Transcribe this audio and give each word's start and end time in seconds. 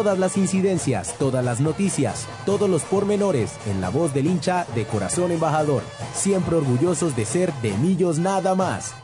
Todas 0.00 0.18
las 0.18 0.38
incidencias, 0.38 1.18
todas 1.18 1.44
las 1.44 1.60
noticias, 1.60 2.26
todos 2.46 2.70
los 2.70 2.84
pormenores 2.84 3.58
en 3.66 3.82
la 3.82 3.90
voz 3.90 4.14
del 4.14 4.28
hincha 4.28 4.64
de 4.74 4.86
corazón 4.86 5.30
embajador. 5.30 5.82
Siempre 6.14 6.56
orgullosos 6.56 7.14
de 7.14 7.26
ser 7.26 7.52
de 7.60 7.76
Millos 7.76 8.18
nada 8.18 8.54
más. 8.54 8.94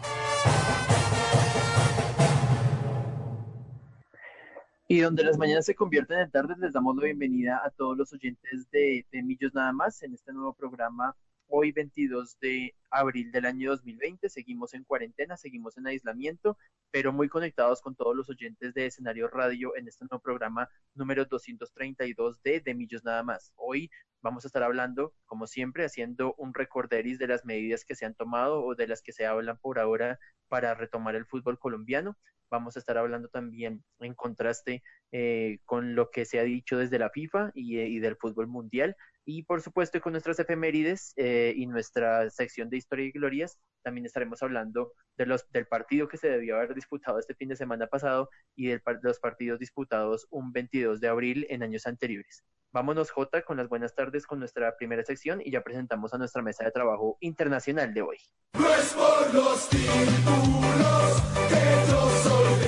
Y 4.89 5.01
donde 5.01 5.23
las 5.23 5.37
mañanas 5.37 5.67
se 5.67 5.75
convierten 5.75 6.19
en 6.21 6.31
tardes, 6.31 6.57
les 6.57 6.73
damos 6.73 6.97
la 6.97 7.05
bienvenida 7.05 7.61
a 7.63 7.69
todos 7.69 7.95
los 7.95 8.11
oyentes 8.15 8.67
de, 8.71 9.05
de 9.13 9.23
Millos 9.23 9.53
Nada 9.53 9.75
más 9.75 10.03
en 10.03 10.15
este 10.15 10.33
nuevo 10.33 10.55
programa 10.55 11.15
Hoy 11.49 11.71
22 11.71 12.39
de 12.41 12.75
abril 12.91 13.31
del 13.31 13.47
año 13.47 13.71
2020, 13.71 14.29
seguimos 14.29 14.75
en 14.75 14.83
cuarentena, 14.83 15.37
seguimos 15.37 15.79
en 15.79 15.87
aislamiento, 15.87 16.59
pero 16.91 17.13
muy 17.13 17.29
conectados 17.29 17.81
con 17.81 17.95
todos 17.95 18.17
los 18.17 18.29
oyentes 18.29 18.75
de 18.75 18.87
escenario 18.87 19.29
radio 19.29 19.77
en 19.77 19.87
este 19.87 20.05
nuevo 20.11 20.21
programa 20.21 20.69
número 20.95 21.25
232 21.25 22.43
de 22.43 22.61
De 22.61 22.75
Millos 22.75 23.05
Nada 23.05 23.23
más. 23.23 23.53
Hoy 23.55 23.91
vamos 24.23 24.45
a 24.45 24.49
estar 24.49 24.65
hablando, 24.65 25.15
como 25.25 25.47
siempre, 25.47 25.85
haciendo 25.85 26.35
un 26.37 26.53
recorderis 26.53 27.19
de 27.21 27.29
las 27.29 27.45
medidas 27.45 27.85
que 27.85 27.95
se 27.95 28.07
han 28.07 28.15
tomado 28.15 28.65
o 28.65 28.75
de 28.75 28.88
las 28.88 29.01
que 29.01 29.13
se 29.13 29.25
hablan 29.25 29.57
por 29.59 29.79
ahora 29.79 30.19
para 30.49 30.75
retomar 30.75 31.15
el 31.15 31.27
fútbol 31.27 31.60
colombiano. 31.60 32.16
Vamos 32.51 32.77
a 32.77 32.81
estar 32.81 32.99
hablando 32.99 33.29
también 33.29 33.85
en 34.01 34.15
contraste 34.15 34.83
eh, 35.13 35.60
con 35.65 35.95
lo 35.95 36.10
que 36.10 36.25
se 36.25 36.41
ha 36.41 36.43
dicho 36.43 36.77
desde 36.77 36.99
la 36.99 37.10
FIFA 37.10 37.53
y, 37.55 37.79
y 37.79 38.01
del 38.01 38.16
fútbol 38.16 38.49
mundial 38.49 38.97
y 39.27 39.43
por 39.43 39.60
supuesto 39.60 40.01
con 40.01 40.13
nuestras 40.13 40.38
efemérides 40.38 41.13
eh, 41.16 41.52
y 41.55 41.66
nuestra 41.66 42.30
sección 42.30 42.71
de 42.71 42.79
historia 42.79 43.07
y 43.07 43.10
glorias, 43.10 43.59
también 43.82 44.07
estaremos 44.07 44.43
hablando 44.43 44.93
de 45.19 45.27
los, 45.27 45.51
del 45.51 45.66
partido 45.66 46.09
que 46.09 46.16
se 46.16 46.29
debió 46.29 46.57
haber 46.57 46.74
disputado 46.74 47.19
este 47.19 47.35
fin 47.35 47.49
de 47.49 47.57
semana 47.57 47.88
pasado 47.88 48.30
y 48.54 48.69
de 48.69 48.80
los 49.02 49.19
partidos 49.19 49.59
disputados 49.59 50.29
un 50.30 50.52
22 50.52 51.01
de 51.01 51.09
abril 51.09 51.45
en 51.51 51.65
años 51.65 51.87
anteriores. 51.87 52.45
Vámonos, 52.73 53.10
Jota, 53.10 53.43
con 53.43 53.57
las 53.57 53.69
buenas 53.69 53.95
tardes 53.95 54.27
con 54.27 54.38
nuestra 54.38 54.77
primera 54.77 55.02
sección 55.02 55.41
y 55.45 55.51
ya 55.51 55.63
presentamos 55.63 56.15
a 56.15 56.19
nuestra 56.19 56.43
mesa 56.43 56.65
de 56.65 56.71
trabajo 56.71 57.16
internacional 57.21 57.93
de 57.95 58.02
hoy. 58.02 58.19
No 58.54 58.69
es 58.74 58.93
por 58.93 59.35
los 59.35 59.69
títulos 59.69 61.23
que 61.49 61.91
yo 61.91 62.10
soy 62.23 62.60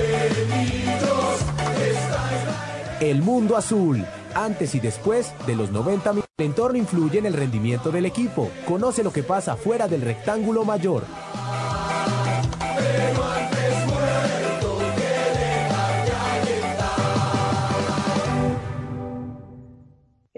de 3.01 3.09
El 3.11 3.23
mundo 3.23 3.56
azul, 3.56 4.05
antes 4.44 4.75
y 4.75 4.81
después 4.81 5.33
de 5.47 5.56
los 5.56 5.70
90 5.70 6.11
minutos. 6.11 6.28
El 6.39 6.47
entorno 6.47 6.78
influye 6.78 7.19
en 7.19 7.27
el 7.27 7.34
rendimiento 7.34 7.91
del 7.91 8.06
equipo. 8.06 8.50
Conoce 8.67 9.03
lo 9.03 9.12
que 9.12 9.22
pasa 9.22 9.56
fuera 9.56 9.89
del 9.89 10.03
rectángulo 10.03 10.64
mayor. 10.64 11.05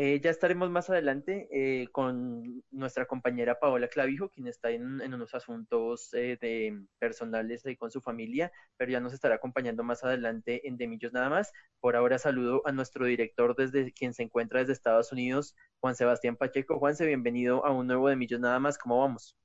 Eh, 0.02 0.18
ya 0.22 0.30
estaremos 0.30 0.70
más 0.70 0.88
adelante 0.88 1.46
eh, 1.52 1.88
con 1.92 2.64
nuestra 2.70 3.04
compañera 3.04 3.60
Paola 3.60 3.86
Clavijo, 3.88 4.30
quien 4.30 4.46
está 4.46 4.70
en, 4.70 5.02
unos 5.02 5.34
asuntos 5.34 6.14
eh, 6.14 6.38
de 6.40 6.86
personales 6.98 7.64
con 7.78 7.90
su 7.90 8.00
familia, 8.00 8.50
pero 8.78 8.90
ya 8.90 9.00
nos 9.00 9.12
estará 9.12 9.34
acompañando 9.34 9.84
más 9.84 10.02
adelante 10.02 10.66
en 10.66 10.78
Demillos 10.78 11.12
nada 11.12 11.28
más. 11.28 11.52
Por 11.80 11.96
ahora 11.96 12.18
saludo 12.18 12.62
a 12.64 12.72
nuestro 12.72 13.04
director 13.04 13.54
desde 13.54 13.92
quien 13.92 14.14
se 14.14 14.22
encuentra 14.22 14.60
desde 14.60 14.72
Estados 14.72 15.12
Unidos, 15.12 15.54
Juan 15.80 15.94
Sebastián 15.94 16.36
Pacheco. 16.36 16.78
Juanse, 16.78 17.04
bienvenido 17.04 17.66
a 17.66 17.70
un 17.70 17.86
nuevo 17.86 18.08
Demillos 18.08 18.40
nada 18.40 18.58
más. 18.58 18.78
¿Cómo 18.78 19.00
vamos? 19.00 19.36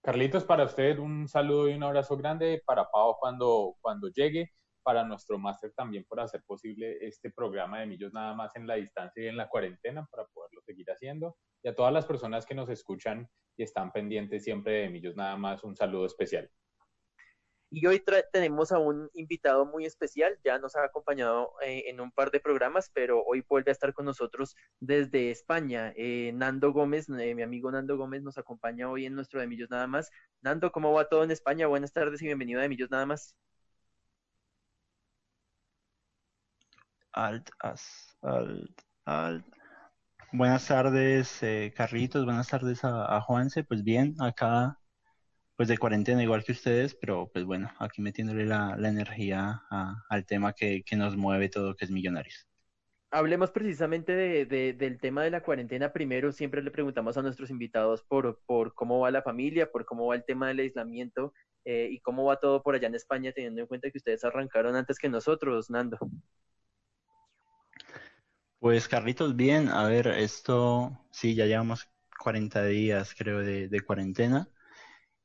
Carlitos, 0.00 0.44
para 0.44 0.62
usted 0.62 1.00
un 1.00 1.26
saludo 1.26 1.68
y 1.68 1.74
un 1.74 1.82
abrazo 1.82 2.16
grande 2.16 2.62
para 2.64 2.88
Pau 2.88 3.16
cuando, 3.18 3.74
cuando 3.80 4.10
llegue 4.10 4.52
para 4.82 5.04
nuestro 5.04 5.38
máster 5.38 5.72
también 5.72 6.04
por 6.04 6.20
hacer 6.20 6.42
posible 6.44 6.98
este 7.00 7.30
programa 7.30 7.80
de 7.80 7.86
Millos 7.86 8.12
nada 8.12 8.34
más 8.34 8.54
en 8.56 8.66
la 8.66 8.74
distancia 8.74 9.22
y 9.22 9.28
en 9.28 9.36
la 9.36 9.48
cuarentena 9.48 10.06
para 10.10 10.26
poderlo 10.26 10.60
seguir 10.62 10.90
haciendo. 10.90 11.36
Y 11.62 11.68
a 11.68 11.74
todas 11.74 11.92
las 11.92 12.06
personas 12.06 12.46
que 12.46 12.54
nos 12.54 12.68
escuchan 12.68 13.28
y 13.56 13.62
están 13.62 13.92
pendientes 13.92 14.44
siempre 14.44 14.72
de 14.82 14.88
Millos 14.88 15.16
nada 15.16 15.36
más, 15.36 15.62
un 15.64 15.76
saludo 15.76 16.06
especial. 16.06 16.50
Y 17.72 17.86
hoy 17.86 18.02
tenemos 18.32 18.72
a 18.72 18.80
un 18.80 19.08
invitado 19.14 19.64
muy 19.64 19.86
especial, 19.86 20.36
ya 20.42 20.58
nos 20.58 20.74
ha 20.74 20.82
acompañado 20.82 21.52
eh, 21.64 21.84
en 21.86 22.00
un 22.00 22.10
par 22.10 22.32
de 22.32 22.40
programas, 22.40 22.90
pero 22.92 23.22
hoy 23.22 23.44
vuelve 23.48 23.70
a 23.70 23.72
estar 23.72 23.94
con 23.94 24.06
nosotros 24.06 24.56
desde 24.80 25.30
España. 25.30 25.92
Eh, 25.96 26.32
Nando 26.34 26.72
Gómez, 26.72 27.08
eh, 27.08 27.32
mi 27.36 27.42
amigo 27.42 27.70
Nando 27.70 27.96
Gómez, 27.96 28.22
nos 28.22 28.38
acompaña 28.38 28.90
hoy 28.90 29.06
en 29.06 29.14
nuestro 29.14 29.40
de 29.40 29.46
Millos 29.46 29.70
Nada 29.70 29.86
más. 29.86 30.10
Nando, 30.42 30.72
¿cómo 30.72 30.92
va 30.92 31.08
todo 31.08 31.22
en 31.22 31.30
España? 31.30 31.68
Buenas 31.68 31.92
tardes 31.92 32.20
y 32.22 32.26
bienvenido 32.26 32.58
a 32.58 32.64
de 32.64 32.70
Millos 32.70 32.90
Nada 32.90 33.06
más. 33.06 33.36
Alt, 37.12 37.50
as, 37.58 38.16
alt, 38.22 38.82
alt. 39.04 39.44
Buenas 40.32 40.68
tardes, 40.68 41.42
eh, 41.42 41.72
Carlitos. 41.76 42.24
Buenas 42.24 42.48
tardes 42.48 42.84
a, 42.84 43.20
Juanse. 43.20 43.64
Pues 43.64 43.82
bien, 43.82 44.14
acá, 44.20 44.78
pues 45.56 45.68
de 45.68 45.76
cuarentena 45.76 46.22
igual 46.22 46.44
que 46.44 46.52
ustedes, 46.52 46.94
pero 46.94 47.28
pues 47.32 47.44
bueno, 47.44 47.68
aquí 47.80 48.00
metiéndole 48.00 48.46
la, 48.46 48.76
energía 48.78 49.62
al 50.08 50.24
tema 50.26 50.52
que, 50.52 50.84
nos 50.96 51.16
mueve 51.16 51.48
todo, 51.48 51.74
que 51.74 51.84
es 51.84 51.90
Millonarios. 51.90 52.46
Hablemos 53.10 53.50
precisamente 53.50 54.12
de, 54.12 54.72
del 54.72 55.00
tema 55.00 55.24
de 55.24 55.30
la 55.30 55.42
cuarentena. 55.42 55.92
Primero, 55.92 56.30
siempre 56.30 56.62
le 56.62 56.70
preguntamos 56.70 57.16
a 57.16 57.22
nuestros 57.22 57.50
invitados 57.50 58.04
por, 58.04 58.40
por 58.46 58.72
cómo 58.74 59.00
va 59.00 59.10
la 59.10 59.22
familia, 59.22 59.72
por 59.72 59.84
cómo 59.84 60.06
va 60.06 60.14
el 60.14 60.24
tema 60.24 60.46
del 60.46 60.60
aislamiento 60.60 61.32
eh, 61.64 61.88
y 61.90 61.98
cómo 62.00 62.24
va 62.24 62.38
todo 62.38 62.62
por 62.62 62.76
allá 62.76 62.86
en 62.86 62.94
España, 62.94 63.32
teniendo 63.32 63.60
en 63.60 63.66
cuenta 63.66 63.90
que 63.90 63.98
ustedes 63.98 64.24
arrancaron 64.24 64.76
antes 64.76 64.98
que 64.98 65.08
nosotros, 65.08 65.70
Nando. 65.70 65.98
Pues 68.60 68.88
Carlitos, 68.88 69.36
bien, 69.36 69.68
a 69.68 69.84
ver, 69.84 70.06
esto 70.08 71.06
sí, 71.10 71.34
ya 71.34 71.46
llevamos 71.46 71.88
40 72.22 72.62
días 72.66 73.14
creo 73.16 73.38
de, 73.38 73.80
cuarentena. 73.86 74.48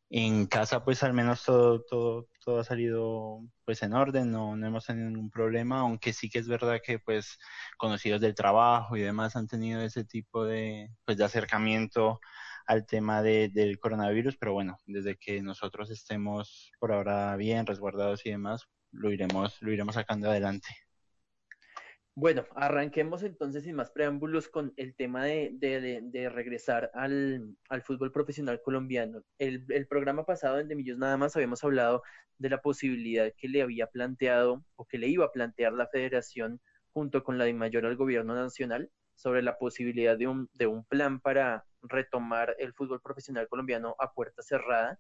En 0.10 0.48
casa 0.48 0.84
pues 0.86 1.04
al 1.04 1.14
menos 1.14 1.44
todo, 1.46 1.84
todo, 1.84 2.30
todo 2.46 2.60
ha 2.62 2.64
salido 2.64 3.42
pues 3.66 3.84
en 3.84 3.94
orden, 3.94 4.32
no, 4.32 4.56
no 4.56 4.68
hemos 4.68 4.86
tenido 4.86 5.10
ningún 5.10 5.32
problema, 5.32 5.82
aunque 5.82 6.14
sí 6.14 6.30
que 6.30 6.40
es 6.40 6.48
verdad 6.48 6.82
que 6.84 7.00
pues 7.00 7.40
conocidos 7.78 8.22
del 8.22 8.36
trabajo 8.36 8.98
y 8.98 9.02
demás 9.02 9.36
han 9.36 9.48
tenido 9.48 9.82
ese 9.82 10.06
tipo 10.06 10.46
de 10.46 10.92
pues 11.06 11.18
de 11.18 11.26
acercamiento 11.26 12.20
al 12.68 12.86
tema 12.86 13.22
de, 13.24 13.50
del 13.50 13.80
coronavirus, 13.80 14.38
pero 14.38 14.54
bueno, 14.54 14.78
desde 14.88 15.18
que 15.18 15.42
nosotros 15.42 15.92
estemos 15.92 16.72
por 16.80 16.94
ahora 16.94 17.36
bien, 17.38 17.66
resguardados 17.66 18.26
y 18.26 18.32
demás, 18.32 18.66
lo 18.92 19.12
iremos, 19.12 19.62
lo 19.62 19.72
iremos 19.74 19.96
sacando 19.96 20.30
adelante. 20.30 20.70
Bueno, 22.18 22.46
arranquemos 22.56 23.24
entonces 23.24 23.64
sin 23.66 23.76
más 23.76 23.92
preámbulos 23.92 24.48
con 24.48 24.74
el 24.78 24.96
tema 24.96 25.26
de, 25.26 26.30
regresar 26.34 26.90
al, 26.94 27.58
fútbol 27.84 28.12
profesional 28.14 28.62
colombiano. 28.62 29.22
El, 29.38 29.66
el, 29.70 29.86
programa 29.86 30.26
pasado 30.26 30.60
en 30.60 30.70
De 30.70 30.76
Millos 30.76 30.98
nada 30.98 31.18
más 31.18 31.36
habíamos 31.36 31.62
hablado 31.66 32.04
de 32.38 32.50
la 32.50 32.62
posibilidad 32.62 33.34
que 33.38 33.50
le 33.50 33.62
había 33.62 33.88
planteado 33.88 34.64
o 34.78 34.86
que 34.86 34.98
le 34.98 35.08
iba 35.10 35.26
a 35.26 35.32
plantear 35.34 35.74
la 35.74 35.88
federación 35.88 36.62
junto 36.94 37.22
con 37.24 37.38
la 37.38 37.44
de 37.46 37.54
mayor 37.54 37.86
al 37.86 37.98
gobierno 37.98 38.34
nacional 38.34 38.90
sobre 39.16 39.42
la 39.42 39.58
posibilidad 39.58 40.18
de 40.18 40.28
un, 40.28 40.50
de 40.54 40.68
un 40.68 40.86
plan 40.86 41.20
para 41.20 41.66
retomar 41.82 42.56
el 42.60 42.74
fútbol 42.74 43.02
profesional 43.02 43.50
colombiano 43.50 43.96
a 44.00 44.14
puerta 44.14 44.42
cerrada. 44.42 45.00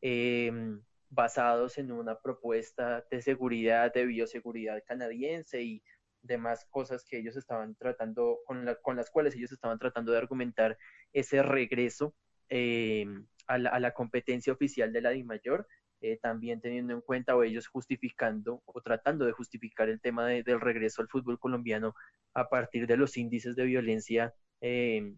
Em, 0.00 0.82
basados 1.10 1.76
en 1.78 1.92
una 1.92 2.18
propuesta 2.18 3.04
de 3.10 3.20
seguridad, 3.22 3.92
de 3.92 4.06
bioseguridad 4.06 4.82
canadiense 4.86 5.62
y 5.62 5.82
demás 6.22 6.66
cosas 6.70 7.04
que 7.04 7.18
ellos 7.18 7.36
estaban 7.36 7.74
tratando, 7.74 8.38
con, 8.46 8.66
con 8.82 8.96
las 8.96 9.10
cuales 9.10 9.34
ellos 9.34 9.52
estaban 9.52 9.78
tratando 9.78 10.12
de 10.12 10.18
argumentar 10.18 10.78
ese 11.12 11.42
regreso 11.42 12.14
eh, 12.48 13.06
a, 13.46 13.58
la, 13.58 13.92
competencia 13.92 14.52
oficial 14.52 14.92
de 14.92 15.00
la 15.00 15.10
DIMAYOR, 15.10 15.66
eh, 16.00 16.18
también 16.20 16.60
teniendo 16.60 16.94
en 16.94 17.00
cuenta 17.00 17.36
o 17.36 17.42
ellos 17.42 17.66
justificando 17.66 18.62
o 18.64 18.80
tratando 18.80 19.24
de 19.24 19.32
justificar 19.32 19.88
el 19.88 20.00
tema 20.00 20.26
del 20.26 20.60
regreso 20.60 21.02
al 21.02 21.08
fútbol 21.08 21.38
colombiano 21.38 21.94
a 22.34 22.48
partir 22.48 22.86
de 22.86 22.96
los 22.96 23.16
índices 23.16 23.56
de 23.56 23.64
violencia 23.64 24.34
eh, 24.60 25.14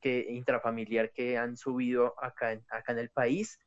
que, 0.00 0.26
intrafamiliar 0.28 1.12
que 1.12 1.38
han 1.38 1.56
subido 1.56 2.14
acá, 2.22 2.60
acá 2.70 2.92
en 2.92 2.98
el 2.98 3.10
país 3.10 3.58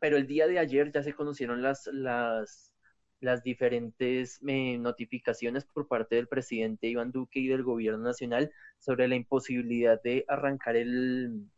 pero 0.00 0.16
el 0.16 0.26
día 0.26 0.46
de 0.46 0.58
ayer 0.58 0.92
ya 0.92 1.02
se 1.02 1.14
conocieron 1.14 1.62
las, 1.62 1.86
las, 1.92 2.73
las 3.24 3.42
diferentes 3.42 4.38
eh, 4.46 4.78
notificaciones 4.78 5.64
por 5.64 5.88
parte 5.88 6.16
del 6.16 6.28
presidente 6.28 6.88
Iván 6.88 7.10
Duque 7.10 7.40
y 7.40 7.48
del 7.48 7.62
gobierno 7.62 8.04
nacional 8.04 8.52
sobre 8.78 9.08
la 9.08 9.16
imposibilidad 9.16 10.00
de 10.02 10.24
arrancar 10.28 10.76
el, 10.76 11.48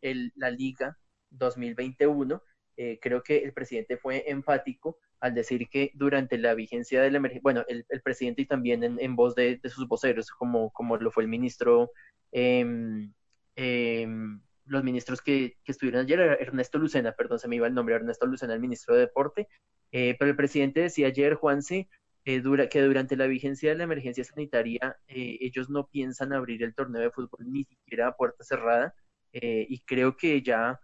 el, 0.00 0.32
la 0.36 0.50
liga 0.50 0.96
2021. 1.30 2.40
Eh, 2.76 2.98
creo 3.02 3.22
que 3.22 3.38
el 3.38 3.52
presidente 3.52 3.96
fue 3.96 4.30
enfático 4.30 4.98
al 5.20 5.34
decir 5.34 5.68
que 5.68 5.90
durante 5.94 6.38
la 6.38 6.54
vigencia 6.54 7.02
de 7.02 7.10
la 7.10 7.18
emergencia, 7.18 7.42
bueno, 7.42 7.64
el, 7.66 7.84
el, 7.88 8.00
presidente 8.02 8.42
y 8.42 8.46
también 8.46 8.84
en, 8.84 9.00
en 9.00 9.16
voz 9.16 9.34
de, 9.34 9.56
de, 9.56 9.68
sus 9.68 9.88
voceros, 9.88 10.30
como, 10.30 10.70
como 10.70 10.96
lo 10.96 11.10
fue 11.10 11.24
el 11.24 11.28
ministro, 11.28 11.90
eh, 12.30 12.64
los 14.68 14.84
ministros 14.84 15.20
que, 15.22 15.56
que, 15.64 15.72
estuvieron 15.72 16.02
ayer, 16.02 16.20
Ernesto 16.20 16.78
Lucena, 16.78 17.12
perdón, 17.12 17.38
se 17.38 17.48
me 17.48 17.56
iba 17.56 17.66
el 17.66 17.74
nombre, 17.74 17.94
Ernesto 17.94 18.26
Lucena, 18.26 18.54
el 18.54 18.60
ministro 18.60 18.94
de 18.94 19.00
Deporte, 19.00 19.48
eh, 19.92 20.16
pero 20.18 20.30
el 20.30 20.36
presidente 20.36 20.80
decía 20.80 21.08
ayer, 21.08 21.34
Juanse, 21.34 21.88
eh, 22.24 22.40
dura, 22.40 22.68
que 22.68 22.82
durante 22.82 23.16
la 23.16 23.26
vigencia 23.26 23.70
de 23.70 23.76
la 23.76 23.84
emergencia 23.84 24.24
sanitaria 24.24 24.98
eh, 25.06 25.38
ellos 25.40 25.70
no 25.70 25.86
piensan 25.86 26.32
abrir 26.32 26.62
el 26.62 26.74
torneo 26.74 27.00
de 27.00 27.10
fútbol 27.10 27.50
ni 27.50 27.64
siquiera 27.64 28.08
a 28.08 28.16
puerta 28.16 28.44
cerrada 28.44 28.94
y 29.32 29.80
creo 29.84 30.16
que 30.16 30.42
ya 30.42 30.80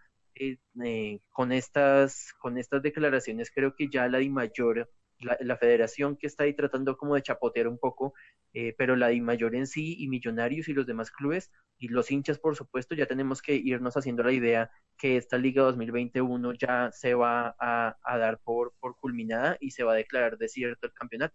con, 1.30 1.52
estas, 1.52 2.32
con 2.38 2.58
estas 2.58 2.82
declaraciones 2.82 3.50
creo 3.50 3.74
que 3.74 3.88
ya 3.88 4.06
la 4.08 4.18
Di 4.18 4.28
Mayor 4.30 4.88
la, 5.20 5.56
federación 5.56 6.16
que 6.16 6.26
está 6.26 6.44
ahí 6.44 6.54
tratando 6.54 6.96
como 6.96 7.14
de 7.14 7.22
chapotear 7.22 7.68
un 7.68 7.78
poco, 7.78 8.14
eh, 8.52 8.74
pero 8.76 8.96
la 8.96 9.10
mayor 9.20 9.54
en 9.54 9.66
sí 9.66 9.96
y 9.98 10.08
Millonarios 10.08 10.68
y 10.68 10.72
los 10.72 10.86
demás 10.86 11.10
clubes 11.10 11.50
y 11.78 11.88
los 11.88 12.10
hinchas, 12.10 12.38
por 12.38 12.56
supuesto, 12.56 12.94
ya 12.94 13.06
tenemos 13.06 13.42
que 13.42 13.54
irnos 13.54 13.96
haciendo 13.96 14.22
la 14.22 14.32
idea 14.32 14.70
que 14.96 15.16
esta 15.16 15.38
Liga 15.38 15.62
2021 15.62 16.52
ya 16.54 16.90
se 16.92 17.14
va 17.14 17.54
a, 17.58 18.18
dar 18.18 18.38
por, 18.38 18.74
por 18.80 18.96
culminada 18.96 19.56
y 19.60 19.70
se 19.70 19.84
va 19.84 19.92
a 19.92 19.96
declarar 19.96 20.38
desierto 20.38 20.86
el 20.86 20.92
campeonato. 20.92 21.34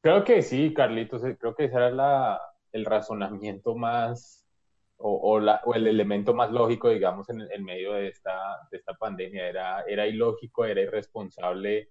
Creo 0.00 0.24
que 0.24 0.42
sí, 0.42 0.74
Carlitos, 0.74 1.24
eh, 1.24 1.36
creo 1.38 1.54
que 1.54 1.64
ese 1.64 1.76
era 1.76 1.90
la, 1.90 2.40
el 2.72 2.84
razonamiento 2.84 3.74
más 3.76 4.44
o, 4.96 5.34
o, 5.34 5.40
la, 5.40 5.60
o, 5.64 5.74
el 5.74 5.86
elemento 5.86 6.34
más 6.34 6.50
lógico, 6.50 6.88
digamos, 6.88 7.28
en, 7.30 7.40
en 7.50 7.64
medio 7.64 7.92
de 7.92 8.08
esta, 8.08 8.36
de 8.70 8.78
esta 8.78 8.94
pandemia. 8.94 9.48
Era, 9.48 9.82
era 9.82 10.06
ilógico, 10.06 10.64
era 10.64 10.80
irresponsable 10.80 11.90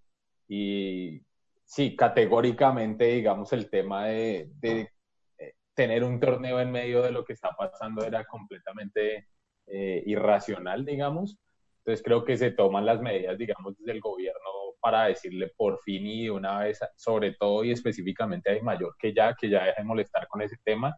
y 0.54 1.22
sí, 1.64 1.96
categóricamente, 1.96 3.06
digamos, 3.06 3.54
el 3.54 3.70
tema 3.70 4.08
de, 4.08 4.52
de 4.60 4.92
eh, 5.38 5.54
tener 5.74 6.04
un 6.04 6.20
torneo 6.20 6.60
en 6.60 6.70
medio 6.70 7.02
de 7.02 7.12
lo 7.12 7.24
que 7.24 7.32
está 7.32 7.52
pasando 7.52 8.04
era 8.04 8.26
completamente 8.26 9.30
eh, 9.68 10.04
irracional, 10.06 10.84
digamos. 10.84 11.40
Entonces 11.78 12.04
creo 12.04 12.26
que 12.26 12.36
se 12.36 12.52
toman 12.52 12.86
las 12.86 13.00
medidas, 13.00 13.38
digamos, 13.38 13.78
desde 13.78 13.94
el 13.94 14.02
gobierno 14.02 14.42
para 14.82 15.06
decirle 15.06 15.54
por 15.56 15.80
fin 15.84 16.06
y 16.06 16.24
de 16.26 16.32
una 16.32 16.60
vez, 16.60 16.82
sobre 16.98 17.34
todo 17.36 17.64
y 17.64 17.72
específicamente 17.72 18.52
a 18.52 18.62
Mayor, 18.62 18.94
que 19.00 19.14
ya, 19.14 19.34
que 19.34 19.50
ya 19.50 19.64
deje 19.64 19.82
de 19.82 19.88
molestar 19.88 20.28
con 20.28 20.42
ese 20.42 20.58
tema, 20.66 20.98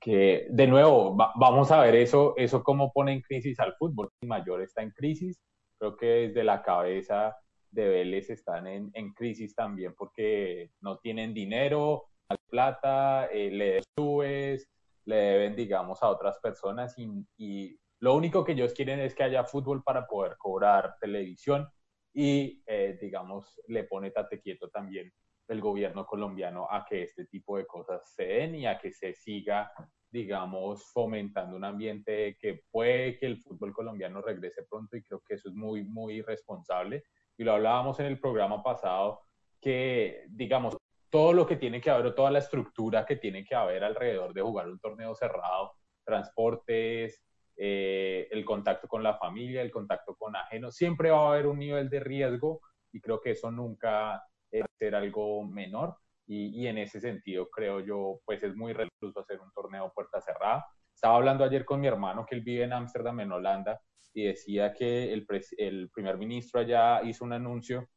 que 0.00 0.48
de 0.50 0.66
nuevo, 0.66 1.16
va, 1.16 1.32
vamos 1.36 1.70
a 1.70 1.80
ver 1.80 1.94
eso, 1.94 2.34
eso 2.36 2.64
cómo 2.64 2.92
pone 2.92 3.12
en 3.12 3.20
crisis 3.20 3.60
al 3.60 3.76
fútbol. 3.76 4.10
Mayor 4.22 4.62
está 4.62 4.82
en 4.82 4.90
crisis, 4.90 5.40
creo 5.78 5.96
que 5.96 6.06
desde 6.06 6.42
la 6.42 6.60
cabeza 6.60 7.36
de 7.70 7.88
Vélez 7.88 8.30
están 8.30 8.66
en, 8.66 8.90
en 8.94 9.12
crisis 9.12 9.54
también 9.54 9.94
porque 9.96 10.70
no 10.80 10.98
tienen 10.98 11.32
dinero, 11.32 12.10
plata, 12.48 13.26
eh, 13.26 13.50
le 13.50 13.80
subes, 13.96 14.68
le 15.04 15.16
deben, 15.16 15.56
digamos, 15.56 16.02
a 16.02 16.08
otras 16.08 16.38
personas 16.38 16.96
y, 16.98 17.08
y, 17.36 17.78
lo 18.00 18.14
único 18.14 18.44
que 18.44 18.52
ellos 18.52 18.72
quieren 18.72 18.98
es 19.00 19.14
que 19.14 19.24
haya 19.24 19.44
fútbol 19.44 19.82
para 19.82 20.06
poder 20.06 20.38
cobrar 20.38 20.96
televisión 21.02 21.68
y, 22.14 22.62
eh, 22.66 22.98
digamos, 22.98 23.60
le 23.68 23.84
pone 23.84 24.10
tate 24.10 24.40
quieto 24.40 24.70
también 24.70 25.12
el 25.48 25.60
gobierno 25.60 26.06
colombiano 26.06 26.66
a 26.70 26.86
que 26.88 27.02
este 27.02 27.26
tipo 27.26 27.58
de 27.58 27.66
cosas 27.66 28.00
se 28.14 28.24
den 28.24 28.54
y 28.54 28.66
a 28.66 28.78
que 28.78 28.90
se 28.90 29.12
siga, 29.12 29.70
digamos, 30.10 30.90
fomentando 30.92 31.56
un 31.56 31.64
ambiente 31.64 32.38
que 32.40 32.62
puede 32.70 33.18
que 33.18 33.26
el 33.26 33.42
fútbol 33.42 33.74
colombiano 33.74 34.22
regrese 34.22 34.62
pronto 34.62 34.96
y 34.96 35.02
creo 35.02 35.20
que 35.20 35.34
eso 35.34 35.50
es 35.50 35.54
muy, 35.54 35.84
muy 35.84 36.14
irresponsable 36.14 37.04
y 37.36 37.44
lo 37.44 37.52
hablábamos 37.52 37.98
en 38.00 38.06
el 38.06 38.20
programa 38.20 38.62
pasado, 38.62 39.22
que 39.60 40.24
digamos, 40.28 40.76
todo 41.10 41.32
lo 41.32 41.46
que 41.46 41.56
tiene 41.56 41.80
que 41.80 41.90
haber 41.90 42.06
o 42.06 42.14
toda 42.14 42.30
la 42.30 42.38
estructura 42.38 43.04
que 43.04 43.16
tiene 43.16 43.44
que 43.44 43.54
haber 43.54 43.82
alrededor 43.82 44.32
de 44.32 44.42
jugar 44.42 44.68
un 44.68 44.78
torneo 44.78 45.14
cerrado, 45.14 45.72
transportes, 46.04 47.20
eh, 47.56 48.28
el 48.30 48.44
contacto 48.44 48.88
con 48.88 49.02
la 49.02 49.18
familia, 49.18 49.60
el 49.60 49.70
contacto 49.70 50.14
con 50.14 50.34
ajenos, 50.36 50.76
siempre 50.76 51.10
va 51.10 51.26
a 51.26 51.32
haber 51.32 51.46
un 51.46 51.58
nivel 51.58 51.90
de 51.90 52.00
riesgo 52.00 52.60
y 52.92 53.00
creo 53.00 53.20
que 53.20 53.32
eso 53.32 53.50
nunca 53.50 54.22
debe 54.50 54.66
ser 54.78 54.94
algo 54.94 55.44
menor 55.44 55.96
y, 56.26 56.60
y 56.60 56.68
en 56.68 56.78
ese 56.78 57.00
sentido 57.00 57.48
creo 57.50 57.80
yo 57.80 58.20
pues 58.24 58.42
es 58.42 58.54
muy 58.54 58.72
recluso 58.72 59.20
hacer 59.20 59.40
un 59.40 59.52
torneo 59.52 59.92
puerta 59.92 60.20
cerrada. 60.20 60.66
Estaba 60.94 61.16
hablando 61.16 61.44
ayer 61.44 61.64
con 61.64 61.80
mi 61.80 61.88
hermano 61.88 62.24
que 62.24 62.36
él 62.36 62.42
vive 62.42 62.64
en 62.64 62.72
Ámsterdam, 62.72 63.20
en 63.20 63.32
Holanda, 63.32 63.80
y 64.12 64.24
decía 64.24 64.72
que 64.72 65.12
el, 65.12 65.26
el 65.58 65.90
primer 65.90 66.18
ministro 66.18 66.60
allá 66.60 67.02
hizo 67.02 67.24
un 67.24 67.32
anuncio 67.32 67.88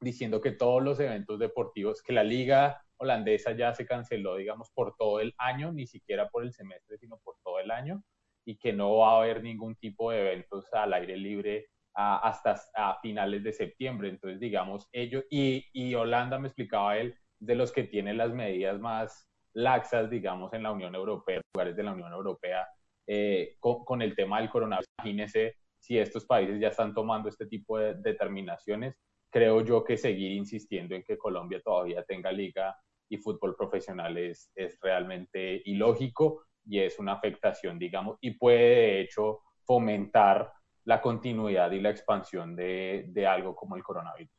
diciendo 0.00 0.40
que 0.40 0.52
todos 0.52 0.82
los 0.82 1.00
eventos 1.00 1.38
deportivos, 1.38 2.02
que 2.02 2.12
la 2.12 2.22
liga 2.22 2.82
holandesa 2.98 3.52
ya 3.52 3.74
se 3.74 3.86
canceló, 3.86 4.36
digamos, 4.36 4.70
por 4.70 4.96
todo 4.96 5.20
el 5.20 5.34
año, 5.38 5.72
ni 5.72 5.86
siquiera 5.86 6.28
por 6.28 6.44
el 6.44 6.52
semestre, 6.52 6.98
sino 6.98 7.18
por 7.24 7.36
todo 7.44 7.60
el 7.60 7.70
año, 7.70 8.02
y 8.44 8.56
que 8.56 8.72
no 8.72 8.96
va 8.96 9.12
a 9.12 9.16
haber 9.18 9.42
ningún 9.42 9.76
tipo 9.76 10.10
de 10.10 10.20
eventos 10.20 10.72
al 10.72 10.92
aire 10.94 11.16
libre 11.16 11.68
hasta 11.94 12.54
a 12.74 12.98
finales 13.00 13.42
de 13.42 13.52
septiembre. 13.52 14.08
Entonces, 14.08 14.38
digamos, 14.38 14.88
ellos, 14.92 15.24
y, 15.30 15.66
y 15.72 15.94
Holanda, 15.94 16.38
me 16.38 16.48
explicaba 16.48 16.96
él, 16.96 17.16
de 17.40 17.54
los 17.54 17.72
que 17.72 17.84
tienen 17.84 18.18
las 18.18 18.32
medidas 18.32 18.78
más 18.78 19.28
laxas, 19.52 20.08
digamos, 20.10 20.52
en 20.52 20.62
la 20.62 20.72
Unión 20.72 20.94
Europea, 20.94 21.40
lugares 21.54 21.76
de 21.76 21.82
la 21.82 21.92
Unión 21.92 22.12
Europea, 22.12 22.68
eh, 23.10 23.56
con, 23.58 23.86
con, 23.86 24.02
el 24.02 24.14
tema 24.14 24.38
del 24.38 24.50
coronavirus. 24.50 24.86
Imagínese 24.98 25.56
si 25.78 25.98
estos 25.98 26.26
países 26.26 26.60
ya 26.60 26.68
están 26.68 26.92
tomando 26.92 27.30
este 27.30 27.46
tipo 27.46 27.78
de 27.78 27.94
determinaciones. 27.94 28.96
Creo 29.30 29.64
yo 29.64 29.82
que 29.82 29.96
seguir 29.96 30.32
insistiendo 30.32 30.94
en 30.94 31.02
que 31.02 31.16
Colombia 31.16 31.62
todavía 31.64 32.02
tenga 32.04 32.30
liga 32.30 32.76
y 33.08 33.16
fútbol 33.16 33.56
profesional 33.56 34.18
es, 34.18 34.52
es 34.54 34.78
realmente 34.82 35.62
ilógico 35.64 36.44
y 36.66 36.80
es 36.80 36.98
una 36.98 37.14
afectación, 37.14 37.78
digamos, 37.78 38.18
y 38.20 38.32
puede 38.32 38.58
de 38.58 39.00
hecho 39.00 39.40
fomentar 39.64 40.52
la 40.84 41.00
continuidad 41.00 41.70
y 41.70 41.80
la 41.80 41.90
expansión 41.90 42.54
de, 42.54 43.06
de 43.08 43.26
algo 43.26 43.56
como 43.56 43.76
el 43.76 43.82
coronavirus. 43.82 44.32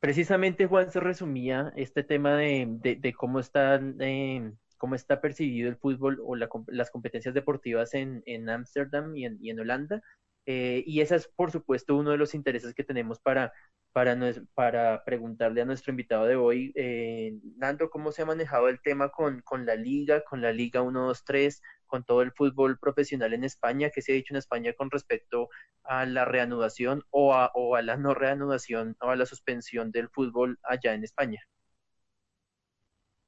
Precisamente, 0.00 0.66
Juan, 0.66 0.90
se 0.90 1.00
resumía 1.00 1.72
este 1.76 2.02
tema 2.02 2.36
de, 2.36 2.66
de, 2.68 2.96
de 2.96 3.12
cómo 3.14 3.40
están 3.40 3.96
eh, 4.00 4.52
cómo 4.78 4.94
está 4.94 5.20
percibido 5.20 5.68
el 5.68 5.76
fútbol 5.76 6.20
o 6.24 6.36
la, 6.36 6.48
las 6.68 6.90
competencias 6.90 7.34
deportivas 7.34 7.94
en 7.94 8.48
Ámsterdam 8.48 9.16
y, 9.16 9.26
y 9.40 9.50
en, 9.50 9.60
Holanda. 9.60 10.02
Eh, 10.46 10.84
y 10.86 11.00
ese 11.00 11.16
es, 11.16 11.28
por 11.28 11.50
supuesto, 11.50 11.96
uno 11.96 12.10
de 12.10 12.18
los 12.18 12.34
intereses 12.34 12.74
que 12.74 12.84
tenemos 12.84 13.18
para, 13.20 13.52
para, 13.92 14.16
para 14.54 15.04
preguntarle 15.04 15.62
a 15.62 15.64
nuestro 15.64 15.92
invitado 15.92 16.26
de 16.26 16.36
hoy. 16.36 16.72
Eh, 16.74 17.34
Nando, 17.56 17.90
¿cómo 17.90 18.12
se 18.12 18.22
ha 18.22 18.26
manejado 18.26 18.68
el 18.68 18.80
tema 18.82 19.10
con, 19.10 19.40
con 19.42 19.66
la 19.66 19.74
liga, 19.76 20.22
con 20.24 20.42
la 20.42 20.52
Liga 20.52 20.82
1, 20.82 21.06
2, 21.06 21.24
3, 21.24 21.62
con 21.86 22.04
todo 22.04 22.22
el 22.22 22.32
fútbol 22.32 22.78
profesional 22.78 23.32
en 23.32 23.44
España? 23.44 23.90
¿Qué 23.90 24.02
se 24.02 24.12
ha 24.12 24.16
dicho 24.16 24.34
en 24.34 24.38
España 24.38 24.72
con 24.74 24.90
respecto 24.90 25.48
a 25.84 26.06
la 26.06 26.24
reanudación 26.24 27.04
o 27.10 27.34
a, 27.34 27.50
o 27.54 27.76
a 27.76 27.82
la 27.82 27.96
no 27.96 28.14
reanudación 28.14 28.96
o 29.00 29.10
a 29.10 29.16
la 29.16 29.26
suspensión 29.26 29.92
del 29.92 30.08
fútbol 30.10 30.58
allá 30.62 30.94
en 30.94 31.04
España? 31.04 31.46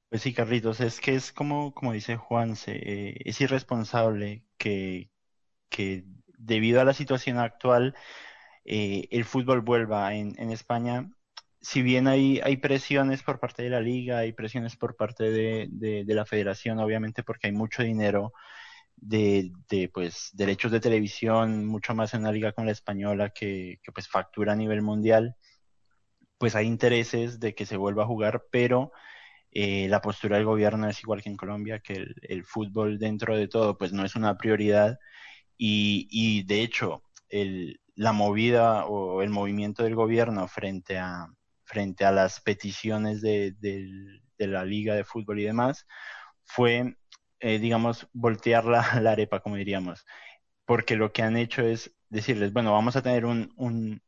Pues 0.09 0.23
sí, 0.23 0.33
Carlitos, 0.33 0.81
es 0.81 1.01
que 1.01 1.15
es 1.17 1.33
como, 1.33 1.75
como 1.75 1.93
dice 1.93 2.17
Juan, 2.17 2.55
eh, 2.67 3.17
es 3.25 3.41
irresponsable 3.41 4.45
que, 4.57 5.11
que, 5.71 6.05
debido 6.39 6.81
a 6.81 6.85
la 6.85 6.95
situación 6.95 7.39
actual 7.39 7.95
eh, 8.65 9.09
el 9.13 9.25
fútbol 9.25 9.63
vuelva 9.63 10.15
en, 10.15 10.51
España. 10.51 11.11
Si 11.61 11.83
bien 11.83 12.09
hay, 12.09 12.41
hay 12.45 12.59
presiones 12.59 13.23
por 13.23 13.41
parte 13.41 13.63
de 13.65 13.71
la 13.71 13.81
liga, 13.81 14.19
hay 14.19 14.33
presiones 14.33 14.77
por 14.77 14.97
parte 14.97 15.31
de, 15.31 15.69
de, 15.71 16.15
la 16.15 16.27
federación, 16.27 16.81
obviamente 16.81 17.23
porque 17.25 17.49
hay 17.49 17.55
mucho 17.55 17.83
dinero 17.83 18.33
de, 18.97 19.53
de, 19.71 19.89
pues, 19.91 20.31
derechos 20.35 20.73
de 20.73 20.81
televisión, 20.81 21.67
mucho 21.67 21.95
más 21.95 22.15
en 22.15 22.23
una 22.23 22.33
liga 22.33 22.53
con 22.53 22.67
la 22.67 22.73
española 22.73 23.31
que, 23.31 23.81
que 23.83 23.93
pues 23.93 24.09
factura 24.09 24.55
a 24.55 24.57
nivel 24.57 24.83
mundial, 24.83 25.37
pues 26.39 26.55
hay 26.57 26.67
intereses 26.67 27.41
de 27.41 27.55
que 27.55 27.67
se 27.67 27.77
vuelva 27.77 28.05
a 28.05 28.07
jugar, 28.07 28.45
pero 28.51 28.93
eh, 29.59 29.89
la 29.89 30.03
postura 30.03 30.37
del 30.37 30.45
gobierno 30.45 30.87
es 30.87 31.01
igual 31.03 31.23
que 31.23 31.31
en 31.31 31.37
Colombia, 31.39 31.79
que 31.81 32.07
el, 32.23 32.45
fútbol 32.45 32.99
dentro 32.99 33.35
de 33.35 33.49
todo 33.49 33.79
pues 33.79 33.91
no 33.91 34.05
es 34.05 34.15
una 34.15 34.37
prioridad 34.37 34.99
y, 35.57 36.07
y 36.11 36.43
de 36.45 36.63
hecho 36.63 37.03
el, 37.31 37.81
la 37.95 38.13
movida 38.13 38.85
o 38.85 39.23
el 39.23 39.31
movimiento 39.31 39.83
del 39.83 39.95
gobierno 39.95 40.47
frente 40.47 40.99
a, 40.99 41.29
frente 41.65 42.05
a 42.05 42.13
las 42.13 42.41
peticiones 42.43 43.23
de, 43.23 43.53
de, 43.59 44.47
la 44.47 44.63
liga 44.67 44.95
de 44.95 45.05
fútbol 45.05 45.41
y 45.41 45.45
demás 45.45 45.87
fue, 46.45 46.97
eh, 47.41 47.59
digamos, 47.59 48.07
voltear 48.13 48.67
la, 48.67 48.83
la, 49.01 49.13
arepa, 49.13 49.41
como 49.41 49.57
diríamos. 49.57 50.05
porque 50.67 50.97
lo 50.97 51.13
que 51.13 51.23
han 51.23 51.37
hecho 51.39 51.63
es 51.63 51.97
decirles, 52.11 52.53
bueno, 52.53 52.73
vamos 52.73 52.97
a 52.97 53.03
tener 53.03 53.25
un, 53.25 54.03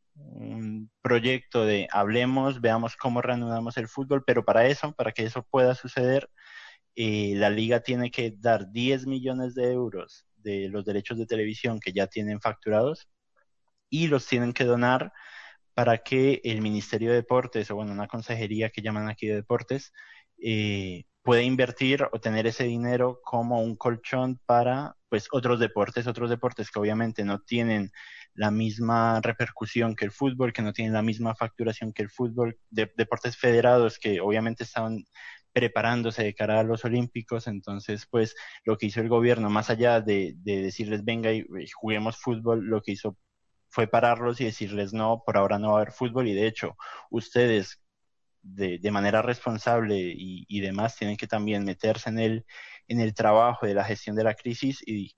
proyecto 1.02 1.64
de 1.64 1.88
hablemos, 1.90 2.60
veamos 2.60 2.96
cómo 2.96 3.22
reanudamos 3.22 3.76
el 3.76 3.88
fútbol, 3.88 4.24
pero 4.26 4.44
para 4.44 4.66
eso, 4.66 4.92
para 4.92 5.12
que 5.12 5.24
eso 5.24 5.42
pueda 5.50 5.74
suceder, 5.74 6.30
eh, 6.96 7.34
la 7.36 7.50
liga 7.50 7.80
tiene 7.80 8.10
que 8.10 8.34
dar 8.38 8.70
10 8.72 9.06
millones 9.06 9.54
de 9.54 9.72
euros 9.72 10.26
de 10.36 10.68
los 10.68 10.84
derechos 10.84 11.18
de 11.18 11.26
televisión 11.26 11.80
que 11.80 11.92
ya 11.92 12.06
tienen 12.06 12.40
facturados 12.40 13.08
y 13.90 14.08
los 14.08 14.26
tienen 14.26 14.52
que 14.52 14.64
donar 14.64 15.12
para 15.74 15.98
que 15.98 16.40
el 16.44 16.60
Ministerio 16.60 17.10
de 17.10 17.16
Deportes, 17.16 17.70
o 17.70 17.76
bueno, 17.76 17.92
una 17.92 18.08
consejería 18.08 18.70
que 18.70 18.82
llaman 18.82 19.08
aquí 19.08 19.28
de 19.28 19.36
deportes, 19.36 19.92
eh, 20.42 21.04
pueda 21.22 21.42
invertir 21.42 22.08
o 22.12 22.20
tener 22.20 22.46
ese 22.46 22.64
dinero 22.64 23.20
como 23.22 23.62
un 23.62 23.76
colchón 23.76 24.40
para 24.46 24.96
pues 25.08 25.28
otros 25.30 25.60
deportes, 25.60 26.06
otros 26.06 26.30
deportes 26.30 26.70
que 26.70 26.80
obviamente 26.80 27.24
no 27.24 27.40
tienen 27.40 27.92
la 28.38 28.52
misma 28.52 29.20
repercusión 29.20 29.96
que 29.96 30.04
el 30.04 30.12
fútbol, 30.12 30.52
que 30.52 30.62
no 30.62 30.72
tienen 30.72 30.94
la 30.94 31.02
misma 31.02 31.34
facturación 31.34 31.92
que 31.92 32.02
el 32.02 32.10
fútbol, 32.10 32.56
deportes 32.70 33.36
federados 33.36 33.98
que 33.98 34.20
obviamente 34.20 34.62
estaban 34.62 35.04
preparándose 35.52 36.22
de 36.22 36.34
cara 36.34 36.60
a 36.60 36.62
los 36.62 36.84
Olímpicos, 36.84 37.48
entonces 37.48 38.06
pues 38.08 38.36
lo 38.64 38.78
que 38.78 38.86
hizo 38.86 39.00
el 39.00 39.08
gobierno, 39.08 39.50
más 39.50 39.70
allá 39.70 40.00
de, 40.00 40.34
de 40.36 40.62
decirles 40.62 41.04
venga 41.04 41.32
y 41.32 41.44
juguemos 41.74 42.16
fútbol, 42.16 42.64
lo 42.64 42.80
que 42.80 42.92
hizo 42.92 43.16
fue 43.70 43.88
pararlos 43.88 44.40
y 44.40 44.44
decirles 44.44 44.92
no, 44.92 45.22
por 45.26 45.36
ahora 45.36 45.58
no 45.58 45.72
va 45.72 45.78
a 45.78 45.82
haber 45.82 45.92
fútbol 45.92 46.28
y 46.28 46.34
de 46.34 46.46
hecho 46.46 46.76
ustedes 47.10 47.80
de, 48.42 48.78
de 48.78 48.90
manera 48.92 49.20
responsable 49.20 49.96
y, 49.98 50.44
y, 50.48 50.60
demás 50.60 50.96
tienen 50.96 51.16
que 51.16 51.26
también 51.26 51.64
meterse 51.64 52.08
en 52.10 52.20
el, 52.20 52.46
en 52.86 53.00
el 53.00 53.14
trabajo 53.14 53.66
de 53.66 53.74
la 53.74 53.84
gestión 53.84 54.14
de 54.16 54.24
la 54.24 54.34
crisis 54.34 54.80
y, 54.86 55.12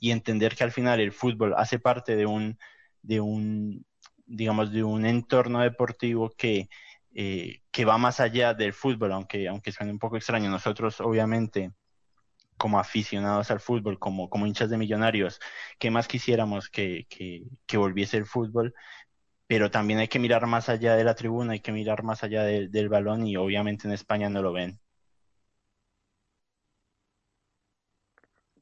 y 0.00 0.10
entender 0.10 0.54
que 0.56 0.64
al 0.64 0.72
final 0.72 1.00
el 1.00 1.12
fútbol 1.12 1.54
hace 1.56 1.78
parte 1.78 2.16
de 2.16 2.26
un, 2.26 2.58
de 3.02 3.20
un 3.20 3.86
digamos, 4.26 4.72
de 4.72 4.84
un 4.84 5.06
entorno 5.06 5.60
deportivo 5.60 6.30
que, 6.36 6.68
eh, 7.14 7.62
que 7.70 7.84
va 7.84 7.98
más 7.98 8.20
allá 8.20 8.54
del 8.54 8.72
fútbol, 8.72 9.12
aunque, 9.12 9.48
aunque 9.48 9.72
suene 9.72 9.92
un 9.92 9.98
poco 9.98 10.16
extraño. 10.16 10.50
Nosotros, 10.50 11.00
obviamente, 11.00 11.72
como 12.56 12.78
aficionados 12.78 13.50
al 13.50 13.60
fútbol, 13.60 13.98
como, 13.98 14.28
como 14.30 14.46
hinchas 14.46 14.70
de 14.70 14.78
millonarios, 14.78 15.40
¿qué 15.78 15.90
más 15.90 16.08
quisiéramos 16.08 16.68
que, 16.70 17.06
que, 17.08 17.76
volviese 17.76 18.16
el 18.18 18.26
fútbol? 18.26 18.74
Pero 19.46 19.70
también 19.70 20.00
hay 20.00 20.08
que 20.08 20.18
mirar 20.18 20.46
más 20.46 20.68
allá 20.68 20.96
de 20.96 21.04
la 21.04 21.14
tribuna, 21.14 21.52
hay 21.54 21.60
que 21.60 21.72
mirar 21.72 22.02
más 22.02 22.24
allá 22.24 22.44
del 22.44 22.88
balón 22.88 23.26
y 23.26 23.36
obviamente 23.36 23.86
en 23.88 23.94
España 23.94 24.28
no 24.28 24.42
lo 24.42 24.52
ven. 24.52 24.80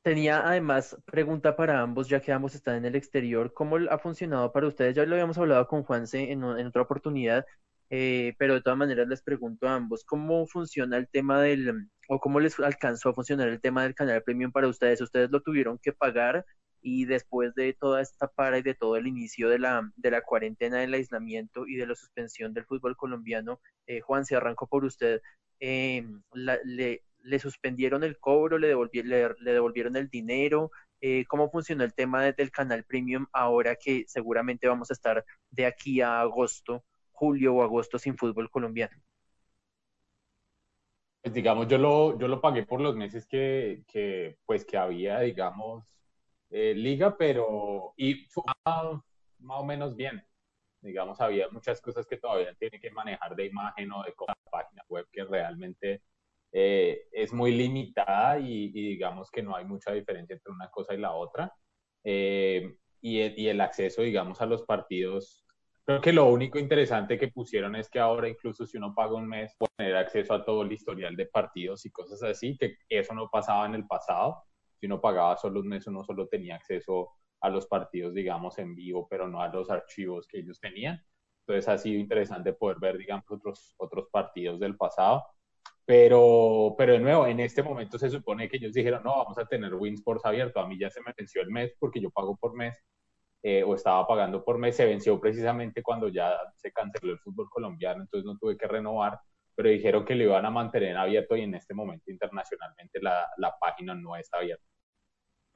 Tenía 0.05 0.47
además 0.47 0.99
pregunta 1.07 1.57
para 1.57 1.81
ambos, 1.81 2.09
ya 2.11 2.21
que 2.21 2.31
ambos 2.31 2.55
están 2.55 2.77
en 2.77 2.85
el 2.85 2.95
exterior. 2.95 3.55
¿Cómo 3.55 3.79
ha 3.89 3.99
funcionado 3.99 4.53
para 4.53 4.67
ustedes? 4.69 4.95
Ya 4.95 5.07
lo 5.07 5.15
habíamos 5.15 5.39
hablado 5.39 5.67
con 5.67 5.83
Juanse 5.83 6.31
en, 6.31 6.45
en 6.45 6.67
otra 6.67 6.83
oportunidad, 6.83 7.47
eh, 7.89 8.35
pero 8.39 8.53
de 8.53 8.61
todas 8.61 8.79
maneras 8.79 9.09
les 9.09 9.23
pregunto 9.23 9.67
a 9.67 9.77
ambos, 9.77 10.05
¿cómo 10.05 10.47
funciona 10.47 10.99
el 10.99 11.09
tema 11.09 11.41
del, 11.41 11.89
o 12.09 12.21
cómo 12.21 12.39
les 12.39 12.61
alcanzó 12.61 13.09
a 13.09 13.15
funcionar 13.15 13.49
el 13.49 13.63
tema 13.63 13.83
del 13.83 13.95
canal 13.95 14.23
premium 14.23 14.53
para 14.53 14.69
ustedes? 14.69 15.01
¿Ustedes 15.01 15.31
lo 15.31 15.41
tuvieron 15.41 15.79
que 15.79 15.95
pagar 15.95 16.45
y 16.83 17.07
después 17.07 17.55
de 17.55 17.73
toda 17.73 18.03
esta 18.03 18.29
para 18.29 18.59
y 18.59 18.63
de 18.63 18.75
todo 18.75 18.97
el 18.99 19.07
inicio 19.07 19.49
de 19.49 19.59
la, 19.59 19.91
de 19.97 20.11
la 20.11 20.21
cuarentena, 20.21 20.81
del 20.81 20.93
aislamiento 20.93 21.67
y 21.67 21.77
de 21.77 21.87
la 21.87 21.95
suspensión 21.95 22.53
del 22.53 22.67
fútbol 22.67 22.95
colombiano, 22.95 23.59
eh, 23.87 24.01
Juan, 24.03 24.27
se 24.27 24.37
arrancó 24.37 24.67
por 24.67 24.85
usted, 24.85 25.23
eh, 25.61 26.07
le, 26.35 27.03
le, 27.25 27.39
suspendieron 27.39 28.05
el 28.05 28.19
cobro, 28.19 28.59
le, 28.59 28.69
devolvieron, 28.69 29.37
le, 29.41 29.53
devolvieron 29.53 29.97
el 29.97 30.09
dinero, 30.09 30.71
eh, 31.01 31.25
cómo 31.27 31.51
funcionó 31.51 31.85
el 31.85 31.95
tema 31.95 32.23
del 32.23 32.51
canal 32.51 32.85
premium 32.85 33.27
ahora 33.33 33.77
que 33.77 34.05
seguramente 34.07 34.69
vamos 34.69 34.91
a 34.91 34.95
estar 34.95 35.25
de 35.51 35.67
aquí 35.67 36.01
a 36.01 36.21
agosto 36.21 36.85
julio 37.15 37.55
o 37.55 37.63
agosto 37.63 37.99
sin 37.99 38.17
fútbol 38.17 38.51
colombiano? 38.51 38.97
Pues 41.23 41.33
digamos, 41.33 41.67
yo 41.69 41.79
lo, 41.79 42.19
yo 42.19 42.29
lo 42.29 42.41
pagué 42.41 42.67
por 42.67 42.81
los 42.81 42.95
meses 42.95 43.27
que, 43.27 43.83
que 43.87 44.37
pues 44.45 44.67
que 44.67 44.77
había, 44.77 45.21
digamos, 45.21 45.85
eh, 46.51 46.75
liga, 46.75 47.17
pero 47.17 47.95
y 47.97 48.27
fue 48.27 48.45
más 48.65 49.59
o 49.61 49.65
menos 49.65 49.97
bien. 49.97 50.23
Digamos, 50.83 51.19
había 51.21 51.49
muchas 51.49 51.81
cosas 51.81 52.07
que 52.07 52.19
todavía 52.19 52.55
tiene 52.57 52.79
que 52.79 52.91
manejar 52.91 53.35
de 53.35 53.47
imagen 53.47 53.91
o 53.93 54.03
de 54.03 54.15
la 54.29 54.35
página 54.51 54.83
web 54.89 55.07
que 55.11 55.25
realmente 55.25 56.03
eh, 56.55 57.09
es 57.13 57.33
muy 57.35 57.53
limitada 57.53 58.39
y, 58.39 58.71
digamos 58.71 59.31
que 59.31 59.43
no 59.43 59.57
hay 59.57 59.67
mucha 59.67 59.93
diferencia 59.93 60.35
entre 60.35 60.53
una 60.53 60.71
cosa 60.71 60.95
y 60.95 60.99
la 60.99 61.13
otra. 61.13 61.53
Eh, 62.05 62.77
y, 63.03 63.21
y, 63.21 63.49
el 63.49 63.61
acceso, 63.61 64.03
digamos, 64.03 64.41
a 64.41 64.47
los 64.47 64.63
partidos 64.65 65.45
Creo 65.87 66.01
que 66.01 66.15
lo 66.15 66.27
único 66.27 66.59
interesante 66.59 67.19
que 67.19 67.29
pusieron 67.29 67.77
es 67.77 67.91
que 67.91 67.99
ahora 67.99 68.27
incluso 68.27 68.65
si 68.67 68.79
uno 68.79 68.95
paga 68.95 69.17
un 69.17 69.29
mes 69.29 69.55
puede 69.59 69.71
tener 69.77 69.97
acceso 69.97 70.33
a 70.33 70.43
todo 70.43 70.63
el 70.63 70.73
historial 70.73 71.15
de 71.15 71.27
partidos 71.27 71.85
y 71.85 71.91
cosas 71.91 72.23
así, 72.23 72.57
que 72.57 72.79
eso 72.89 73.13
no 73.15 73.29
pasaba 73.31 73.67
en 73.67 73.75
el 73.75 73.87
pasado. 73.87 74.45
Si 74.81 74.87
uno 74.87 74.99
pagaba 75.03 75.37
solo 75.37 75.61
un 75.61 75.69
mes, 75.69 75.87
uno 75.87 76.03
solo 76.03 76.27
tenía 76.29 76.57
acceso 76.57 77.11
a 77.43 77.51
los 77.51 77.67
partidos, 77.67 78.15
digamos, 78.15 78.59
en 78.59 78.75
vivo, 78.75 79.07
pero 79.11 79.29
no 79.29 79.43
a 79.43 79.49
los 79.49 79.69
archivos 79.69 80.27
que 80.27 80.39
ellos 80.39 80.59
tenían. 80.59 81.05
Entonces 81.41 81.69
ha 81.69 81.77
sido 81.77 82.01
interesante 82.01 82.55
poder 82.55 82.79
ver, 82.81 82.97
digamos, 82.97 83.31
otros, 83.31 83.75
otros 83.77 84.09
partidos 84.11 84.59
del 84.61 84.77
pasado. 84.79 85.23
Pero, 85.87 86.75
pero 86.79 86.95
de 86.95 87.01
nuevo, 87.01 87.27
en 87.27 87.41
este 87.41 87.63
momento 87.63 87.99
se 87.99 88.11
supone 88.11 88.49
que 88.49 88.57
ellos 88.57 88.73
dijeron, 88.73 89.03
no, 89.05 89.17
vamos 89.19 89.37
a 89.39 89.47
tener 89.47 89.75
Winsports 89.75 90.25
abierto. 90.25 90.61
A 90.61 90.67
mí 90.67 90.79
ya 90.79 90.91
se 90.91 91.01
me 91.03 91.13
venció 91.17 91.43
el 91.43 91.51
mes 91.51 91.75
porque 91.79 92.01
yo 92.01 92.11
pago 92.11 92.37
por 92.37 92.55
mes 92.55 92.83
eh, 93.47 93.63
o 93.63 93.75
estaba 93.75 94.07
pagando 94.07 94.43
por 94.43 94.59
mes, 94.59 94.75
se 94.75 94.87
venció 94.87 95.21
precisamente 95.21 95.83
cuando 95.83 96.09
ya 96.09 96.35
se 96.57 96.73
canceló 96.73 97.13
el 97.13 97.19
fútbol 97.19 97.51
colombiano, 97.51 98.01
entonces 98.03 98.25
no 98.25 98.39
tuve 98.39 98.57
que 98.57 98.67
renovar, 98.67 99.21
pero 99.55 99.69
dijeron 99.69 100.07
que 100.07 100.15
lo 100.15 100.25
iban 100.25 100.47
a 100.47 100.51
mantener 100.51 100.97
abierto 100.97 101.37
y 101.37 101.43
en 101.43 101.55
este 101.55 101.75
momento 101.75 102.11
internacionalmente 102.11 103.01
la, 103.03 103.29
la 103.37 103.55
página 103.61 103.95
no 103.95 104.17
está 104.17 104.39
abierta. 104.39 104.65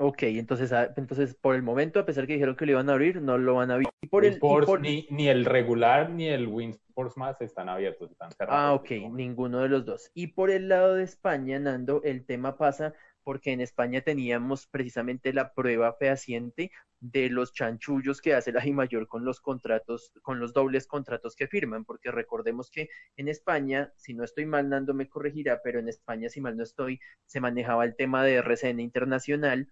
Ok, 0.01 0.23
entonces, 0.23 0.73
ah, 0.73 0.95
entonces 0.97 1.35
por 1.35 1.57
el 1.57 1.63
momento, 1.63 1.99
a 1.99 2.07
pesar 2.07 2.25
que 2.29 2.35
dijeron 2.35 2.55
que 2.55 2.67
lo 2.67 2.73
iban 2.73 2.89
a 2.89 2.93
abrir, 2.93 3.21
no 3.21 3.37
lo 3.37 3.55
van 3.57 3.73
a 3.73 3.75
abrir. 3.75 3.89
Por 4.09 4.25
el, 4.25 4.39
por... 4.39 4.81
Ni, 4.81 5.09
ni, 5.11 5.29
el 5.29 5.45
regular 5.45 6.09
ni 6.11 6.29
el 6.29 6.47
Winsports 6.47 7.17
más 7.17 7.41
están 7.41 7.69
abiertos, 7.69 8.13
están 8.13 8.31
cerrados. 8.31 8.61
Ah, 8.61 8.75
ok, 8.75 9.11
ninguno 9.11 9.59
de 9.59 9.69
los 9.69 9.85
dos. 9.85 10.13
Y 10.15 10.29
por 10.29 10.51
el 10.51 10.69
lado 10.69 10.95
de 10.95 11.03
España, 11.03 11.59
Nando, 11.59 12.01
el 12.05 12.25
tema 12.25 12.57
pasa 12.57 12.95
porque 13.25 13.51
en 13.51 13.61
España 13.61 14.01
teníamos 14.01 14.69
precisamente 14.69 15.33
la 15.33 15.53
prueba 15.53 15.93
fehaciente 15.95 16.71
de 17.01 17.29
los 17.29 17.53
chanchullos 17.53 18.21
que 18.21 18.35
hace 18.35 18.53
la 18.53 18.65
mayor 18.73 19.09
con 19.09 19.25
los 19.25 19.41
contratos, 19.41 20.13
con 20.23 20.39
los 20.39 20.53
dobles 20.53 20.87
contratos 20.87 21.35
que 21.35 21.49
firman, 21.49 21.85
porque 21.85 22.11
recordemos 22.13 22.71
que 22.71 22.89
en 23.17 23.29
España, 23.29 23.93
si 23.97 24.15
no 24.15 24.25
estoy 24.25 24.47
mal, 24.47 24.69
Nando 24.69 24.95
me 24.95 25.09
corregirá, 25.09 25.61
pero 25.63 25.81
en 25.81 25.89
España, 25.89 26.29
si 26.29 26.41
mal 26.41 26.57
no 26.57 26.63
estoy, 26.63 27.01
se 27.27 27.41
manejaba 27.41 27.85
el 27.85 27.97
tema 27.97 28.25
de 28.25 28.37
RCN 28.37 28.81
internacional 28.81 29.69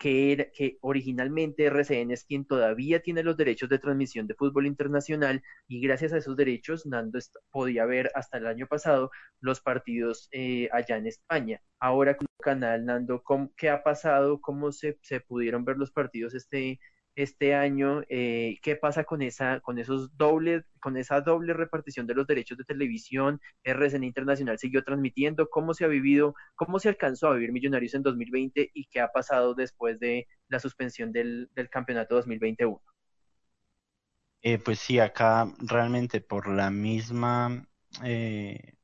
que, 0.00 0.50
que 0.54 0.78
originalmente 0.80 1.66
RCN 1.66 2.12
es 2.12 2.24
quien 2.24 2.46
todavía 2.46 3.02
tiene 3.02 3.22
los 3.22 3.36
derechos 3.36 3.68
de 3.68 3.78
transmisión 3.78 4.26
de 4.26 4.34
fútbol 4.34 4.66
internacional 4.66 5.42
y 5.68 5.80
gracias 5.82 6.14
a 6.14 6.16
esos 6.16 6.36
derechos 6.38 6.86
Nando 6.86 7.18
podía 7.50 7.84
ver 7.84 8.10
hasta 8.14 8.38
el 8.38 8.46
año 8.46 8.66
pasado 8.66 9.10
los 9.40 9.60
partidos 9.60 10.28
eh, 10.32 10.70
allá 10.72 10.96
en 10.96 11.06
España. 11.06 11.60
Ahora 11.78 12.16
con 12.16 12.26
el 12.38 12.42
canal 12.44 12.86
Nando, 12.86 13.22
¿qué 13.58 13.68
ha 13.68 13.82
pasado? 13.82 14.40
¿Cómo 14.40 14.72
se, 14.72 14.98
se 15.02 15.20
pudieron 15.20 15.66
ver 15.66 15.76
los 15.76 15.92
partidos 15.92 16.34
este, 16.34 16.80
este 17.22 17.54
año, 17.54 18.02
eh, 18.08 18.58
qué 18.62 18.76
pasa 18.76 19.04
con 19.04 19.22
esa, 19.22 19.60
con 19.60 19.78
esos 19.78 20.16
dobles, 20.16 20.64
con 20.80 20.96
esa 20.96 21.20
doble 21.20 21.52
repartición 21.52 22.06
de 22.06 22.14
los 22.14 22.26
derechos 22.26 22.56
de 22.58 22.64
televisión, 22.64 23.40
RCN 23.62 24.04
Internacional 24.04 24.58
siguió 24.58 24.82
transmitiendo, 24.84 25.48
cómo 25.50 25.74
se 25.74 25.84
ha 25.84 25.88
vivido, 25.88 26.34
cómo 26.56 26.78
se 26.78 26.88
alcanzó 26.88 27.28
a 27.28 27.34
vivir 27.34 27.52
Millonarios 27.52 27.94
en 27.94 28.02
2020 28.02 28.70
y 28.72 28.86
qué 28.86 29.00
ha 29.00 29.08
pasado 29.08 29.54
después 29.54 30.00
de 30.00 30.26
la 30.48 30.60
suspensión 30.60 31.12
del, 31.12 31.50
del 31.54 31.68
campeonato 31.68 32.14
2021. 32.14 32.80
Eh, 34.42 34.58
pues 34.58 34.78
sí, 34.78 34.98
acá 34.98 35.52
realmente 35.58 36.20
por 36.20 36.48
la 36.48 36.70
misma 36.70 37.66
eh, 38.02 38.74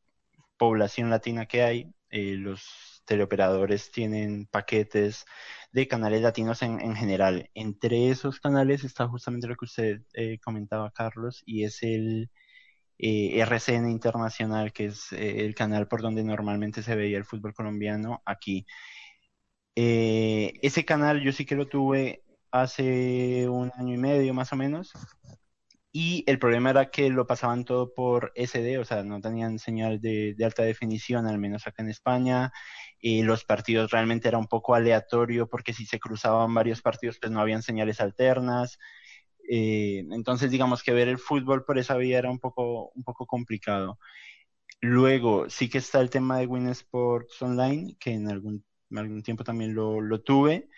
población 0.58 1.08
latina 1.08 1.46
que 1.46 1.62
hay, 1.62 1.92
los 2.10 2.95
teleoperadores 3.06 3.90
tienen 3.90 4.46
paquetes 4.46 5.24
de 5.72 5.88
canales 5.88 6.22
latinos 6.22 6.62
en, 6.62 6.94
general. 6.96 7.50
Entre 7.54 8.10
esos 8.10 8.40
canales 8.40 8.84
está 8.84 9.08
justamente 9.08 9.46
lo 9.46 9.56
que 9.56 9.64
usted 9.66 10.02
eh, 10.14 10.38
comentaba, 10.40 10.90
Carlos, 10.90 11.42
y 11.46 11.64
es 11.64 11.82
el 11.82 12.30
eh, 12.98 13.40
RCN 13.40 13.90
Internacional, 13.90 14.72
que 14.72 14.86
es 14.86 15.12
eh, 15.12 15.44
el 15.46 15.54
canal 15.54 15.88
por 15.88 16.02
donde 16.02 16.24
normalmente 16.24 16.82
se 16.82 16.96
veía 16.96 17.18
el 17.18 17.24
fútbol 17.24 17.54
colombiano 17.54 18.22
aquí. 18.26 18.66
ese 19.74 20.84
canal 20.84 21.20
yo 21.22 21.32
sí 21.32 21.44
que 21.44 21.54
lo 21.54 21.66
tuve 21.66 22.22
hace 22.50 23.48
un 23.48 23.70
año 23.76 23.94
y 23.94 23.98
medio 23.98 24.34
más 24.34 24.52
o 24.52 24.56
menos. 24.56 24.92
Y 25.92 26.24
el 26.26 26.38
problema 26.38 26.70
era 26.70 26.90
que 26.90 27.08
lo 27.10 27.26
pasaban 27.26 27.64
todo 27.64 27.94
por 27.94 28.32
SD, 28.36 28.78
o 28.78 28.84
sea, 28.84 29.02
no 29.02 29.20
tenían 29.20 29.58
señal 29.58 30.00
de 30.00 30.36
alta 30.44 30.62
definición, 30.62 31.26
al 31.26 31.38
menos 31.38 31.66
acá 31.66 31.82
en 31.82 31.90
España. 31.90 32.52
Y 33.00 33.22
los 33.22 33.44
partidos 33.44 33.90
realmente 33.90 34.28
era 34.28 34.38
un 34.38 34.46
poco 34.48 34.74
aleatorio 34.74 35.48
porque 35.48 35.72
si 35.72 35.86
se 35.86 36.00
cruzaban 36.00 36.54
varios 36.54 36.82
partidos 36.82 37.18
pues 37.20 37.32
no 37.32 37.40
habían 37.40 37.62
señales 37.62 38.00
alternas. 38.00 38.78
Eh, 39.48 40.04
entonces 40.12 40.50
digamos 40.50 40.82
que 40.82 40.92
ver 40.92 41.08
el 41.08 41.18
fútbol 41.18 41.64
por 41.64 41.78
esa 41.78 41.96
vía 41.96 42.18
era 42.18 42.30
un 42.30 42.38
poco, 42.40 42.90
un 42.94 43.04
poco 43.04 43.26
complicado. 43.26 43.98
Luego 44.80 45.48
sí 45.50 45.68
que 45.68 45.78
está 45.78 46.00
el 46.00 46.10
tema 46.10 46.38
de 46.38 46.46
Win 46.46 46.68
Sports 46.68 47.40
Online, 47.42 47.96
que 47.98 48.12
en 48.12 48.28
algún, 48.30 48.64
algún 48.94 49.22
tiempo 49.22 49.44
también 49.44 49.74
lo, 49.74 50.00
lo 50.00 50.22
tuve. 50.22 50.68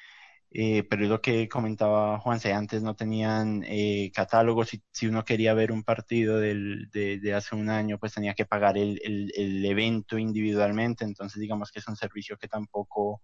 Eh, 0.51 0.83
pero 0.89 1.05
es 1.05 1.11
lo 1.11 1.21
que 1.21 1.47
comentaba 1.49 2.19
Juanse, 2.21 2.55
antes 2.55 2.83
no 2.83 2.97
tenían 2.97 3.63
eh, 3.67 4.11
catálogos, 4.15 4.69
si, 4.69 4.83
si, 4.91 5.07
uno 5.07 5.23
quería 5.25 5.53
ver 5.53 5.71
un 5.73 5.85
partido 5.85 6.39
de, 6.41 7.35
hace 7.37 7.55
un 7.55 7.69
año, 7.69 7.99
pues 7.99 8.15
tenía 8.15 8.35
que 8.35 8.47
pagar 8.47 8.79
el, 8.79 8.99
el, 9.05 9.31
el, 9.37 9.65
evento 9.67 10.17
individualmente, 10.19 11.05
entonces 11.05 11.41
digamos 11.41 11.71
que 11.71 11.81
es 11.81 11.89
un 11.89 11.97
servicio 11.97 12.39
que 12.39 12.49
tampoco, 12.49 13.21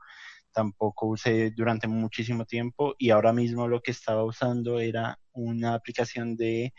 tampoco 0.53 1.07
usé 1.07 1.51
durante 1.53 1.89
muchísimo 1.89 2.45
tiempo 2.45 2.95
y 2.99 3.11
ahora 3.11 3.33
mismo 3.33 3.69
lo 3.69 3.81
que 3.81 3.93
estaba 3.93 4.25
usando 4.25 4.79
era 4.79 5.19
una 5.33 5.75
aplicación 5.75 6.37
de 6.37 6.75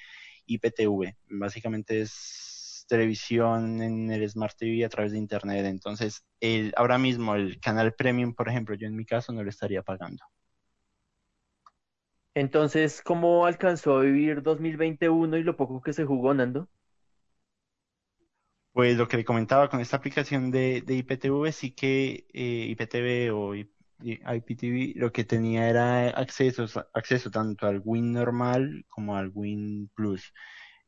IPTV, 0.45 1.15
básicamente 1.29 2.01
es 2.01 2.85
televisión 2.87 3.81
en 3.81 4.11
el 4.11 4.29
Smart 4.29 4.55
TV 4.57 4.85
a 4.85 4.89
través 4.89 5.11
de 5.11 5.17
Internet. 5.17 5.65
Entonces, 5.65 6.23
el, 6.39 6.73
ahora 6.77 6.97
mismo 6.97 7.35
el 7.35 7.59
canal 7.59 7.93
Premium, 7.95 8.33
por 8.33 8.49
ejemplo, 8.49 8.75
yo 8.75 8.87
en 8.87 8.95
mi 8.95 9.05
caso 9.05 9.33
no 9.33 9.43
lo 9.43 9.49
estaría 9.49 9.81
pagando. 9.81 10.23
Entonces, 12.35 13.01
¿cómo 13.01 13.47
alcanzó 13.47 13.97
a 13.97 14.01
vivir 14.03 14.43
2021 14.43 15.37
y 15.37 15.43
lo 15.43 15.57
poco 15.57 15.81
que 15.81 15.91
se 15.93 16.05
jugó, 16.05 16.35
Nando? 16.35 16.69
Pues 18.73 18.97
lo 18.97 19.07
que 19.07 19.17
le 19.17 19.23
comentaba 19.25 19.69
con 19.69 19.79
esta 19.79 19.95
aplicación 19.97 20.51
de, 20.51 20.83
IPTV, 20.87 21.51
sí 21.53 21.71
que 21.71 22.27
eh, 22.33 22.67
IPTV 22.71 23.31
o 23.31 23.55
IPTV 23.55 24.93
lo 24.99 25.11
que 25.13 25.23
tenía 25.23 25.69
era 25.69 26.09
acceso, 26.09 26.65
acceso 26.93 27.31
tanto 27.31 27.67
al 27.67 27.81
Win 27.85 28.11
normal 28.11 28.85
como 28.89 29.15
al 29.15 29.31
Win 29.33 29.89
Plus. 29.95 30.33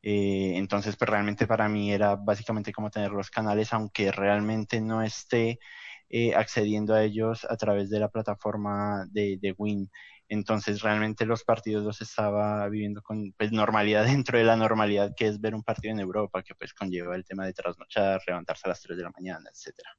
Eh, 0.02 0.54
entonces, 0.56 0.96
pues 0.96 1.10
realmente 1.10 1.46
para 1.46 1.68
mí 1.68 1.92
era 1.92 2.16
básicamente 2.16 2.72
como 2.72 2.90
tener 2.90 3.10
los 3.12 3.30
canales, 3.30 3.72
aunque 3.72 4.12
realmente 4.12 4.80
no 4.82 5.02
esté 5.02 5.58
eh, 6.10 6.34
accediendo 6.34 6.94
a 6.94 7.04
ellos 7.04 7.46
a 7.48 7.56
través 7.56 7.90
de 7.90 8.00
la 8.00 8.08
plataforma 8.10 9.06
de, 9.10 9.38
de 9.40 9.54
Win. 9.58 9.90
Entonces 10.28 10.82
realmente 10.82 11.26
los 11.26 11.44
partidos 11.44 11.84
los 11.84 12.00
estaba 12.00 12.68
viviendo 12.68 13.02
con 13.02 13.32
pues, 13.32 13.52
normalidad 13.52 14.04
dentro 14.06 14.38
de 14.38 14.44
la 14.44 14.56
normalidad 14.56 15.14
que 15.16 15.26
es 15.26 15.40
ver 15.40 15.54
un 15.54 15.62
partido 15.62 15.92
en 15.94 16.00
Europa, 16.00 16.42
que 16.42 16.54
pues 16.54 16.74
conlleva 16.74 17.16
el 17.16 17.24
tema 17.24 17.46
de 17.46 17.52
trasnochar, 17.52 18.20
levantarse 18.26 18.62
a 18.66 18.70
las 18.70 18.82
3 18.82 18.98
de 18.98 19.04
la 19.04 19.10
mañana, 19.10 19.50
etcétera. 19.50 19.90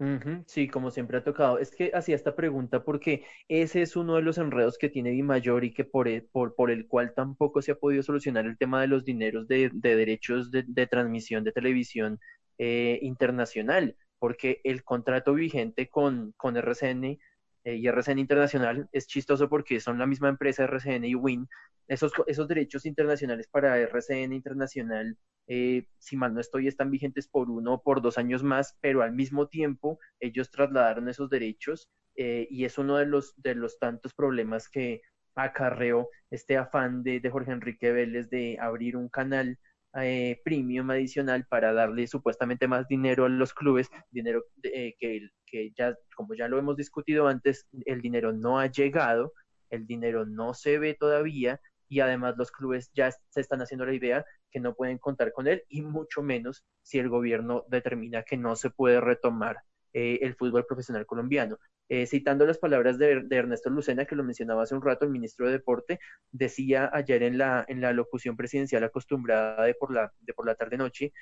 Uh 0.00 0.42
sí, 0.46 0.66
como 0.66 0.90
siempre 0.90 1.18
ha 1.18 1.24
tocado. 1.24 1.58
Es 1.58 1.70
que 1.70 1.90
hacía 1.92 2.16
esta 2.16 2.34
pregunta 2.34 2.82
porque 2.82 3.24
ese 3.48 3.82
es 3.82 3.96
uno 3.96 4.16
de 4.16 4.22
los 4.22 4.38
enredos 4.38 4.78
que 4.78 4.88
tiene 4.88 5.10
Di 5.10 5.22
Mayor 5.22 5.62
y 5.62 5.74
que 5.74 5.84
por, 5.84 6.08
el, 6.08 6.24
por, 6.24 6.54
por 6.54 6.70
el 6.70 6.88
cual 6.88 7.12
tampoco 7.14 7.60
se 7.60 7.72
ha 7.72 7.74
podido 7.74 8.02
solucionar 8.02 8.46
el 8.46 8.56
tema 8.56 8.80
de 8.80 8.86
los 8.86 9.04
dineros 9.04 9.46
de, 9.46 9.70
de 9.74 9.96
derechos 9.96 10.50
de, 10.50 10.64
de, 10.66 10.86
transmisión 10.86 11.44
de 11.44 11.52
televisión 11.52 12.18
eh, 12.56 12.98
internacional, 13.02 13.94
porque 14.18 14.62
el 14.64 14.84
contrato 14.84 15.34
vigente 15.34 15.90
con, 15.90 16.32
con 16.38 16.56
RCN 16.56 17.18
eh, 17.64 17.76
y 17.76 17.86
RCN 17.86 18.18
Internacional 18.18 18.88
es 18.92 19.06
chistoso 19.06 19.48
porque 19.48 19.80
son 19.80 19.98
la 19.98 20.06
misma 20.06 20.28
empresa 20.28 20.64
RCN 20.64 21.04
y 21.04 21.14
Win. 21.14 21.48
Esos, 21.88 22.12
esos 22.26 22.46
derechos 22.46 22.86
internacionales 22.86 23.48
para 23.50 23.78
RCN 23.78 24.32
Internacional, 24.32 25.18
eh, 25.46 25.86
si 25.98 26.16
mal 26.16 26.32
no 26.32 26.40
estoy, 26.40 26.68
están 26.68 26.90
vigentes 26.90 27.26
por 27.28 27.50
uno 27.50 27.74
o 27.74 27.82
por 27.82 28.00
dos 28.00 28.16
años 28.16 28.42
más, 28.42 28.78
pero 28.80 29.02
al 29.02 29.12
mismo 29.12 29.48
tiempo 29.48 29.98
ellos 30.20 30.50
trasladaron 30.50 31.08
esos 31.08 31.28
derechos 31.28 31.90
eh, 32.16 32.46
y 32.50 32.64
es 32.64 32.78
uno 32.78 32.96
de 32.96 33.06
los, 33.06 33.34
de 33.42 33.54
los 33.54 33.78
tantos 33.78 34.14
problemas 34.14 34.68
que 34.68 35.02
acarreó 35.34 36.08
este 36.30 36.56
afán 36.56 37.02
de, 37.02 37.20
de 37.20 37.30
Jorge 37.30 37.52
Enrique 37.52 37.92
Vélez 37.92 38.30
de 38.30 38.58
abrir 38.60 38.96
un 38.96 39.08
canal 39.08 39.58
eh, 39.94 40.40
premium 40.44 40.90
adicional 40.90 41.46
para 41.46 41.72
darle 41.72 42.06
supuestamente 42.06 42.68
más 42.68 42.86
dinero 42.88 43.24
a 43.24 43.28
los 43.28 43.52
clubes, 43.54 43.88
dinero 44.10 44.44
eh, 44.62 44.94
que, 44.98 45.28
que 45.46 45.72
ya, 45.76 45.94
como 46.14 46.34
ya 46.34 46.48
lo 46.48 46.58
hemos 46.58 46.76
discutido 46.76 47.28
antes, 47.28 47.66
el 47.86 48.00
dinero 48.00 48.32
no 48.32 48.58
ha 48.58 48.66
llegado, 48.66 49.32
el 49.70 49.86
dinero 49.86 50.26
no 50.26 50.54
se 50.54 50.78
ve 50.78 50.94
todavía 50.94 51.60
y 51.88 52.00
además 52.00 52.36
los 52.38 52.52
clubes 52.52 52.90
ya 52.94 53.10
se 53.10 53.40
están 53.40 53.60
haciendo 53.60 53.84
la 53.84 53.94
idea 53.94 54.24
que 54.50 54.60
no 54.60 54.74
pueden 54.74 54.98
contar 54.98 55.32
con 55.32 55.48
él 55.48 55.64
y 55.68 55.82
mucho 55.82 56.22
menos 56.22 56.64
si 56.82 56.98
el 56.98 57.08
gobierno 57.08 57.64
determina 57.68 58.22
que 58.22 58.36
no 58.36 58.56
se 58.56 58.70
puede 58.70 59.00
retomar 59.00 59.58
eh, 59.92 60.20
el 60.22 60.36
fútbol 60.36 60.64
profesional 60.66 61.04
colombiano. 61.04 61.58
Eh, 61.92 62.06
citando 62.06 62.46
las 62.46 62.58
palabras 62.58 62.98
de, 62.98 63.22
de, 63.24 63.36
Ernesto 63.36 63.68
Lucena, 63.68 64.04
que 64.04 64.14
lo 64.14 64.22
mencionaba 64.22 64.62
hace 64.62 64.76
un 64.76 64.82
rato, 64.82 65.04
el 65.04 65.10
ministro 65.10 65.46
de 65.46 65.52
Deporte, 65.52 65.98
decía 66.30 66.88
ayer 66.92 67.24
en 67.24 67.36
la, 67.36 67.64
en 67.66 67.80
la 67.80 67.92
locución 67.92 68.36
presidencial 68.36 68.84
acostumbrada 68.84 69.64
de 69.64 69.74
por 69.74 69.92
la, 69.92 70.12
de 70.20 70.32
por 70.32 70.46
la 70.46 70.54
tarde-noche, 70.54 71.12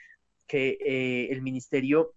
que 0.46 0.76
eh, 0.85 1.28
el 1.31 1.40
ministerio 1.40 2.14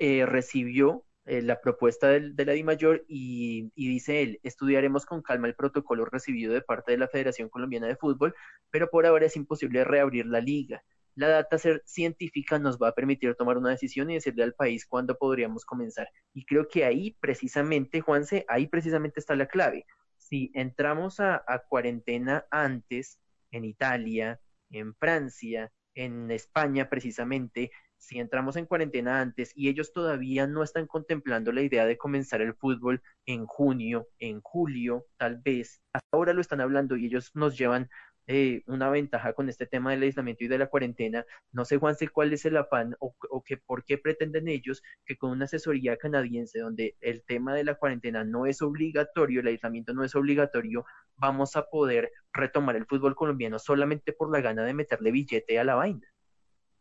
eh, 0.00 0.26
recibió 0.26 1.04
eh, 1.24 1.40
la 1.40 1.60
propuesta 1.60 2.08
del, 2.08 2.34
de 2.34 2.46
la 2.46 2.52
DIMAYOR 2.54 3.04
y, 3.06 3.70
y 3.76 3.88
dice 3.88 4.22
él, 4.22 4.40
estudiaremos 4.42 5.06
con 5.06 5.22
calma 5.22 5.46
el 5.46 5.54
protocolo 5.54 6.04
recibido 6.04 6.52
de 6.52 6.62
parte 6.62 6.90
de 6.90 6.98
la 6.98 7.06
Federación 7.06 7.48
Colombiana 7.48 7.86
de 7.86 7.94
Fútbol, 7.94 8.34
pero 8.70 8.90
por 8.90 9.06
ahora 9.06 9.26
es 9.26 9.36
imposible 9.36 9.84
reabrir 9.84 10.26
la 10.26 10.40
liga 10.40 10.82
la 11.18 11.28
data 11.28 11.58
ser 11.58 11.82
científica 11.84 12.60
nos 12.60 12.78
va 12.78 12.88
a 12.88 12.94
permitir 12.94 13.34
tomar 13.34 13.58
una 13.58 13.70
decisión 13.70 14.08
y 14.08 14.14
decirle 14.14 14.44
al 14.44 14.54
país 14.54 14.86
cuándo 14.86 15.18
podríamos 15.18 15.64
comenzar. 15.64 16.08
Y 16.32 16.44
creo 16.44 16.68
que 16.68 16.84
ahí 16.84 17.16
precisamente, 17.18 18.00
Juanse, 18.00 18.44
ahí 18.48 18.68
precisamente 18.68 19.18
está 19.18 19.34
la 19.34 19.48
clave. 19.48 19.84
Si 20.16 20.52
entramos 20.54 21.18
a, 21.18 21.42
a 21.48 21.58
cuarentena 21.68 22.46
antes, 22.52 23.18
en 23.50 23.64
Italia, 23.64 24.40
en 24.70 24.94
Francia, 24.94 25.72
en 25.96 26.30
España 26.30 26.88
precisamente, 26.88 27.72
si 27.96 28.20
entramos 28.20 28.54
en 28.54 28.66
cuarentena 28.66 29.20
antes 29.20 29.52
y 29.56 29.68
ellos 29.68 29.92
todavía 29.92 30.46
no 30.46 30.62
están 30.62 30.86
contemplando 30.86 31.50
la 31.50 31.62
idea 31.62 31.84
de 31.84 31.98
comenzar 31.98 32.40
el 32.40 32.54
fútbol 32.54 33.02
en 33.26 33.46
junio, 33.46 34.06
en 34.20 34.40
julio, 34.40 35.06
tal 35.16 35.38
vez, 35.44 35.82
hasta 35.92 36.08
ahora 36.12 36.32
lo 36.32 36.40
están 36.40 36.60
hablando 36.60 36.96
y 36.96 37.06
ellos 37.06 37.32
nos 37.34 37.58
llevan 37.58 37.90
eh, 38.30 38.62
una 38.66 38.90
ventaja 38.90 39.32
con 39.32 39.48
este 39.48 39.66
tema 39.66 39.90
del 39.90 40.02
aislamiento 40.02 40.44
y 40.44 40.48
de 40.48 40.58
la 40.58 40.66
cuarentena. 40.66 41.24
No 41.50 41.64
sé, 41.64 41.78
Juanse, 41.78 42.08
cuál 42.08 42.30
es 42.34 42.44
el 42.44 42.58
afán 42.58 42.94
o, 43.00 43.14
que 43.42 43.56
por 43.56 43.86
qué 43.86 43.96
pretenden 43.96 44.48
ellos 44.48 44.82
que 45.06 45.16
con 45.16 45.30
una 45.30 45.46
asesoría 45.46 45.96
canadiense 45.96 46.58
donde 46.58 46.94
el 47.00 47.24
tema 47.24 47.54
de 47.54 47.64
la 47.64 47.76
cuarentena 47.76 48.24
no 48.24 48.44
es 48.44 48.60
obligatorio, 48.60 49.40
el 49.40 49.46
aislamiento 49.46 49.94
no 49.94 50.04
es 50.04 50.14
obligatorio, 50.14 50.84
vamos 51.16 51.56
a 51.56 51.70
poder 51.70 52.12
retomar 52.34 52.76
el 52.76 52.84
fútbol 52.84 53.14
colombiano 53.14 53.58
solamente 53.58 54.12
por 54.12 54.30
la 54.30 54.42
gana 54.42 54.62
de 54.62 54.74
meterle 54.74 55.10
billete 55.10 55.58
a 55.58 55.64
la 55.64 55.76
vaina. 55.76 56.06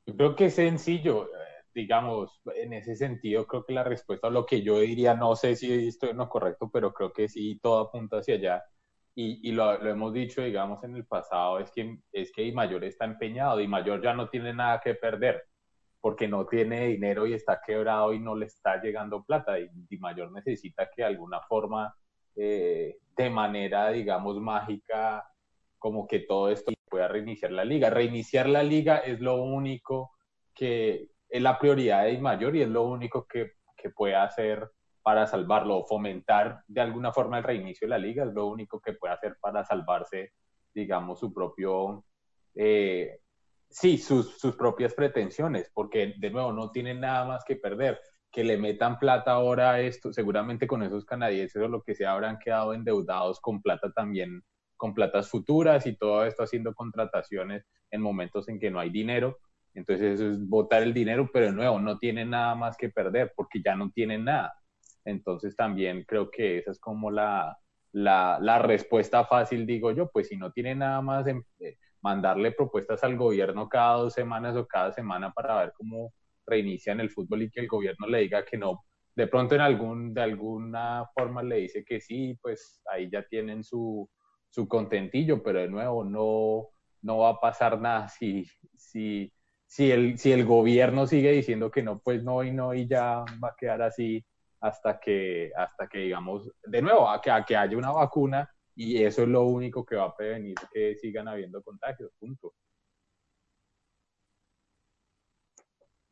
Yo 0.06 0.18
creo 0.18 0.36
que 0.36 0.46
es 0.48 0.56
sencillo, 0.56 1.30
digamos, 1.74 2.42
en 2.56 2.74
ese 2.74 2.98
sentido, 2.98 3.48
creo 3.48 3.66
que 3.66 3.72
la 3.72 3.86
respuesta 3.86 4.28
a 4.28 4.32
lo 4.32 4.46
que 4.46 4.64
yo 4.64 4.82
diría, 4.82 5.16
no 5.16 5.34
sé 5.38 5.56
si 5.56 5.88
estoy 5.88 6.10
en 6.10 6.18
lo 6.18 6.28
correcto, 6.28 6.70
pero 6.70 6.92
creo 6.92 7.14
que 7.14 7.30
sí, 7.30 7.58
todo 7.64 7.80
apunta 7.80 8.18
hacia 8.18 8.36
allá 8.36 8.66
y, 9.20 9.50
y 9.50 9.52
lo, 9.52 9.84
hemos 9.84 10.14
dicho, 10.14 10.44
digamos, 10.44 10.84
en 10.84 10.96
el 10.96 11.04
pasado, 11.08 11.58
es 11.58 11.72
que, 11.72 11.98
es 12.12 12.32
que 12.32 12.44
Di 12.44 12.52
Mayor 12.52 12.84
está 12.84 13.06
empeñado, 13.06 13.58
Di 13.58 13.68
Mayor 13.68 14.00
ya 14.00 14.14
no 14.14 14.30
tiene 14.30 14.54
nada 14.54 14.80
que 14.80 14.94
perder, 14.94 15.44
porque 16.00 16.28
no 16.28 16.46
tiene 16.46 16.86
dinero 16.90 17.26
y 17.26 17.34
está 17.34 17.60
quebrado 17.66 18.14
y 18.14 18.20
no 18.20 18.36
le 18.36 18.46
está 18.46 18.80
llegando 18.80 19.24
plata, 19.24 19.60
y 19.60 19.70
Di 19.90 19.98
Mayor 19.98 20.32
necesita 20.32 20.88
que 20.96 21.02
de 21.02 21.08
alguna 21.08 21.42
forma, 21.42 21.96
eh, 22.36 22.98
de 23.18 23.30
manera, 23.32 23.90
digamos, 23.90 24.40
mágica, 24.40 25.26
como 25.80 26.06
que 26.06 26.20
todo 26.20 26.52
esto 26.52 26.72
pueda 26.88 27.08
reiniciar 27.08 27.52
la 27.52 27.66
liga. 27.66 27.90
Reiniciar 27.90 28.48
la 28.48 28.62
liga 28.62 28.98
es 29.00 29.20
lo 29.20 29.42
único 29.42 30.12
que 30.54 31.10
es 31.28 31.42
la 31.42 31.58
prioridad 31.58 32.04
de 32.04 32.12
Di 32.12 32.18
Mayor 32.20 32.56
y 32.56 32.62
es 32.62 32.70
lo 32.70 32.84
único 32.84 33.26
que, 33.26 33.54
que 33.76 33.90
puede 33.90 34.14
hacer 34.14 34.70
para 35.08 35.26
salvarlo, 35.26 35.86
fomentar 35.86 36.64
de 36.68 36.82
alguna 36.82 37.14
forma 37.14 37.38
el 37.38 37.46
reinicio 37.46 37.88
de 37.88 37.92
la 37.92 37.98
liga, 37.98 38.26
es 38.26 38.34
lo 38.34 38.48
único 38.48 38.82
que 38.82 38.92
puede 38.92 39.14
hacer 39.14 39.38
para 39.40 39.64
salvarse, 39.64 40.34
digamos, 40.74 41.22
su 41.22 41.34
propio, 41.34 42.04
eh, 42.54 43.22
sí, 43.70 44.00
sus, 44.00 44.38
sus 44.38 44.58
propias 44.58 44.94
pretensiones, 44.94 45.72
porque 45.74 46.16
de 46.18 46.30
nuevo 46.30 46.52
no 46.52 46.72
tienen 46.72 47.00
nada 47.00 47.24
más 47.24 47.46
que 47.46 47.56
perder. 47.56 48.02
Que 48.30 48.44
le 48.44 48.58
metan 48.58 49.00
plata 49.00 49.32
ahora 49.32 49.72
a 49.72 49.80
esto, 49.80 50.12
seguramente 50.12 50.68
con 50.68 50.84
esos 50.84 51.06
canadienses 51.06 51.64
o 51.64 51.70
lo 51.70 51.84
que 51.84 51.96
sea 51.96 52.12
habrán 52.12 52.38
quedado 52.38 52.74
endeudados 52.74 53.40
con 53.40 53.62
plata 53.62 53.94
también, 53.94 54.44
con 54.76 54.94
platas 54.94 55.30
futuras 55.30 55.88
y 55.88 55.96
todo 55.96 56.26
esto 56.26 56.44
haciendo 56.44 56.74
contrataciones 56.74 57.66
en 57.92 58.02
momentos 58.02 58.50
en 58.50 58.60
que 58.60 58.70
no 58.70 58.82
hay 58.82 58.90
dinero. 58.90 59.38
Entonces 59.74 60.20
eso 60.20 60.32
es 60.32 60.50
botar 60.50 60.84
el 60.84 60.94
dinero, 60.94 61.30
pero 61.32 61.46
de 61.46 61.54
nuevo 61.54 61.80
no 61.80 61.98
tienen 61.98 62.32
nada 62.32 62.56
más 62.56 62.76
que 62.76 62.90
perder 62.90 63.32
porque 63.38 63.62
ya 63.64 63.74
no 63.78 63.90
tienen 63.90 64.26
nada. 64.26 64.54
Entonces 65.08 65.56
también 65.56 66.04
creo 66.06 66.30
que 66.30 66.58
esa 66.58 66.72
es 66.72 66.80
como 66.80 67.10
la, 67.12 67.58
la, 67.94 68.60
respuesta 68.60 69.26
fácil, 69.26 69.66
digo 69.66 69.92
yo, 69.92 70.10
pues 70.12 70.28
si 70.28 70.36
no 70.36 70.52
tiene 70.52 70.76
nada 70.76 71.02
más, 71.02 71.26
eh, 71.28 71.78
mandarle 72.02 72.52
propuestas 72.52 73.04
al 73.06 73.16
gobierno 73.16 73.70
cada 73.70 73.98
dos 73.98 74.14
semanas 74.14 74.58
o 74.58 74.68
cada 74.68 74.92
semana 74.92 75.32
para 75.32 75.60
ver 75.60 75.74
cómo 75.78 76.14
reinician 76.46 77.00
el 77.00 77.10
fútbol 77.10 77.44
y 77.44 77.50
que 77.50 77.62
el 77.62 77.68
gobierno 77.68 78.06
le 78.08 78.20
diga 78.20 78.44
que 78.44 78.58
no, 78.58 78.84
de 79.16 79.28
pronto 79.28 79.56
en 79.56 79.62
algún, 79.62 80.14
de 80.14 80.22
alguna 80.24 81.06
forma 81.16 81.42
le 81.42 81.58
dice 81.58 81.86
que 81.86 82.02
sí, 82.02 82.38
pues 82.42 82.82
ahí 82.92 83.10
ya 83.10 83.24
tienen 83.24 83.64
su, 83.64 84.10
su 84.50 84.68
contentillo, 84.68 85.42
pero 85.42 85.60
de 85.60 85.70
nuevo 85.70 86.04
no, 86.04 86.68
no 87.02 87.20
va 87.20 87.30
a 87.30 87.40
pasar 87.40 87.80
nada 87.80 88.10
si, 88.10 88.46
si, 88.76 89.32
si, 89.66 89.90
el, 89.90 90.18
si 90.18 90.34
el 90.34 90.46
gobierno 90.46 91.08
sigue 91.08 91.32
diciendo 91.32 91.72
que 91.72 91.82
no, 91.82 92.00
pues 92.00 92.24
no 92.24 92.44
y 92.44 92.52
no 92.52 92.74
y 92.74 92.88
ya 92.88 93.24
va 93.42 93.50
a 93.50 93.56
quedar 93.58 93.82
así 93.82 94.26
hasta 94.60 95.00
que, 95.00 95.52
hasta 95.56 95.88
que 95.88 96.00
digamos, 96.00 96.52
de 96.64 96.82
nuevo, 96.82 97.10
a 97.10 97.22
que, 97.22 97.32
que 97.48 97.56
haya 97.56 97.78
una 97.78 97.92
vacuna 97.92 98.50
y 98.76 99.04
eso 99.04 99.24
es 99.24 99.28
lo 99.30 99.44
único 99.44 99.86
que 99.86 99.96
va 99.96 100.06
a 100.06 100.16
prevenir 100.16 100.56
que 100.72 100.96
sigan 100.96 101.28
habiendo 101.28 101.64
contagios, 101.64 102.12
punto. 102.20 102.54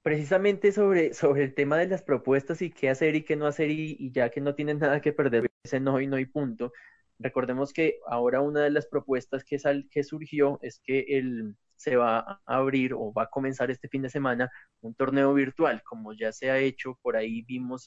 Precisamente 0.02 0.72
sobre, 0.72 1.14
sobre 1.14 1.44
el 1.44 1.54
tema 1.56 1.78
de 1.78 1.88
las 1.88 2.04
propuestas 2.04 2.62
y 2.62 2.72
qué 2.72 2.90
hacer 2.90 3.16
y 3.16 3.24
qué 3.24 3.36
no 3.36 3.48
hacer 3.48 3.70
y, 3.72 4.12
ya 4.12 4.30
que 4.30 4.42
no 4.42 4.56
tienen 4.56 4.80
nada 4.80 5.02
que 5.02 5.14
perder, 5.14 5.48
ese 5.64 5.80
no 5.80 6.00
y 6.02 6.08
no 6.08 6.20
y 6.20 6.26
punto. 6.26 6.72
Recordemos 7.20 7.74
que 7.74 8.00
ahora 8.08 8.42
una 8.42 8.62
de 8.64 8.72
las 8.72 8.88
propuestas 8.88 9.44
que, 9.44 9.60
sal, 9.60 9.88
que 9.92 10.04
surgió 10.04 10.60
es 10.62 10.80
que 10.80 11.06
el, 11.10 11.56
se 11.76 11.96
va 11.96 12.20
a 12.20 12.42
abrir 12.46 12.94
o 12.94 13.12
va 13.14 13.24
a 13.24 13.30
comenzar 13.30 13.72
este 13.72 13.88
fin 13.90 14.02
de 14.02 14.10
semana 14.10 14.50
un 14.82 14.96
torneo 14.96 15.34
virtual, 15.34 15.82
como 15.84 16.14
ya 16.14 16.32
se 16.32 16.52
ha 16.52 16.58
hecho, 16.60 16.98
por 17.02 17.16
ahí 17.18 17.42
vimos, 17.44 17.86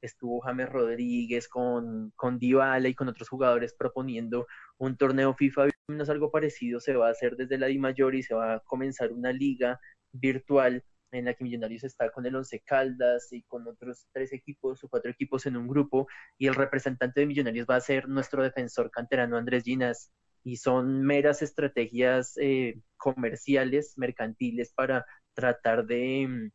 estuvo 0.00 0.40
James 0.40 0.68
Rodríguez 0.68 1.48
con, 1.48 2.12
con 2.16 2.38
y 2.40 2.94
con 2.94 3.08
otros 3.08 3.28
jugadores 3.28 3.74
proponiendo 3.74 4.46
un 4.78 4.96
torneo 4.96 5.34
FIFA, 5.34 5.68
menos 5.88 6.08
algo 6.10 6.30
parecido 6.30 6.80
se 6.80 6.94
va 6.94 7.08
a 7.08 7.10
hacer 7.10 7.36
desde 7.36 7.58
la 7.58 7.66
Di 7.66 7.78
Mayor 7.78 8.14
y 8.14 8.22
se 8.22 8.34
va 8.34 8.54
a 8.54 8.60
comenzar 8.60 9.12
una 9.12 9.32
liga 9.32 9.80
virtual 10.12 10.84
en 11.12 11.26
la 11.26 11.34
que 11.34 11.44
Millonarios 11.44 11.84
está 11.84 12.10
con 12.10 12.26
el 12.26 12.34
Once 12.34 12.60
Caldas 12.60 13.32
y 13.32 13.42
con 13.44 13.66
otros 13.68 14.06
tres 14.12 14.32
equipos 14.32 14.82
o 14.82 14.88
cuatro 14.88 15.10
equipos 15.10 15.46
en 15.46 15.56
un 15.56 15.68
grupo 15.68 16.08
y 16.38 16.46
el 16.48 16.54
representante 16.54 17.20
de 17.20 17.26
Millonarios 17.26 17.66
va 17.68 17.76
a 17.76 17.80
ser 17.80 18.08
nuestro 18.08 18.42
defensor 18.42 18.90
canterano 18.90 19.36
Andrés 19.36 19.64
Ginas 19.64 20.10
y 20.44 20.58
son 20.58 21.02
meras 21.02 21.42
estrategias 21.42 22.36
eh, 22.36 22.80
comerciales, 22.98 23.94
mercantiles 23.96 24.72
para 24.74 25.06
tratar 25.32 25.86
de, 25.86 26.26
mm, 26.28 26.50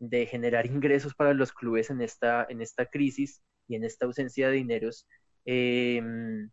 de, 0.00 0.26
generar 0.26 0.66
ingresos 0.66 1.14
para 1.14 1.34
los 1.34 1.52
clubes 1.52 1.90
en 1.90 2.02
esta, 2.02 2.46
en 2.48 2.60
esta 2.60 2.86
crisis 2.86 3.42
y 3.68 3.76
en 3.76 3.84
esta 3.84 4.06
ausencia 4.06 4.48
de 4.48 4.56
dineros. 4.56 5.08
Eh, 5.46 6.00
mm, 6.02 6.50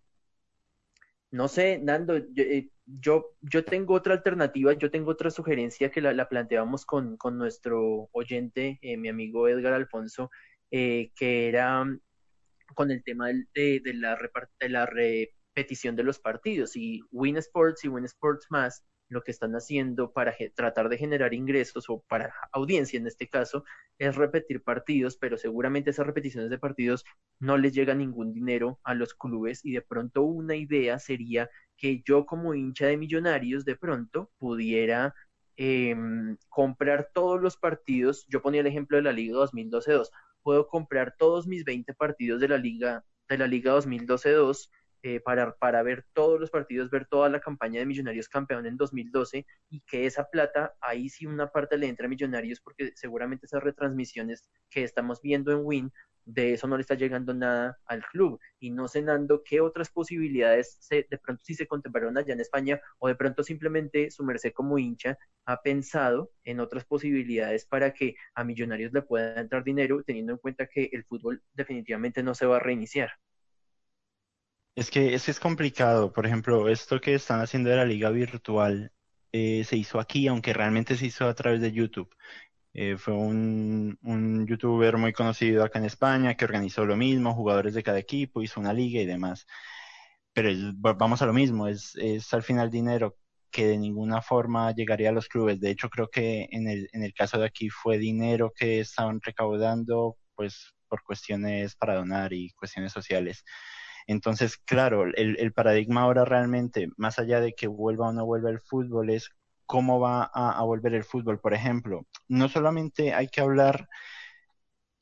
no 1.32 1.48
sé, 1.48 1.80
Nando, 1.80 2.16
eh, 2.16 2.70
yo, 2.86 3.36
yo, 3.42 3.66
tengo 3.66 3.96
otra 3.96 4.14
alternativa, 4.14 4.74
yo 4.74 4.92
tengo 4.92 5.12
otra 5.12 5.32
sugerencia 5.32 5.92
que 5.92 6.02
la, 6.02 6.14
la 6.14 6.30
planteamos 6.30 6.86
con, 6.86 7.18
con, 7.18 7.38
nuestro 7.38 8.10
oyente, 8.14 8.80
mi 8.98 9.10
amigo 9.10 9.48
Edgar 9.48 9.74
Alfonso, 9.74 10.30
que 10.70 11.12
era 11.50 11.84
mm, 11.84 12.00
con 12.76 12.92
el 12.92 13.04
tema 13.04 13.28
de, 13.28 13.80
de 13.84 13.94
la, 13.96 14.18
de 14.60 14.70
la 14.70 14.86
petición 15.54 15.96
de 15.96 16.04
los 16.04 16.20
partidos 16.20 16.76
y 16.76 17.02
Win 17.12 17.38
Sports 17.38 17.84
y 17.86 17.88
Win 17.88 18.06
Sports 18.06 18.48
más 18.50 18.84
lo 19.10 19.24
que 19.24 19.32
están 19.32 19.54
haciendo 19.56 20.12
para 20.12 20.36
tratar 20.56 20.90
de 20.90 20.98
generar 20.98 21.34
ingresos 21.34 21.90
o 21.90 22.04
para 22.08 22.34
audiencia 22.52 22.98
en 22.98 23.08
este 23.08 23.30
caso 23.30 23.64
es 23.98 24.16
repetir 24.16 24.64
partidos, 24.64 25.18
pero 25.18 25.38
seguramente 25.38 25.92
esas 25.92 26.08
repeticiones 26.08 26.50
de 26.50 26.58
partidos 26.58 27.06
no 27.40 27.58
les 27.58 27.74
llega 27.74 27.94
ningún 27.94 28.34
dinero 28.34 28.80
a 28.84 28.96
los 28.96 29.14
clubes 29.14 29.64
y 29.64 29.72
de 29.72 29.82
pronto 29.82 30.24
una 30.24 30.56
idea 30.56 31.00
sería 31.00 31.50
que 31.78 32.02
yo 32.06 32.26
como 32.26 32.54
hincha 32.54 32.88
de 32.88 32.98
millonarios 32.98 33.66
de 33.66 33.76
pronto 33.76 34.32
pudiera 34.38 35.14
em, 35.56 36.38
comprar 36.50 37.10
todos 37.14 37.42
los 37.42 37.58
partidos, 37.58 38.26
yo 38.28 38.42
ponía 38.42 38.62
el 38.62 38.68
ejemplo 38.68 38.98
de 38.98 39.04
la 39.04 39.12
Liga 39.12 39.38
2012-2, 39.38 40.10
puedo 40.42 40.68
comprar 40.68 41.16
todos 41.18 41.48
mis 41.48 41.64
20 41.64 41.94
partidos 41.94 42.42
de 42.42 42.48
la 42.48 42.58
Liga 42.58 43.06
de 43.30 43.38
la 43.38 43.48
Liga 43.48 43.74
2012-2 43.74 44.70
eh, 45.06 45.20
para, 45.20 45.54
para 45.58 45.84
ver 45.84 46.06
todos 46.14 46.40
los 46.40 46.50
partidos, 46.50 46.90
ver 46.90 47.06
toda 47.06 47.28
la 47.28 47.42
campaña 47.42 47.80
de 47.80 47.86
Millonarios 47.86 48.30
campeón 48.30 48.66
en 48.66 48.78
2012 48.78 49.46
y 49.70 49.82
que 49.82 50.06
esa 50.06 50.30
plata, 50.30 50.76
ahí 50.80 51.10
sí 51.10 51.26
una 51.26 51.52
parte 51.52 51.78
le 51.78 51.88
entra 51.88 52.06
a 52.06 52.10
Millonarios 52.10 52.62
porque 52.62 52.94
seguramente 52.96 53.46
esas 53.46 53.62
retransmisiones 53.62 54.50
que 54.70 54.86
estamos 54.86 55.22
viendo 55.22 55.52
en 55.52 55.60
Win, 55.62 55.92
de 56.24 56.54
eso 56.54 56.68
no 56.68 56.78
le 56.78 56.82
está 56.82 56.96
llegando 56.96 57.34
nada 57.34 57.78
al 57.86 58.06
club 58.06 58.40
y 58.60 58.72
no 58.72 58.88
cenando 58.88 59.44
qué 59.44 59.60
otras 59.60 59.90
posibilidades 59.90 60.78
se, 60.80 61.06
de 61.10 61.18
pronto 61.18 61.44
si 61.44 61.54
se 61.54 61.68
contemplaron 61.68 62.18
allá 62.18 62.34
en 62.34 62.40
España 62.40 62.80
o 63.00 63.10
de 63.10 63.16
pronto 63.16 63.44
simplemente 63.44 64.10
su 64.10 64.24
merced 64.24 64.54
como 64.54 64.78
hincha 64.78 65.18
ha 65.46 65.62
pensado 65.62 66.32
en 66.46 66.62
otras 66.62 66.86
posibilidades 66.86 67.66
para 67.66 67.94
que 67.94 68.16
a 68.36 68.46
Millonarios 68.46 68.94
le 68.94 69.02
pueda 69.02 69.40
entrar 69.42 69.66
dinero 69.66 70.02
teniendo 70.04 70.32
en 70.32 70.38
cuenta 70.40 70.68
que 70.68 70.90
el 70.94 71.04
fútbol 71.04 71.44
definitivamente 71.54 72.24
no 72.24 72.34
se 72.36 72.46
va 72.46 72.56
a 72.56 72.60
reiniciar. 72.60 73.12
Es 74.76 74.90
que 74.90 75.14
es, 75.14 75.30
es 75.30 75.40
complicado. 75.40 76.12
Por 76.12 76.26
ejemplo, 76.26 76.68
esto 76.70 77.00
que 77.00 77.14
están 77.16 77.42
haciendo 77.42 77.70
de 77.70 77.76
la 77.78 77.86
liga 77.86 78.10
virtual 78.10 78.92
eh, 79.32 79.64
se 79.66 79.78
hizo 79.78 80.00
aquí, 80.00 80.28
aunque 80.28 80.54
realmente 80.54 80.96
se 80.98 81.06
hizo 81.08 81.28
a 81.28 81.36
través 81.36 81.62
de 81.62 81.72
YouTube. 81.72 82.10
Eh, 82.74 82.98
fue 82.98 83.14
un, 83.16 83.98
un, 84.04 84.48
youtuber 84.48 84.98
muy 84.98 85.14
conocido 85.14 85.64
acá 85.64 85.80
en 85.80 85.86
España 85.86 86.36
que 86.36 86.46
organizó 86.46 86.86
lo 86.86 86.98
mismo, 86.98 87.36
jugadores 87.36 87.76
de 87.76 87.84
cada 87.84 88.00
equipo, 88.00 88.42
hizo 88.42 88.60
una 88.60 88.74
liga 88.74 89.02
y 89.02 89.06
demás. 89.06 89.46
Pero 90.34 90.50
vamos 90.98 91.22
a 91.22 91.26
lo 91.28 91.34
mismo, 91.34 91.68
es, 91.68 91.96
es 91.98 92.34
al 92.34 92.44
final 92.44 92.70
dinero 92.72 93.18
que 93.52 93.68
de 93.68 93.78
ninguna 93.78 94.22
forma 94.22 94.74
llegaría 94.74 95.10
a 95.10 95.12
los 95.14 95.28
clubes. 95.30 95.60
De 95.60 95.72
hecho, 95.72 95.90
creo 95.90 96.10
que 96.10 96.48
en 96.52 96.68
el, 96.68 96.90
en 96.94 97.04
el 97.04 97.14
caso 97.14 97.40
de 97.40 97.46
aquí 97.46 97.70
fue 97.70 98.00
dinero 98.00 98.52
que 98.56 98.80
estaban 98.82 99.22
recaudando 99.22 100.18
pues 100.36 100.74
por 100.88 101.04
cuestiones 101.04 101.76
para 101.76 101.96
donar 101.96 102.34
y 102.34 102.52
cuestiones 102.52 102.92
sociales. 102.94 103.44
Entonces, 104.08 104.58
claro, 104.58 105.06
el, 105.06 105.54
paradigma 105.54 106.02
ahora 106.02 106.26
realmente, 106.26 106.90
más 106.98 107.20
allá 107.20 107.40
de 107.42 107.54
que 107.54 107.68
vuelva 107.68 108.10
o 108.10 108.14
no 108.14 108.26
vuelva 108.26 108.50
el 108.50 108.60
fútbol, 108.60 109.10
es 109.10 109.30
cómo 109.66 110.00
va 110.00 110.24
a, 110.34 110.62
volver 110.64 110.94
el 110.94 111.04
fútbol. 111.04 111.40
Por 111.40 111.54
ejemplo, 111.54 112.06
no 112.28 112.50
solamente 112.50 113.14
hay 113.14 113.28
que 113.28 113.42
hablar 113.42 113.88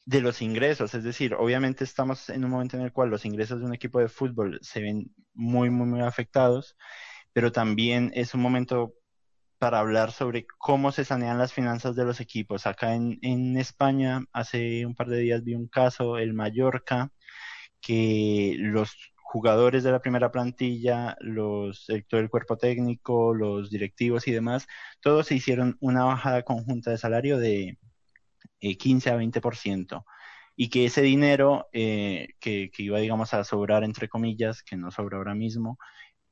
de 0.05 0.21
los 0.21 0.41
ingresos, 0.41 0.93
es 0.93 1.03
decir, 1.03 1.35
obviamente 1.35 1.83
estamos 1.83 2.29
en 2.29 2.43
un 2.43 2.51
momento 2.51 2.75
en 2.75 2.83
el 2.83 2.91
cual 2.91 3.09
los 3.09 3.25
ingresos 3.25 3.59
de 3.59 3.65
un 3.65 3.73
equipo 3.73 3.99
de 3.99 4.09
fútbol 4.09 4.59
se 4.61 4.81
ven 4.81 5.13
muy, 5.33 5.69
muy, 5.69 5.87
muy 5.87 6.01
afectados, 6.01 6.75
pero 7.33 7.51
también 7.51 8.11
es 8.15 8.33
un 8.33 8.41
momento 8.41 8.93
para 9.59 9.79
hablar 9.79 10.11
sobre 10.11 10.47
cómo 10.57 10.91
se 10.91 11.05
sanean 11.05 11.37
las 11.37 11.53
finanzas 11.53 11.95
de 11.95 12.03
los 12.03 12.19
equipos. 12.19 12.65
Acá 12.65 12.95
en, 12.95 13.19
en 13.21 13.57
España, 13.57 14.23
hace 14.33 14.85
un 14.87 14.95
par 14.95 15.07
de 15.07 15.19
días 15.19 15.43
vi 15.43 15.53
un 15.55 15.67
caso, 15.67 16.17
el 16.17 16.33
Mallorca, 16.33 17.11
que 17.81 18.55
los 18.59 18.95
jugadores 19.31 19.83
de 19.83 19.91
la 19.91 20.01
primera 20.01 20.31
plantilla, 20.31 21.15
los, 21.21 21.89
el 21.89 22.05
cuerpo 22.29 22.57
técnico, 22.57 23.33
los 23.33 23.69
directivos 23.69 24.27
y 24.27 24.31
demás, 24.31 24.67
todos 24.99 25.27
se 25.27 25.35
hicieron 25.35 25.77
una 25.79 26.03
bajada 26.03 26.43
conjunta 26.43 26.91
de 26.91 26.97
salario 26.97 27.37
de 27.37 27.77
15 28.59 29.09
eh, 29.09 29.13
a 29.13 29.17
20%. 29.17 30.05
Y 30.57 30.69
que 30.69 30.85
ese 30.85 31.01
dinero 31.01 31.69
eh, 31.73 32.29
que, 32.39 32.69
iba, 32.77 32.99
digamos, 32.99 33.33
a 33.33 33.43
sobrar, 33.45 33.83
entre 33.83 34.09
comillas, 34.09 34.63
que 34.63 34.75
no 34.77 34.91
sobra 34.91 35.17
ahora 35.17 35.33
mismo, 35.33 35.77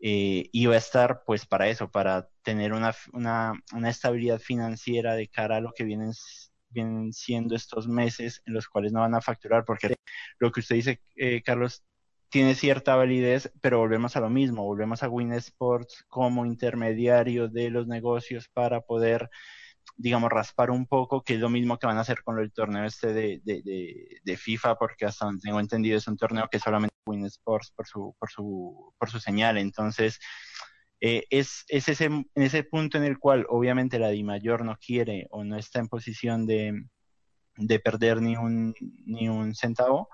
eh, 0.01 0.49
iba 0.51 0.75
a 0.75 0.77
estar 0.77 1.23
pues 1.25 1.45
para 1.45 1.69
eso, 1.69 1.89
para 1.89 2.29
tener 2.43 2.73
una, 2.73 2.93
una, 3.13 3.53
una, 3.73 3.89
estabilidad 3.89 4.39
financiera 4.39 5.15
de 5.15 5.27
cara 5.29 5.57
a 5.57 5.61
lo 5.61 5.73
que 5.73 5.83
vienen 5.83 6.13
vienen 6.69 7.13
siendo 7.13 7.55
estos 7.55 7.87
meses 7.87 8.41
en 8.45 8.53
los 8.53 8.67
cuales 8.67 8.91
no 8.91 9.01
van 9.01 9.15
a 9.15 9.21
facturar, 9.21 9.65
porque 9.65 9.95
lo 10.39 10.51
que 10.51 10.59
usted 10.61 10.75
dice, 10.75 11.01
eh, 11.15 11.41
Carlos, 11.43 11.83
tiene 12.29 12.55
cierta 12.55 12.95
validez, 12.95 13.51
pero 13.61 13.79
volvemos 13.79 14.15
a 14.15 14.21
lo 14.21 14.29
mismo, 14.29 14.63
volvemos 14.63 15.03
a 15.03 15.09
Win 15.09 15.33
Sports 15.33 16.05
como 16.07 16.45
intermediario 16.45 17.47
de 17.47 17.69
los 17.71 17.87
negocios 17.87 18.47
para 18.53 18.81
poder, 18.81 19.29
digamos, 19.97 20.29
raspar 20.31 20.69
un 20.69 20.85
poco, 20.85 21.23
que 21.23 21.35
es 21.35 21.39
lo 21.39 21.49
mismo 21.49 21.79
que 21.79 21.87
van 21.87 21.97
a 21.97 22.01
hacer 22.01 22.23
con 22.23 22.39
el 22.39 22.51
torneo 22.51 22.85
este 22.85 23.13
de, 23.13 23.41
de, 23.43 24.21
de, 24.23 24.37
FIFA, 24.37 24.75
porque 24.75 25.05
hasta 25.05 25.25
donde 25.25 25.41
tengo 25.41 25.59
entendido 25.59 25.97
es 25.97 26.07
un 26.07 26.17
torneo 26.17 26.47
que 26.51 26.59
solamente 26.59 26.95
Win 27.05 27.25
Sports 27.25 27.71
por 27.75 27.87
su, 27.87 28.15
por 28.19 28.29
su, 28.29 28.93
por 28.97 29.09
su 29.09 29.19
señal, 29.19 29.57
entonces 29.57 30.19
eh, 31.01 31.25
es, 31.29 31.65
es 31.69 31.87
ese, 31.87 32.09
ese 32.35 32.63
punto 32.63 32.97
en 32.97 33.05
el 33.05 33.19
cual 33.19 33.45
obviamente 33.49 33.99
la 33.99 34.09
Di 34.09 34.23
Mayor 34.23 34.65
no 34.65 34.77
quiere 34.77 35.27
o 35.31 35.43
no 35.43 35.57
está 35.57 35.79
en 35.79 35.87
posición 35.87 36.45
de, 36.45 36.73
de 37.57 37.79
perder 37.79 38.21
ni 38.21 38.35
un, 38.35 38.73
ni 39.05 39.29
un 39.29 39.55
centavo, 39.55 40.09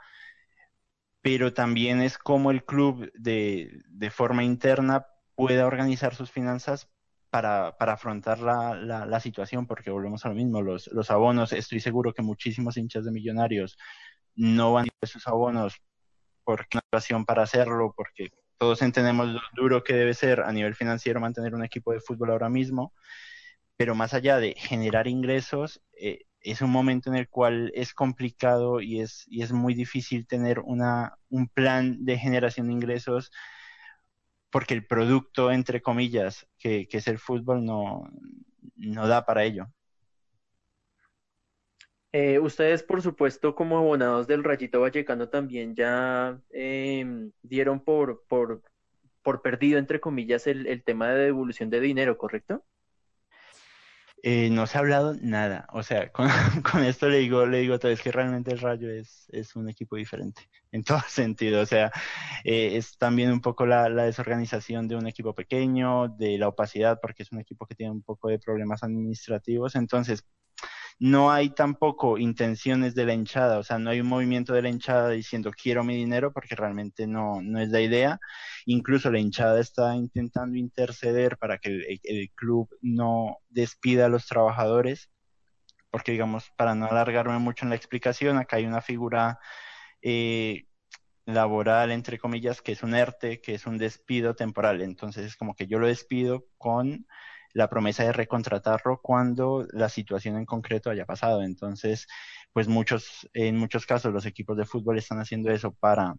pero 1.22 1.54
también 1.54 2.02
es 2.02 2.18
como 2.18 2.52
el 2.52 2.64
club 2.66 3.12
de, 3.16 3.82
de 3.88 4.12
forma 4.12 4.44
interna 4.44 5.08
pueda 5.36 5.66
organizar 5.66 6.16
sus 6.16 6.32
finanzas 6.32 6.90
para, 7.32 7.76
para 7.78 7.94
afrontar 7.94 8.40
la, 8.40 8.76
la, 9.06 9.20
situación, 9.20 9.68
porque 9.68 9.92
volvemos 9.92 10.26
a 10.26 10.30
lo 10.30 10.36
mismo, 10.36 10.62
los, 10.62 10.88
los 10.88 11.12
abonos, 11.12 11.52
estoy 11.52 11.80
seguro 11.82 12.14
que 12.14 12.22
muchísimos 12.22 12.78
hinchas 12.78 13.06
de 13.06 13.12
millonarios 13.12 13.78
no 14.36 14.74
van 14.74 14.88
a 15.02 15.06
sus 15.08 15.28
abonos 15.28 15.82
porque 16.46 16.78
una 16.78 16.82
situación 16.84 17.26
para 17.26 17.44
hacerlo, 17.44 17.94
porque 17.98 18.30
todos 18.58 18.82
entendemos 18.82 19.28
lo 19.28 19.42
duro 19.56 19.84
que 19.84 19.94
debe 19.94 20.14
ser 20.14 20.42
a 20.42 20.52
nivel 20.52 20.76
financiero 20.76 21.20
mantener 21.20 21.56
un 21.56 21.64
equipo 21.64 21.92
de 21.94 22.00
fútbol 22.00 22.32
ahora 22.32 22.50
mismo, 22.50 22.94
pero 23.78 23.96
más 23.96 24.14
allá 24.14 24.40
de 24.40 24.56
generar 24.58 25.08
ingresos, 25.08 25.82
eh, 26.00 26.26
es 26.42 26.62
un 26.62 26.72
momento 26.72 27.10
en 27.10 27.18
el 27.18 27.30
cual 27.30 27.72
es 27.76 27.94
complicado 27.94 28.82
y 28.82 29.02
es, 29.02 29.26
y 29.28 29.42
es 29.44 29.52
muy 29.52 29.74
difícil 29.74 30.28
tener 30.28 30.60
una, 30.60 31.18
un 31.30 31.48
plan 31.48 32.06
de 32.06 32.18
generación 32.18 32.68
de 32.68 32.74
ingresos 32.74 33.32
porque 34.52 34.74
el 34.74 34.86
producto, 34.86 35.52
entre 35.52 35.82
comillas, 35.82 36.48
que, 36.58 36.88
es 36.90 37.08
el 37.08 37.20
fútbol, 37.20 37.66
no, 37.66 38.08
no 38.78 39.08
da 39.08 39.26
para 39.26 39.44
ello. 39.44 39.68
Eh, 42.18 42.40
ustedes, 42.40 42.82
por 42.82 43.02
supuesto, 43.02 43.56
como 43.56 43.78
abonados 43.78 44.26
del 44.26 44.46
Rayito 44.46 44.80
Vallecano, 44.80 45.28
también 45.28 45.76
ya 45.76 46.40
em, 46.50 47.34
dieron 47.44 47.82
por, 47.82 48.24
por, 48.30 48.62
por 49.22 49.42
perdido, 49.42 49.80
entre 49.80 50.00
comillas, 50.00 50.48
el, 50.48 50.66
el 50.66 50.82
tema 50.82 51.10
de 51.10 51.26
devolución 51.26 51.70
de 51.70 51.82
dinero, 51.82 52.18
¿correcto? 52.18 52.64
Eh, 54.24 54.50
no 54.50 54.66
se 54.66 54.78
ha 54.78 54.80
hablado 54.80 55.14
nada. 55.22 55.68
O 55.74 55.84
sea, 55.84 56.10
con, 56.14 56.30
esto 56.86 57.10
le 57.10 57.18
digo, 57.18 57.46
le 57.48 57.60
digo 57.60 57.76
otra 57.76 57.90
vez 57.90 58.02
que 58.02 58.14
realmente 58.14 58.54
el 58.54 58.60
Rayo 58.60 58.90
es, 58.90 59.28
es 59.34 59.58
un 59.58 59.68
equipo 59.68 59.98
diferente 59.98 60.44
en 60.72 60.86
todo 60.86 61.02
sentido. 61.10 61.60
O 61.62 61.66
sea, 61.66 61.92
eh, 62.46 62.78
es 62.78 62.98
también 62.98 63.30
un 63.30 63.42
poco 63.42 63.66
la, 63.66 63.90
la, 63.90 64.06
desorganización 64.06 64.88
de 64.88 64.96
un 64.96 65.06
equipo 65.06 65.36
pequeño, 65.36 66.08
de 66.08 66.38
la 66.38 66.48
opacidad, 66.48 66.98
porque 67.02 67.24
es 67.24 67.34
un 67.34 67.42
equipo 67.42 67.66
que 67.66 67.76
tiene 67.76 67.92
un 67.92 68.04
poco 68.04 68.30
de 68.30 68.40
problemas 68.40 68.84
administrativos. 68.84 69.76
Entonces, 69.76 70.24
no 71.00 71.32
hay 71.32 71.50
tampoco 71.50 72.18
intenciones 72.18 72.96
de 72.96 73.06
la 73.06 73.14
hinchada, 73.14 73.60
o 73.60 73.64
sea, 73.64 73.78
no 73.80 73.90
hay 73.90 74.00
un 74.00 74.08
movimiento 74.08 74.54
de 74.54 74.62
la 74.62 74.70
hinchada 74.70 75.10
diciendo 75.10 75.52
quiero 75.52 75.84
mi 75.84 75.96
dinero 75.96 76.32
porque 76.32 76.56
realmente 76.56 77.06
no, 77.08 77.42
no 77.42 77.60
es 77.60 77.70
la 77.70 77.82
idea. 77.82 78.20
Incluso 78.66 79.12
la 79.12 79.20
hinchada 79.20 79.60
está 79.60 79.96
intentando 79.96 80.58
interceder 80.58 81.38
para 81.38 81.58
que 81.58 82.00
el, 82.04 82.32
club 82.36 82.70
no 82.82 83.38
despida 83.50 84.06
a 84.06 84.10
los 84.10 84.26
trabajadores, 84.28 85.10
porque 85.92 86.12
digamos, 86.14 86.52
para 86.58 86.76
no 86.76 86.88
alargarme 86.88 87.40
mucho 87.40 87.66
en 87.66 87.70
la 87.72 87.76
explicación, 87.76 88.38
acá 88.38 88.58
hay 88.58 88.66
una 88.66 88.82
figura 88.82 89.40
eh, 90.02 90.66
laboral, 91.26 91.92
entre 91.92 92.20
comillas, 92.20 92.62
que 92.62 92.74
es 92.74 92.84
un 92.84 92.96
ERTE, 92.96 93.42
que 93.42 93.56
es 93.56 93.66
un 93.66 93.78
despido 93.78 94.36
temporal. 94.36 94.82
Entonces 94.82 95.26
es 95.26 95.36
como 95.38 95.56
que 95.56 95.68
yo 95.68 95.80
lo 95.80 95.88
despido 95.88 96.46
con 96.58 97.08
la 97.56 97.70
promesa 97.70 98.04
de 98.04 98.14
recontratarlo 98.14 99.00
cuando 99.02 99.66
la 99.72 99.90
situación 99.90 100.38
en 100.38 100.46
concreto 100.46 100.90
haya 100.90 101.06
pasado. 101.06 101.42
Entonces, 101.44 102.08
pues 102.54 102.68
muchos, 102.68 103.30
en 103.34 103.58
muchos 103.58 103.86
casos 103.86 104.14
los 104.14 104.26
equipos 104.26 104.58
de 104.58 104.66
fútbol 104.66 104.98
están 105.00 105.20
haciendo 105.20 105.52
eso 105.52 105.74
para 105.74 106.16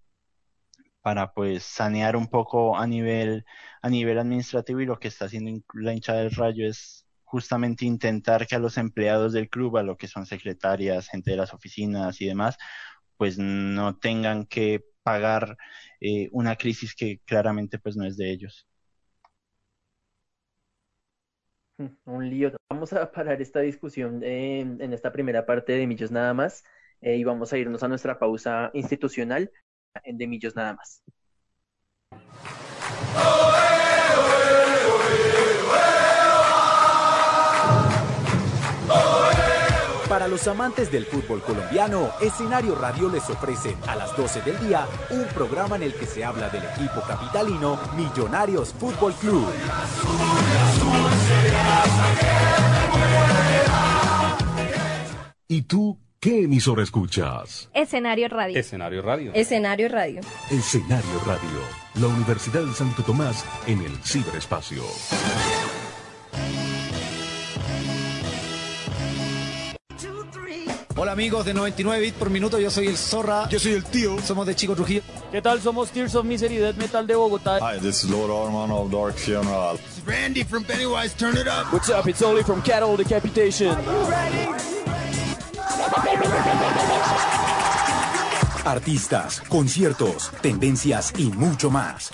para 1.03 1.33
pues 1.33 1.62
sanear 1.62 2.16
un 2.16 2.27
poco 2.29 2.77
a 2.77 2.87
nivel 2.87 3.44
a 3.83 3.88
nivel 3.88 4.18
administrativo 4.18 4.81
y 4.81 4.87
lo 4.87 4.99
que 4.99 5.09
está 5.09 5.27
haciendo 5.27 5.62
la 5.75 5.92
hinchada 5.92 6.20
del 6.20 6.33
Rayo 6.33 6.66
es 6.68 7.07
justamente 7.25 7.85
intentar 7.85 8.46
que 8.46 8.57
a 8.57 8.59
los 8.59 8.77
empleados 8.79 9.33
del 9.33 9.49
club, 9.49 9.77
a 9.77 9.83
lo 9.85 9.96
que 9.96 10.09
son 10.09 10.27
secretarias, 10.27 11.09
gente 11.09 11.31
de 11.33 11.37
las 11.37 11.55
oficinas 11.55 12.20
y 12.20 12.27
demás, 12.27 12.57
pues 13.16 13.38
no 13.38 13.96
tengan 13.99 14.46
que 14.46 14.85
pagar 15.03 15.57
eh, 16.01 16.29
una 16.33 16.57
crisis 16.57 16.94
que 16.94 17.20
claramente 17.25 17.79
pues 17.79 17.96
no 17.96 18.05
es 18.07 18.16
de 18.16 18.31
ellos. 18.33 18.66
Un 21.78 22.30
lío. 22.30 22.52
Vamos 22.70 22.92
a 22.92 23.10
parar 23.12 23.40
esta 23.42 23.60
discusión 23.60 24.22
en 24.22 24.92
esta 24.92 25.12
primera 25.12 25.44
parte 25.44 25.72
de 25.72 25.86
Millos 25.86 26.10
Nada 26.10 26.32
más 26.32 26.64
eh, 27.00 27.16
y 27.16 27.24
vamos 27.24 27.52
a 27.52 27.58
irnos 27.58 27.82
a 27.82 27.88
nuestra 27.88 28.18
pausa 28.18 28.70
institucional 28.72 29.50
en 30.04 30.18
De 30.18 30.26
Millos 30.26 30.56
Nada 30.56 30.74
más. 30.74 31.02
Para 40.08 40.28
los 40.28 40.46
amantes 40.48 40.90
del 40.90 41.04
fútbol 41.04 41.42
colombiano, 41.42 42.10
Escenario 42.22 42.74
Radio 42.74 43.10
les 43.10 43.28
ofrece 43.28 43.76
a 43.86 43.96
las 43.96 44.16
12 44.16 44.40
del 44.42 44.58
día 44.60 44.86
un 45.10 45.26
programa 45.34 45.76
en 45.76 45.82
el 45.82 45.94
que 45.94 46.06
se 46.06 46.24
habla 46.24 46.48
del 46.48 46.64
equipo 46.64 47.02
capitalino 47.06 47.78
Millonarios 47.96 48.72
Fútbol 48.72 49.12
Club. 49.14 49.46
¿Y 55.48 55.62
tú 55.62 55.98
qué 56.20 56.42
emisor 56.44 56.81
escuchas? 56.81 57.70
Escenario 57.72 58.29
Radio. 58.29 58.59
Escenario 58.59 59.00
Radio. 59.02 59.33
Escenario 59.33 59.88
Radio. 59.88 60.20
Escenario 60.50 61.20
Radio. 61.24 61.61
La 61.94 62.09
Universidad 62.09 62.62
de 62.62 62.74
Santo 62.74 63.02
Tomás 63.02 63.44
en 63.66 63.81
el 63.81 63.96
ciberespacio. 64.02 64.83
Hola 70.98 71.12
amigos 71.12 71.44
de 71.44 71.52
99 71.52 72.00
bits 72.00 72.16
por 72.16 72.31
minuto, 72.31 72.59
yo 72.59 72.70
soy 72.70 72.87
el 72.87 72.96
Zorra. 72.96 73.46
Yo 73.50 73.59
soy 73.59 73.72
el 73.72 73.85
tío. 73.85 74.18
Somos 74.22 74.46
de 74.46 74.55
Chico 74.55 74.74
Trujillo. 74.74 75.02
¿Qué 75.31 75.42
tal? 75.42 75.61
Somos 75.61 75.90
Tears 75.90 76.14
of 76.14 76.24
Misery 76.24 76.57
Death 76.57 76.76
Metal 76.76 77.07
de 77.07 77.14
Bogotá. 77.14 77.59
Hi, 77.61 77.79
this 77.79 78.02
is 78.02 78.11
Lord 78.11 78.31
Armand 78.31 78.72
of 78.72 78.90
Dark 78.90 79.14
Funeral. 79.16 79.79
Randy 80.07 80.45
from 80.45 80.62
Pennywise, 80.62 81.14
turn 81.14 81.37
it 81.37 81.49
up. 81.49 81.73
What's 81.73 81.90
up? 81.90 82.07
It's 82.07 82.23
Oli 82.23 82.45
from 82.45 82.62
Cattle 82.62 82.97
Decapitation. 82.97 83.77
Artistas, 88.64 89.40
conciertos, 89.49 90.31
tendencias 90.40 91.12
y 91.19 91.27
mucho 91.33 91.71
más. 91.71 92.12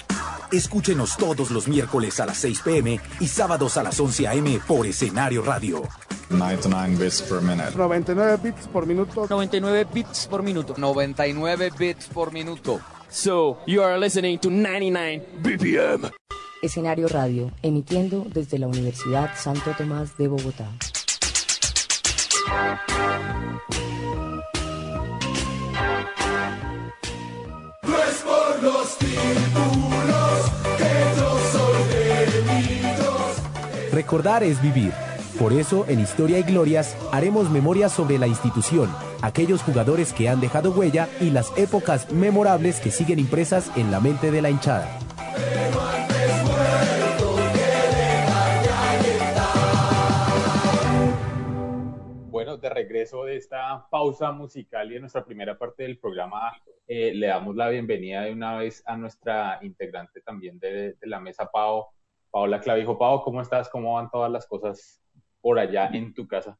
Escúchenos 0.50 1.16
todos 1.18 1.50
los 1.50 1.68
miércoles 1.68 2.18
a 2.20 2.26
las 2.26 2.38
6 2.38 2.62
pm 2.62 2.98
y 3.20 3.26
sábados 3.26 3.76
a 3.76 3.82
las 3.82 4.00
11 4.00 4.26
am 4.26 4.60
por 4.66 4.86
Escenario 4.86 5.42
Radio. 5.42 5.82
99 6.30 6.96
bits 6.96 7.22
per 7.22 7.42
minute. 7.42 7.76
99 7.76 8.38
bits 8.42 8.68
por 8.68 8.86
minuto. 8.86 9.26
99 9.28 9.86
bits 9.92 10.26
por 10.26 10.42
minuto. 10.42 10.74
99 10.78 11.70
bits 11.78 12.06
por 12.06 12.32
minuto. 12.32 12.80
So, 13.10 13.58
you 13.66 13.82
are 13.82 13.98
listening 13.98 14.38
to 14.38 14.48
99 14.48 15.22
BPM. 15.42 16.10
Escenario 16.62 17.08
Radio, 17.08 17.50
emitiendo 17.60 18.24
desde 18.32 18.56
la 18.56 18.68
Universidad 18.68 19.32
Santo 19.36 19.72
Tomás 19.76 20.16
de 20.16 20.28
Bogotá. 20.28 20.70
No 27.82 27.98
es 27.98 28.22
por 28.22 28.62
los 28.62 28.96
títulos 28.96 30.52
que 30.78 31.16
yo 31.16 31.36
soy 31.52 31.82
de 31.88 32.30
Recordar 33.90 34.44
es 34.44 34.62
vivir. 34.62 34.92
Por 35.40 35.52
eso, 35.52 35.84
en 35.88 35.98
Historia 35.98 36.38
y 36.38 36.44
Glorias, 36.44 36.96
haremos 37.10 37.50
memoria 37.50 37.88
sobre 37.88 38.18
la 38.18 38.28
institución, 38.28 38.88
aquellos 39.20 39.62
jugadores 39.62 40.12
que 40.12 40.28
han 40.28 40.40
dejado 40.40 40.70
huella 40.70 41.08
y 41.20 41.30
las 41.30 41.50
épocas 41.56 42.12
memorables 42.12 42.78
que 42.78 42.92
siguen 42.92 43.18
impresas 43.18 43.72
en 43.74 43.90
la 43.90 43.98
mente 43.98 44.30
de 44.30 44.42
la 44.42 44.50
hinchada. 44.50 45.00
De 52.62 52.70
regreso 52.70 53.24
de 53.24 53.36
esta 53.36 53.86
pausa 53.90 54.32
musical 54.32 54.90
y 54.90 54.94
de 54.94 55.00
nuestra 55.00 55.24
primera 55.24 55.58
parte 55.58 55.82
del 55.82 55.98
programa, 55.98 56.52
eh, 56.86 57.12
le 57.12 57.26
damos 57.26 57.56
la 57.56 57.68
bienvenida 57.68 58.22
de 58.22 58.32
una 58.32 58.56
vez 58.56 58.82
a 58.86 58.96
nuestra 58.96 59.58
integrante 59.62 60.22
también 60.22 60.58
de, 60.58 60.96
la 61.02 61.20
mesa, 61.20 61.50
Pau, 61.50 61.88
Paola 62.30 62.60
Clavijo. 62.60 62.96
Pau, 62.96 63.22
¿cómo 63.22 63.42
estás? 63.42 63.68
¿Cómo 63.68 63.94
van 63.94 64.10
todas 64.10 64.30
las 64.30 64.46
cosas 64.46 65.02
por 65.42 65.58
allá 65.58 65.88
en 65.92 66.14
tu 66.14 66.26
casa. 66.26 66.56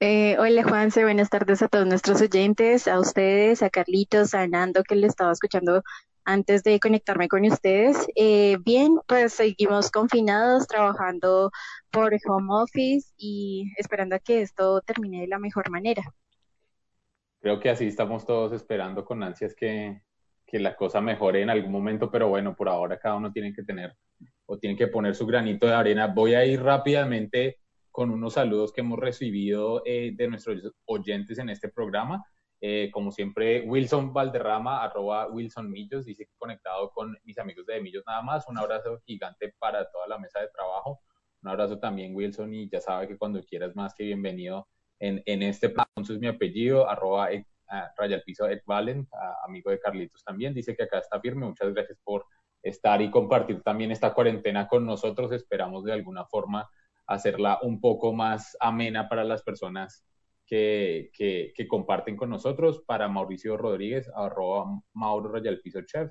Eh, 0.00 0.36
hola 0.38 0.64
Juanse, 0.64 1.04
buenas 1.04 1.28
tardes 1.28 1.62
a 1.62 1.68
todos 1.68 1.86
nuestros 1.86 2.20
oyentes, 2.22 2.88
a 2.88 2.98
ustedes, 2.98 3.62
a 3.62 3.70
Carlitos, 3.70 4.34
a 4.34 4.42
Hernando 4.44 4.82
que 4.82 4.96
le 4.96 5.06
estaba 5.06 5.30
escuchando 5.30 5.82
antes 6.24 6.62
de 6.62 6.80
conectarme 6.80 7.28
con 7.28 7.44
ustedes. 7.44 8.06
Eh, 8.14 8.56
bien, 8.64 8.98
pues 9.06 9.34
seguimos 9.34 9.90
confinados, 9.90 10.66
trabajando 10.66 11.50
por 11.90 12.14
home 12.26 12.48
office 12.50 13.12
y 13.16 13.72
esperando 13.76 14.16
a 14.16 14.18
que 14.18 14.42
esto 14.42 14.80
termine 14.82 15.22
de 15.22 15.28
la 15.28 15.38
mejor 15.38 15.70
manera. 15.70 16.02
Creo 17.40 17.58
que 17.58 17.70
así 17.70 17.86
estamos 17.86 18.26
todos 18.26 18.52
esperando 18.52 19.04
con 19.04 19.22
ansias 19.22 19.54
que, 19.54 20.02
que 20.46 20.58
la 20.58 20.76
cosa 20.76 21.00
mejore 21.00 21.42
en 21.42 21.50
algún 21.50 21.72
momento, 21.72 22.10
pero 22.10 22.28
bueno, 22.28 22.54
por 22.54 22.68
ahora 22.68 22.98
cada 22.98 23.14
uno 23.14 23.32
tiene 23.32 23.52
que 23.52 23.62
tener 23.62 23.96
o 24.46 24.58
tiene 24.58 24.76
que 24.76 24.88
poner 24.88 25.14
su 25.14 25.26
granito 25.26 25.66
de 25.66 25.74
arena. 25.74 26.08
Voy 26.08 26.34
a 26.34 26.44
ir 26.44 26.60
rápidamente 26.62 27.60
con 27.90 28.10
unos 28.10 28.34
saludos 28.34 28.72
que 28.72 28.80
hemos 28.80 28.98
recibido 28.98 29.82
eh, 29.84 30.12
de 30.14 30.28
nuestros 30.28 30.72
oyentes 30.86 31.38
en 31.38 31.50
este 31.50 31.68
programa. 31.68 32.24
Eh, 32.62 32.90
como 32.92 33.10
siempre, 33.10 33.62
Wilson 33.62 34.12
Valderrama, 34.12 34.82
arroba 34.82 35.28
Wilson 35.28 35.70
Millos, 35.70 36.04
dice 36.04 36.26
que 36.26 36.32
conectado 36.36 36.90
con 36.90 37.16
mis 37.24 37.38
amigos 37.38 37.66
de 37.66 37.80
Millos 37.80 38.04
nada 38.06 38.22
más. 38.22 38.46
Un 38.48 38.58
abrazo 38.58 39.00
gigante 39.06 39.54
para 39.58 39.90
toda 39.90 40.06
la 40.06 40.18
mesa 40.18 40.40
de 40.40 40.48
trabajo. 40.48 41.00
Un 41.42 41.48
abrazo 41.48 41.78
también, 41.78 42.14
Wilson, 42.14 42.52
y 42.52 42.68
ya 42.68 42.80
sabe 42.80 43.08
que 43.08 43.16
cuando 43.16 43.42
quieras 43.42 43.74
más 43.74 43.94
que 43.94 44.04
bienvenido 44.04 44.68
en, 44.98 45.22
en 45.24 45.42
este 45.42 45.70
plan. 45.70 45.86
Entonces, 45.96 46.20
mi 46.20 46.26
apellido, 46.26 46.88
arroba 46.88 47.30
Piso 48.26 48.46
Ed 48.46 48.60
Valen, 48.66 49.08
amigo 49.46 49.70
de 49.70 49.80
Carlitos 49.80 50.22
también, 50.22 50.52
dice 50.52 50.76
que 50.76 50.82
acá 50.82 50.98
está 50.98 51.18
firme. 51.20 51.46
Muchas 51.46 51.72
gracias 51.72 51.98
por 52.04 52.26
estar 52.62 53.00
y 53.00 53.10
compartir 53.10 53.62
también 53.62 53.90
esta 53.90 54.12
cuarentena 54.12 54.68
con 54.68 54.84
nosotros. 54.84 55.32
Esperamos 55.32 55.84
de 55.84 55.92
alguna 55.92 56.26
forma 56.26 56.68
hacerla 57.06 57.58
un 57.62 57.80
poco 57.80 58.12
más 58.12 58.56
amena 58.60 59.08
para 59.08 59.24
las 59.24 59.42
personas 59.42 60.04
que, 60.50 61.52
que, 61.54 61.68
comparten 61.68 62.16
con 62.16 62.28
nosotros. 62.28 62.82
Para 62.84 63.08
Mauricio 63.08 63.56
Rodríguez, 63.56 64.10
arroba 64.14 64.66
Mauro 64.94 65.30
Rayalpiso 65.32 65.82
Chef. 65.82 66.10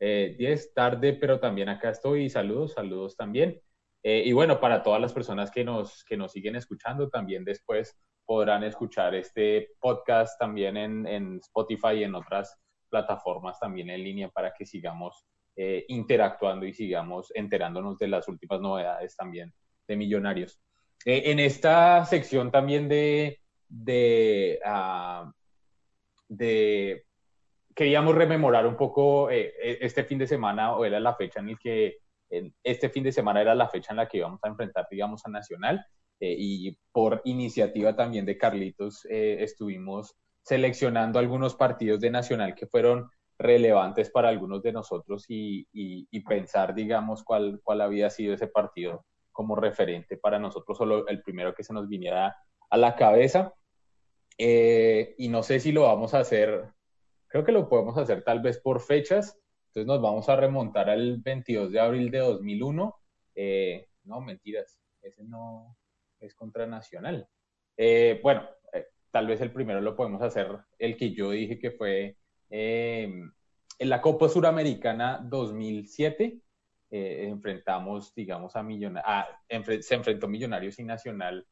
eh, 0.00 0.70
tarde, 0.74 1.12
pero 1.14 1.38
también 1.38 1.68
acá 1.68 1.90
estoy. 1.90 2.28
Saludos, 2.28 2.72
saludos 2.72 3.16
también. 3.16 3.60
Eh, 4.02 4.22
y 4.24 4.32
bueno, 4.32 4.60
para 4.60 4.82
todas 4.82 5.00
las 5.00 5.12
personas 5.12 5.50
que 5.50 5.64
nos, 5.64 6.04
que 6.04 6.16
nos 6.16 6.32
siguen 6.32 6.56
escuchando, 6.56 7.08
también 7.08 7.44
después 7.44 7.96
podrán 8.24 8.64
escuchar 8.64 9.14
este 9.14 9.70
podcast 9.80 10.38
también 10.38 10.76
en, 10.76 11.06
en 11.06 11.36
Spotify 11.36 11.98
y 11.98 12.04
en 12.04 12.14
otras 12.14 12.56
plataformas 12.90 13.58
también 13.60 13.90
en 13.90 14.02
línea 14.02 14.28
para 14.28 14.52
que 14.52 14.66
sigamos 14.66 15.24
eh, 15.56 15.84
interactuando 15.88 16.66
y 16.66 16.74
sigamos 16.74 17.30
enterándonos 17.34 17.98
de 17.98 18.08
las 18.08 18.28
últimas 18.28 18.60
novedades 18.60 19.16
también 19.16 19.52
de 19.86 19.96
Millonarios. 19.96 20.60
en 21.04 21.38
esta 21.38 22.04
sección 22.04 22.50
también 22.50 22.88
de, 22.88 23.40
de, 23.68 24.60
ah, 24.64 25.30
de 26.28 27.04
queríamos 27.78 28.16
rememorar 28.16 28.66
un 28.66 28.76
poco 28.76 29.30
eh, 29.30 29.54
e, 29.62 29.78
este 29.82 30.02
fin 30.02 30.18
de 30.18 30.26
semana, 30.26 30.74
o 30.74 30.84
era 30.84 30.98
la 30.98 31.14
fecha 31.14 31.40
en 31.40 31.50
el 31.50 31.58
que, 31.58 31.98
este 32.64 32.88
fin 32.88 33.04
de 33.04 33.12
semana 33.12 33.40
era 33.40 33.54
la 33.54 33.68
fecha 33.68 33.92
en 33.92 33.98
la 33.98 34.08
que 34.08 34.18
íbamos 34.18 34.40
a 34.42 34.48
enfrentar, 34.48 34.88
digamos, 34.90 35.24
a 35.24 35.30
Nacional, 35.30 35.86
eh, 36.18 36.34
y 36.36 36.76
por 36.90 37.22
iniciativa 37.24 37.94
también 37.94 38.26
de 38.26 38.36
Carlitos 38.36 39.06
eh, 39.08 39.36
estuvimos 39.40 40.16
seleccionando 40.42 41.20
algunos 41.20 41.54
partidos 41.54 42.00
de 42.00 42.10
Nacional 42.10 42.56
que 42.56 42.66
fueron 42.66 43.08
relevantes 43.38 44.10
para 44.10 44.28
algunos 44.28 44.60
de 44.62 44.72
nosotros 44.72 45.24
y, 45.28 45.68
y, 45.72 46.20
pensar, 46.22 46.74
digamos, 46.74 47.22
cuál, 47.22 47.60
cuál 47.62 47.80
había 47.80 48.10
sido 48.10 48.34
ese 48.34 48.48
partido 48.48 49.04
como 49.30 49.54
referente 49.54 50.16
para 50.16 50.40
nosotros, 50.40 50.76
solo 50.76 51.06
el 51.06 51.22
primero 51.22 51.54
que 51.54 51.62
se 51.62 51.72
nos 51.72 51.88
viniera 51.88 52.34
a 52.70 52.76
la 52.76 52.96
cabeza. 52.96 53.54
Y 54.38 55.28
no 55.28 55.42
sé 55.42 55.60
si 55.60 55.72
lo 55.72 55.82
vamos 55.82 56.14
a 56.14 56.20
hacer 56.20 56.72
Creo 57.28 57.44
que 57.44 57.52
lo 57.52 57.68
podemos 57.68 57.96
hacer 57.98 58.24
tal 58.24 58.40
vez 58.40 58.58
por 58.58 58.80
fechas. 58.80 59.38
Entonces 59.68 59.86
nos 59.86 60.00
vamos 60.00 60.28
a 60.28 60.36
remontar 60.36 60.88
al 60.88 61.18
22 61.18 61.70
de 61.70 61.80
abril 61.80 62.10
de 62.10 62.18
2001. 62.18 62.94
Eh, 63.34 63.88
no, 64.04 64.20
mentiras. 64.20 64.80
Ese 65.02 65.22
no 65.24 65.76
es 66.20 66.34
contra 66.34 66.66
Nacional. 66.66 67.28
Eh, 67.76 68.18
bueno, 68.22 68.48
eh, 68.72 68.86
tal 69.10 69.26
vez 69.26 69.40
el 69.42 69.52
primero 69.52 69.80
lo 69.80 69.94
podemos 69.94 70.22
hacer, 70.22 70.48
el 70.78 70.96
que 70.96 71.12
yo 71.12 71.30
dije 71.30 71.58
que 71.58 71.70
fue 71.70 72.16
en 72.50 73.30
la 73.78 74.00
Copa 74.00 74.28
Suramericana 74.28 75.20
2007. 75.22 76.40
enfrentamos, 76.90 78.14
digamos, 78.14 78.56
a 78.56 78.62
Millonarios, 78.62 79.84
se 79.86 79.94
enfrentó 79.94 80.26
Millonarios 80.28 80.78
y 80.78 80.84
Nacional 80.84 81.46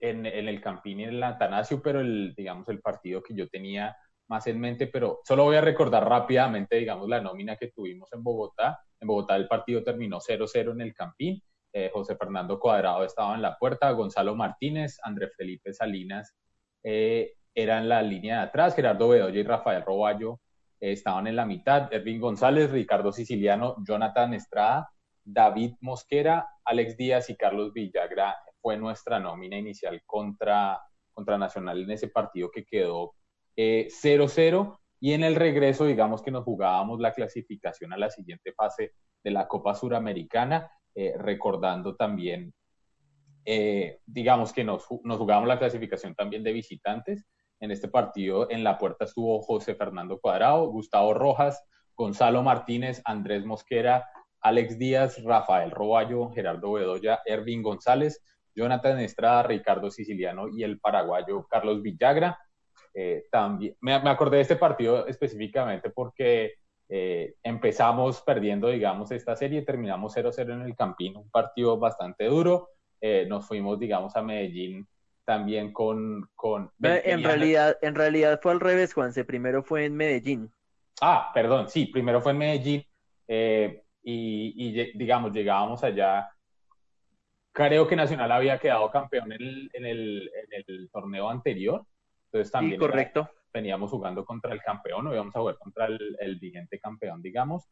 en, 0.00 0.26
el 0.26 0.60
Campín 0.60 1.00
y 1.00 1.04
en 1.04 1.10
el 1.10 1.22
Atanasio, 1.22 1.80
pero 1.82 2.00
el, 2.00 2.34
digamos, 2.34 2.68
el 2.68 2.80
partido 2.80 3.22
que 3.22 3.34
yo 3.34 3.48
tenía 3.48 3.96
más 4.28 4.46
en 4.46 4.60
mente, 4.60 4.88
pero 4.88 5.20
solo 5.24 5.44
voy 5.44 5.56
a 5.56 5.60
recordar 5.60 6.08
rápidamente, 6.08 6.76
digamos, 6.76 7.08
la 7.08 7.20
nómina 7.20 7.56
que 7.56 7.68
tuvimos 7.68 8.12
en 8.12 8.22
Bogotá. 8.22 8.80
En 9.00 9.06
Bogotá 9.06 9.36
el 9.36 9.46
partido 9.46 9.82
terminó 9.84 10.18
0-0 10.20 10.72
en 10.72 10.80
el 10.80 10.94
Campín. 10.94 11.40
Eh, 11.72 11.90
José 11.92 12.16
Fernando 12.16 12.58
Cuadrado 12.58 13.04
estaba 13.04 13.34
en 13.34 13.42
la 13.42 13.56
puerta, 13.56 13.90
Gonzalo 13.90 14.34
Martínez, 14.34 14.98
André 15.02 15.28
Felipe 15.36 15.72
Salinas 15.72 16.34
eh, 16.88 17.34
eran 17.52 17.88
la 17.88 18.00
línea 18.00 18.36
de 18.36 18.42
atrás, 18.42 18.76
Gerardo 18.76 19.08
Bedoya 19.08 19.40
y 19.40 19.42
Rafael 19.42 19.82
Roballo 19.82 20.40
eh, 20.78 20.92
estaban 20.92 21.26
en 21.26 21.34
la 21.34 21.44
mitad, 21.44 21.92
Ervin 21.92 22.20
González, 22.20 22.70
Ricardo 22.70 23.10
Siciliano, 23.10 23.76
Jonathan 23.84 24.34
Estrada, 24.34 24.88
David 25.24 25.74
Mosquera, 25.80 26.48
Alex 26.64 26.96
Díaz 26.96 27.28
y 27.28 27.36
Carlos 27.36 27.72
Villagra 27.72 28.36
fue 28.66 28.76
nuestra 28.76 29.20
nómina 29.20 29.56
inicial 29.56 30.02
contra, 30.04 30.82
contra 31.12 31.38
Nacional 31.38 31.84
en 31.84 31.92
ese 31.92 32.08
partido 32.08 32.50
que 32.50 32.64
quedó 32.64 33.14
0-0 33.56 33.56
eh, 33.56 34.76
y 34.98 35.12
en 35.12 35.22
el 35.22 35.36
regreso, 35.36 35.86
digamos 35.86 36.20
que 36.20 36.32
nos 36.32 36.42
jugábamos 36.42 36.98
la 36.98 37.12
clasificación 37.12 37.92
a 37.92 37.96
la 37.96 38.10
siguiente 38.10 38.52
fase 38.54 38.94
de 39.22 39.30
la 39.30 39.46
Copa 39.46 39.76
Suramericana, 39.76 40.68
eh, 40.96 41.14
recordando 41.16 41.94
también, 41.94 42.52
eh, 43.44 44.00
digamos 44.04 44.52
que 44.52 44.64
nos, 44.64 44.84
nos 45.04 45.18
jugábamos 45.18 45.46
la 45.46 45.60
clasificación 45.60 46.16
también 46.16 46.42
de 46.42 46.52
visitantes. 46.52 47.24
En 47.60 47.70
este 47.70 47.86
partido 47.86 48.50
en 48.50 48.64
la 48.64 48.78
puerta 48.78 49.04
estuvo 49.04 49.42
José 49.42 49.76
Fernando 49.76 50.18
Cuadrado, 50.18 50.66
Gustavo 50.72 51.14
Rojas, 51.14 51.64
Gonzalo 51.94 52.42
Martínez, 52.42 53.00
Andrés 53.04 53.46
Mosquera, 53.46 54.08
Alex 54.40 54.76
Díaz, 54.76 55.22
Rafael 55.22 55.70
Roballo, 55.70 56.32
Gerardo 56.32 56.72
Bedoya, 56.72 57.20
Ervin 57.26 57.62
González, 57.62 58.24
Jonathan 58.56 58.98
Estrada, 59.00 59.42
Ricardo 59.42 59.90
Siciliano 59.90 60.48
y 60.48 60.64
el 60.64 60.80
paraguayo 60.80 61.46
Carlos 61.48 61.82
Villagra. 61.82 62.38
Eh, 62.94 63.26
también, 63.30 63.76
me, 63.80 63.92
acordé 63.92 64.36
de 64.36 64.42
este 64.42 64.56
partido 64.56 65.06
específicamente 65.06 65.90
porque 65.90 66.54
eh, 66.88 67.34
empezamos 67.42 68.22
perdiendo, 68.22 68.68
digamos, 68.68 69.10
esta 69.12 69.36
serie, 69.36 69.62
terminamos 69.62 70.16
0-0 70.16 70.54
en 70.54 70.62
el 70.62 70.74
Campín, 70.74 71.16
un 71.16 71.30
partido 71.30 71.78
bastante 71.78 72.24
duro. 72.24 72.70
Eh, 73.02 73.26
nos 73.28 73.46
fuimos, 73.46 73.78
digamos, 73.78 74.16
a 74.16 74.22
Medellín 74.22 74.88
también 75.26 75.72
con... 75.72 76.30
con 76.34 76.70
en, 76.82 77.22
realidad, 77.22 77.76
en 77.82 77.94
realidad 77.94 78.40
fue 78.40 78.52
al 78.52 78.60
revés, 78.60 78.94
Juanse. 78.94 79.24
Primero 79.24 79.62
fue 79.62 79.84
en 79.84 79.94
Medellín. 79.94 80.50
Ah, 81.02 81.30
perdón, 81.34 81.68
sí, 81.68 81.86
primero 81.86 82.22
fue 82.22 82.32
en 82.32 82.38
Medellín 82.38 82.84
y, 84.02 84.92
digamos, 84.96 85.32
llegábamos 85.32 85.82
allá. 85.84 86.30
Creo 87.56 87.88
que 87.88 87.96
Nacional 87.96 88.30
había 88.32 88.58
quedado 88.58 88.90
campeón 88.90 89.32
en 89.32 89.40
el, 89.40 89.70
en 89.72 89.86
el, 89.86 90.30
en 90.44 90.64
el 90.68 90.90
torneo 90.90 91.30
anterior 91.30 91.86
entonces 92.26 92.52
también 92.52 92.78
correcto. 92.78 93.30
veníamos 93.52 93.90
jugando 93.90 94.24
contra 94.24 94.52
el 94.52 94.60
campeón, 94.60 95.06
o 95.06 95.12
íbamos 95.12 95.34
a 95.34 95.40
jugar 95.40 95.58
contra 95.58 95.86
el, 95.86 96.16
el 96.20 96.36
vigente 96.36 96.78
campeón, 96.78 97.22
digamos. 97.22 97.68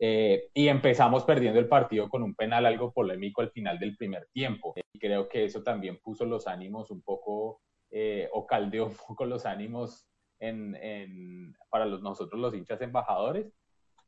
Eh, 0.00 0.50
y 0.54 0.68
empezamos 0.68 1.24
perdiendo 1.24 1.58
el 1.58 1.68
partido 1.68 2.08
con 2.08 2.22
un 2.22 2.34
penal 2.34 2.66
algo 2.66 2.92
polémico 2.92 3.40
al 3.40 3.50
final 3.50 3.78
del 3.78 3.96
primer 3.96 4.28
tiempo. 4.32 4.74
Y 4.92 4.98
creo 4.98 5.28
que 5.28 5.44
eso 5.44 5.62
también 5.62 5.98
puso 6.02 6.24
los 6.24 6.46
ánimos 6.46 6.90
un 6.90 7.02
poco, 7.02 7.60
eh, 7.90 8.28
o 8.32 8.46
caldeó 8.46 8.86
un 8.86 8.96
poco 8.96 9.24
los 9.24 9.44
ánimos 9.46 10.06
en, 10.40 10.74
en, 10.76 11.54
para 11.70 11.86
los, 11.86 12.02
nosotros 12.02 12.40
los 12.40 12.54
hinchas 12.54 12.80
embajadores, 12.80 13.52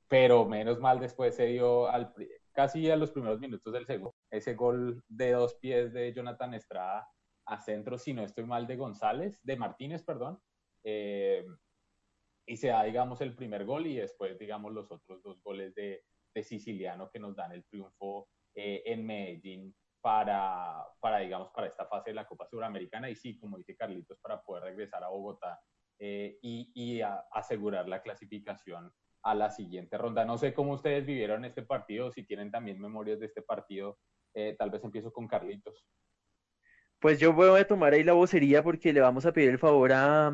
pero 0.09 0.45
menos 0.45 0.81
mal 0.81 0.99
después 0.99 1.37
se 1.37 1.47
dio 1.47 1.88
al, 1.88 2.12
casi 2.53 2.90
a 2.90 2.97
los 2.97 3.11
primeros 3.11 3.40
minutos 3.40 3.73
del 3.73 3.87
segundo, 3.87 4.14
ese 4.31 4.55
gol 4.55 5.03
de 5.09 5.33
dos 5.33 5.55
pies 5.55 5.93
de 5.93 6.12
Jonathan 6.12 6.55
Estrada 6.55 7.09
a 7.47 7.61
centro, 7.61 7.99
si 7.99 8.12
no 8.12 8.23
estoy 8.23 8.45
mal, 8.45 8.66
de 8.66 8.77
González, 8.77 9.40
de 9.43 9.57
Martínez, 9.57 10.05
perdón. 10.05 10.40
Eh, 10.85 11.45
y 12.47 12.57
se 12.57 12.69
da, 12.69 12.83
digamos, 12.85 13.21
el 13.21 13.35
primer 13.35 13.64
gol 13.64 13.87
y 13.87 13.97
después, 13.97 14.38
digamos, 14.38 14.73
los 14.73 14.90
otros 14.90 15.23
dos 15.23 15.43
goles 15.43 15.75
de, 15.75 16.05
de 16.35 16.43
Siciliano 16.43 17.11
que 17.11 17.19
nos 17.19 17.37
dan 17.37 17.53
el 17.53 17.64
triunfo 17.64 18.29
eh, 18.55 18.83
en 18.87 19.05
Medellín 19.05 19.75
para, 20.01 20.85
para, 21.01 21.19
digamos, 21.19 21.51
para 21.51 21.66
esta 21.66 21.87
fase 21.87 22.11
de 22.11 22.14
la 22.14 22.27
Copa 22.27 22.47
Suramericana 22.47 23.11
y 23.11 23.16
sí, 23.16 23.38
como 23.38 23.59
dice 23.59 23.77
Carlitos, 23.77 24.19
para 24.21 24.43
poder 24.43 24.64
regresar 24.64 25.05
a 25.05 25.09
Bogotá 25.09 25.61
eh, 25.99 26.38
y, 26.40 26.71
y 26.75 27.03
asegurar 27.33 27.88
la 27.88 28.03
clasificación 28.03 28.93
a 29.23 29.35
la 29.35 29.51
siguiente 29.51 29.99
ronda. 29.99 30.25
No 30.25 30.38
sé 30.38 30.55
cómo 30.55 30.73
ustedes 30.73 31.05
vivieron 31.05 31.45
este 31.45 31.62
partido, 31.62 32.11
si 32.11 32.25
tienen 32.25 32.51
también 32.51 32.81
memorias 32.81 33.21
de 33.21 33.27
este 33.27 33.43
partido, 33.43 33.99
tal 34.59 34.71
vez 34.71 34.83
empiezo 34.85 35.12
con 35.12 35.27
Carlitos. 35.27 35.85
Pues 37.01 37.19
yo 37.19 37.33
voy 37.33 37.59
a 37.59 37.66
tomar 37.66 37.95
ahí 37.95 38.05
la 38.05 38.12
vocería 38.12 38.62
porque 38.62 38.93
le 38.93 39.01
vamos 39.01 39.25
a 39.25 39.33
pedir 39.33 39.49
el 39.49 39.59
favor 39.59 39.90
a, 39.95 40.31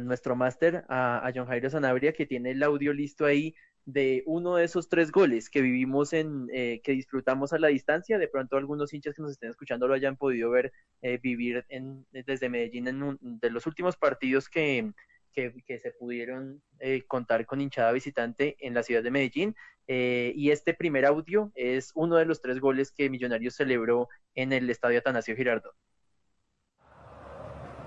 nuestro 0.00 0.34
máster, 0.34 0.84
a, 0.88 1.30
John 1.32 1.46
Jairo 1.46 1.70
Sanabria, 1.70 2.12
que 2.12 2.26
tiene 2.26 2.50
el 2.50 2.62
audio 2.64 2.92
listo 2.92 3.24
ahí 3.24 3.54
de 3.84 4.24
uno 4.26 4.56
de 4.56 4.64
esos 4.64 4.88
tres 4.88 5.12
goles 5.12 5.48
que 5.48 5.60
vivimos 5.60 6.12
en, 6.12 6.48
eh, 6.52 6.80
que 6.82 6.92
disfrutamos 6.92 7.52
a 7.52 7.60
la 7.60 7.68
distancia. 7.68 8.18
De 8.18 8.26
pronto 8.26 8.56
algunos 8.56 8.92
hinchas 8.92 9.14
que 9.14 9.22
nos 9.22 9.30
estén 9.30 9.50
escuchando 9.50 9.86
lo 9.86 9.94
hayan 9.94 10.16
podido 10.16 10.50
ver 10.50 10.72
eh, 11.00 11.18
vivir 11.22 11.64
en, 11.68 12.04
desde 12.10 12.48
Medellín 12.48 12.88
en 12.88 13.18
de 13.20 13.50
los 13.50 13.68
últimos 13.68 13.96
partidos 13.96 14.48
que, 14.48 14.92
que, 15.32 15.78
se 15.78 15.90
pudieron 15.92 16.62
eh, 16.78 17.02
contar 17.06 17.46
con 17.46 17.60
hinchada 17.60 17.92
visitante 17.92 18.56
en 18.60 18.74
la 18.74 18.82
ciudad 18.82 19.02
de 19.02 19.10
Medellín. 19.10 19.54
y 19.86 20.50
este 20.50 20.72
primer 20.74 21.04
audio 21.04 21.50
es 21.54 21.90
uno 21.94 22.16
de 22.16 22.24
los 22.24 22.40
tres 22.40 22.60
goles 22.60 22.92
que 22.92 23.10
Millonarios 23.10 23.56
celebró 23.56 24.08
en 24.34 24.52
el 24.52 24.70
estadio 24.70 24.98
Atanasio 25.00 25.34
Girardot. 25.34 25.74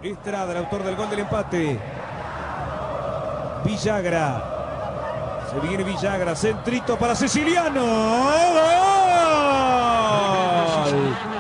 Estrada, 0.03 0.51
el 0.51 0.57
autor 0.57 0.83
del 0.83 0.95
gol 0.97 1.09
del 1.09 1.19
empate. 1.19 1.79
Villagra. 3.63 5.47
Se 5.49 5.59
viene 5.65 5.83
Villagra, 5.85 6.35
centrito 6.35 6.97
para 6.97 7.15
Siciliano. 7.15 7.81
¡Gol! 10.91 11.32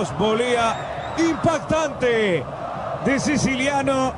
Millonarios. 0.00 0.18
Volea 0.18 1.16
impactante 1.18 2.44
de 3.04 3.20
Siciliano. 3.20 4.14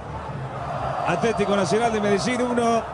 Atlético 1.07 1.57
Nacional 1.57 1.93
de 1.93 2.01
Medellín 2.01 2.43
1. 2.43 2.85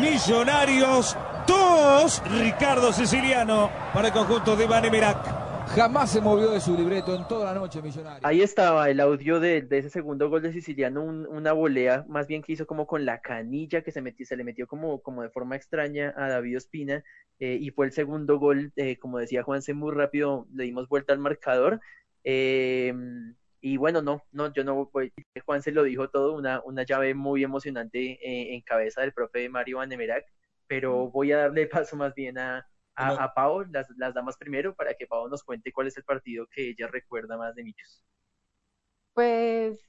Millonarios 0.00 1.16
2. 1.46 2.22
Ricardo 2.40 2.92
Siciliano 2.92 3.70
para 3.92 4.08
el 4.08 4.14
conjunto 4.14 4.56
de 4.56 4.64
Iván 4.64 4.84
Emerac. 4.84 5.38
Jamás 5.74 6.10
se 6.10 6.22
movió 6.22 6.50
de 6.50 6.60
su 6.60 6.74
libreto 6.74 7.14
en 7.14 7.28
toda 7.28 7.52
la 7.52 7.60
noche, 7.60 7.82
Millonarios. 7.82 8.24
Ahí 8.24 8.40
estaba 8.40 8.88
el 8.88 9.00
audio 9.00 9.38
de, 9.38 9.66
ese 9.70 9.90
segundo 9.90 10.30
gol 10.30 10.40
de 10.40 10.52
Siciliano, 10.52 11.02
un, 11.02 11.26
una 11.26 11.52
volea 11.52 12.06
más 12.08 12.26
bien 12.26 12.40
que 12.40 12.54
hizo 12.54 12.66
como 12.66 12.86
con 12.86 13.04
la 13.04 13.20
canilla 13.20 13.82
que 13.82 13.92
se 13.92 14.00
metió, 14.00 14.24
se 14.24 14.36
le 14.36 14.44
metió 14.44 14.66
como, 14.66 15.02
como 15.02 15.22
de 15.22 15.28
forma 15.28 15.56
extraña 15.56 16.14
a 16.16 16.30
David 16.30 16.56
Ospina 16.56 17.04
eh, 17.38 17.58
y 17.60 17.70
fue 17.70 17.84
el 17.84 17.92
segundo 17.92 18.38
gol, 18.38 18.72
eh, 18.76 18.98
como 18.98 19.18
decía 19.18 19.42
Juanse, 19.42 19.74
muy 19.74 19.92
rápido 19.92 20.46
le 20.54 20.64
dimos 20.64 20.88
vuelta 20.88 21.12
al 21.12 21.18
marcador. 21.18 21.80
Eh, 22.30 22.92
y 23.62 23.78
bueno, 23.78 24.02
no, 24.02 24.22
no, 24.32 24.52
yo 24.52 24.62
no 24.62 24.90
voy, 24.92 25.14
Juan 25.46 25.62
se 25.62 25.72
lo 25.72 25.82
dijo 25.82 26.10
todo, 26.10 26.34
una, 26.34 26.60
una 26.62 26.82
llave 26.84 27.14
muy 27.14 27.42
emocionante 27.42 27.98
eh, 28.22 28.54
en 28.54 28.60
cabeza 28.60 29.00
del 29.00 29.14
profe 29.14 29.48
Mario 29.48 29.78
Vanemerac, 29.78 30.26
pero 30.66 31.10
voy 31.10 31.32
a 31.32 31.38
darle 31.38 31.66
paso 31.86 31.96
más 31.96 32.14
bien 32.14 32.36
a, 32.36 32.66
a, 32.94 33.24
a 33.24 33.32
Pau, 33.32 33.64
las, 33.70 33.88
las 33.96 34.12
damas 34.12 34.36
primero, 34.36 34.74
para 34.74 34.92
que 34.92 35.06
Pau 35.06 35.26
nos 35.30 35.42
cuente 35.42 35.72
cuál 35.72 35.86
es 35.86 35.96
el 35.96 36.04
partido 36.04 36.46
que 36.48 36.68
ella 36.68 36.88
recuerda 36.88 37.38
más 37.38 37.54
de 37.54 37.64
Millos. 37.64 38.04
Pues 39.14 39.80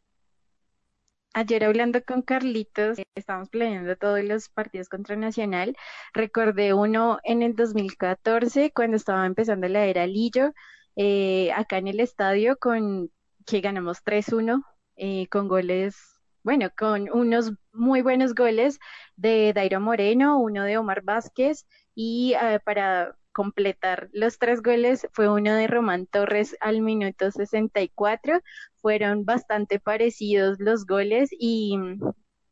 ayer 1.34 1.66
hablando 1.66 2.02
con 2.06 2.22
Carlitos, 2.22 3.00
estábamos 3.16 3.50
planeando 3.50 3.98
todos 3.98 4.24
los 4.24 4.48
partidos 4.48 4.88
contra 4.88 5.18
Nacional. 5.18 5.76
Recordé 6.14 6.74
uno 6.74 7.20
en 7.26 7.42
el 7.42 7.54
2014, 7.54 8.72
cuando 8.72 8.96
estaba 8.96 9.26
empezando 9.26 9.68
la 9.68 9.86
era 9.88 10.08
Lillo, 10.08 10.54
eh, 11.02 11.50
acá 11.54 11.78
en 11.78 11.88
el 11.88 12.02
estadio, 12.02 12.58
con 12.58 13.10
que 13.46 13.62
ganamos 13.62 14.04
3-1, 14.04 14.66
eh, 14.98 15.28
con 15.30 15.48
goles, 15.48 15.96
bueno, 16.44 16.70
con 16.78 17.10
unos 17.10 17.54
muy 17.72 18.02
buenos 18.02 18.36
goles 18.36 18.80
de 19.16 19.54
Dairo 19.54 19.80
Moreno, 19.80 20.38
uno 20.40 20.66
de 20.66 20.78
Omar 20.78 21.02
Vázquez 21.04 21.66
y 21.96 22.36
uh, 22.36 22.60
para 22.66 23.16
completar 23.32 24.10
los 24.12 24.40
tres 24.40 24.62
goles 24.62 25.08
fue 25.14 25.30
uno 25.30 25.56
de 25.56 25.68
Román 25.68 26.06
Torres 26.06 26.58
al 26.60 26.82
minuto 26.82 27.32
64. 27.32 28.42
Fueron 28.82 29.24
bastante 29.24 29.80
parecidos 29.80 30.60
los 30.60 30.86
goles 30.86 31.30
y 31.32 31.78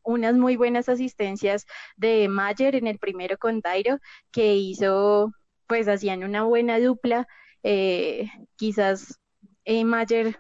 unas 0.03 0.35
muy 0.35 0.55
buenas 0.55 0.87
asistencias 0.87 1.65
de 1.97 2.29
Mayer 2.29 2.75
en 2.75 2.87
el 2.87 2.97
primero 2.97 3.37
con 3.37 3.59
Dairo, 3.59 3.99
que 4.31 4.55
hizo, 4.55 5.33
pues 5.67 5.89
hacían 5.89 6.23
una 6.23 6.43
buena 6.43 6.79
dupla. 6.79 7.27
Eh, 7.63 8.29
quizás 8.55 9.19
Mayer 9.65 10.39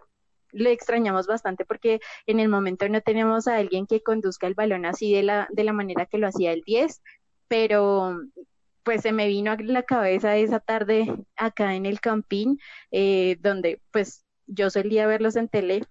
le 0.51 0.71
extrañamos 0.71 1.27
bastante 1.27 1.65
porque 1.65 1.99
en 2.25 2.39
el 2.39 2.49
momento 2.49 2.87
no 2.89 3.01
tenemos 3.01 3.47
a 3.47 3.57
alguien 3.57 3.85
que 3.85 4.01
conduzca 4.01 4.47
el 4.47 4.53
balón 4.53 4.85
así 4.85 5.13
de 5.13 5.23
la, 5.23 5.47
de 5.51 5.63
la 5.63 5.73
manera 5.73 6.05
que 6.05 6.17
lo 6.17 6.27
hacía 6.27 6.51
el 6.53 6.61
10, 6.61 7.01
pero 7.47 8.19
pues 8.83 9.01
se 9.01 9.11
me 9.11 9.27
vino 9.27 9.51
a 9.51 9.57
la 9.59 9.83
cabeza 9.83 10.37
esa 10.37 10.59
tarde 10.59 11.13
acá 11.35 11.75
en 11.75 11.85
el 11.85 11.99
Campín, 11.99 12.59
eh, 12.91 13.37
donde 13.41 13.81
pues 13.91 14.25
yo 14.45 14.69
solía 14.69 15.07
verlos 15.07 15.35
en 15.35 15.49
tele 15.49 15.83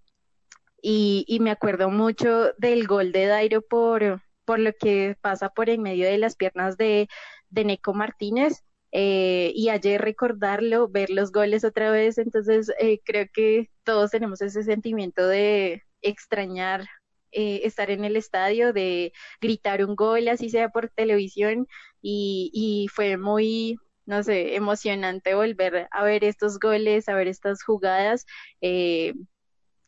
y, 0.81 1.25
y, 1.29 1.41
me 1.41 1.51
acuerdo 1.51 1.91
mucho 1.91 2.53
del 2.59 2.87
gol 2.87 3.13
de 3.13 3.27
Dairo 3.27 3.61
por, 3.63 4.23
por 4.45 4.59
lo 4.59 4.73
que 4.73 5.17
pasa 5.21 5.49
por 5.51 5.69
en 5.69 5.83
medio 5.83 6.07
de 6.07 6.19
las 6.19 6.37
piernas 6.37 6.77
de, 6.77 7.09
de 7.51 7.65
Neco 7.65 7.93
Martínez. 7.93 8.65
Eh, 8.99 9.53
y 9.55 9.69
ayer 9.69 10.01
recordarlo, 10.01 10.89
ver 10.89 11.11
los 11.11 11.31
goles 11.31 11.65
otra 11.65 11.91
vez, 11.91 12.17
entonces 12.17 12.73
eh, 12.81 13.01
creo 13.05 13.27
que 13.33 13.71
todos 13.85 14.11
tenemos 14.11 14.41
ese 14.41 14.63
sentimiento 14.63 15.27
de 15.29 15.83
extrañar 16.01 16.87
eh, 17.31 17.61
estar 17.65 17.91
en 17.91 18.07
el 18.07 18.17
estadio, 18.17 18.73
de 18.73 19.13
gritar 19.41 19.85
un 19.85 19.97
gol, 19.97 20.29
así 20.29 20.49
sea 20.49 20.71
por 20.71 20.89
televisión, 20.89 21.67
y, 22.01 22.51
y 22.55 22.89
fue 22.89 23.19
muy, 23.19 23.77
no 24.07 24.23
sé, 24.23 24.57
emocionante 24.57 25.35
volver 25.35 25.89
a 25.91 26.03
ver 26.05 26.25
estos 26.25 26.59
goles, 26.59 27.09
a 27.11 27.15
ver 27.15 27.29
estas 27.29 27.63
jugadas, 27.65 28.25
eh, 28.63 29.13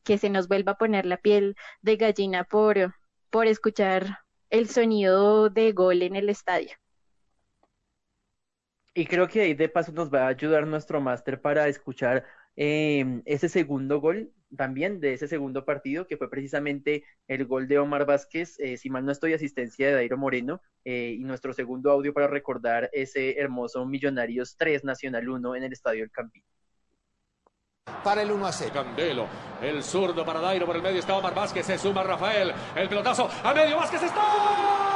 que 0.04 0.18
se 0.18 0.28
nos 0.28 0.48
vuelva 0.48 0.72
a 0.72 0.78
poner 0.78 1.06
la 1.06 1.16
piel 1.16 1.56
de 1.80 1.96
gallina 1.96 2.44
por, 2.44 2.94
por 3.30 3.46
escuchar 3.46 4.18
el 4.50 4.68
sonido 4.68 5.48
de 5.50 5.72
gol 5.72 6.02
en 6.02 6.16
el 6.16 6.28
estadio. 6.28 6.72
Y 8.95 9.07
creo 9.07 9.28
que 9.28 9.43
ahí 9.43 9.55
de 9.55 9.68
paso 9.68 9.93
nos 9.93 10.12
va 10.12 10.24
a 10.24 10.28
ayudar 10.28 10.66
nuestro 10.66 11.01
máster 11.01 11.41
para 11.41 11.68
escuchar 11.68 12.24
eh, 12.57 13.22
ese 13.24 13.49
segundo 13.49 14.01
gol 14.01 14.32
también 14.57 15.01
de 15.01 15.14
ese 15.14 15.28
segundo 15.28 15.64
partido, 15.64 16.07
que 16.07 16.16
fue 16.16 16.30
precisamente 16.30 17.05
el 17.26 17.45
gol 17.47 17.68
de 17.68 17.78
Omar 17.78 18.07
Vázquez, 18.07 18.59
eh, 18.59 18.76
si 18.76 18.91
mal 18.91 19.05
no 19.05 19.12
estoy, 19.12 19.34
asistencia 19.34 19.89
de 19.89 19.95
Dairo 19.95 20.16
Moreno, 20.16 20.61
eh, 20.84 21.14
y 21.18 21.24
nuestro 21.24 21.53
segundo 21.53 21.91
audio 21.91 22.12
para 22.12 22.28
recordar 22.28 22.89
ese 22.93 23.39
hermoso 23.39 23.84
Millonarios 23.84 24.57
3 24.57 24.84
Nacional 24.84 25.28
1 25.28 25.57
en 25.57 25.64
el 25.64 25.72
Estadio 25.72 26.01
del 26.01 26.11
Campín. 26.11 26.43
Para 28.05 28.22
el 28.22 28.30
1 28.30 28.47
a 28.47 28.53
0. 28.53 28.70
Candelo, 28.74 29.26
el 29.62 29.82
zurdo 29.82 30.24
para 30.24 30.41
Dairo, 30.41 30.66
por 30.66 30.76
el 30.76 30.82
medio 30.82 30.99
está 30.99 31.16
Omar 31.16 31.34
Vázquez, 31.34 31.66
se 31.66 31.78
suma 31.78 32.03
Rafael, 32.03 32.53
el 32.76 32.89
pelotazo, 32.89 33.28
a 33.43 33.55
medio 33.55 33.76
Vázquez 33.76 34.03
está. 34.03 34.88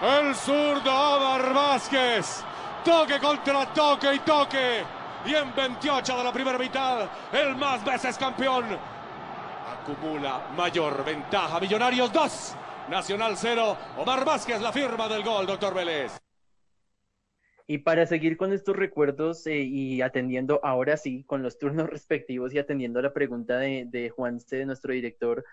El 0.00 0.32
zurdo 0.36 0.92
Omar 0.92 1.52
Vázquez. 1.52 2.44
Toque 2.84 3.18
contra 3.18 3.66
toque 3.72 4.14
y 4.14 4.18
toque. 4.20 4.84
Y 5.26 5.34
en 5.34 5.52
28 5.52 6.16
de 6.16 6.24
la 6.24 6.32
primera 6.32 6.56
mitad, 6.56 7.08
el 7.32 7.56
más 7.56 7.84
veces 7.84 8.16
campeón. 8.16 8.64
Acumula 9.66 10.50
mayor 10.56 11.04
ventaja. 11.04 11.58
Millonarios 11.58 12.12
2, 12.12 12.54
Nacional 12.90 13.36
0. 13.36 13.76
Omar 13.96 14.24
Vázquez 14.24 14.60
la 14.60 14.70
firma 14.70 15.08
del 15.08 15.24
gol, 15.24 15.46
doctor 15.46 15.74
Vélez. 15.74 16.16
Y 17.66 17.78
para 17.78 18.06
seguir 18.06 18.36
con 18.36 18.52
estos 18.52 18.76
recuerdos 18.76 19.46
eh, 19.48 19.58
y 19.58 20.00
atendiendo 20.00 20.60
ahora 20.62 20.96
sí 20.96 21.24
con 21.24 21.42
los 21.42 21.58
turnos 21.58 21.90
respectivos 21.90 22.54
y 22.54 22.58
atendiendo 22.58 23.00
a 23.00 23.02
la 23.02 23.12
pregunta 23.12 23.58
de, 23.58 23.84
de 23.86 24.12
de 24.50 24.64
nuestro 24.64 24.92
director, 24.92 25.44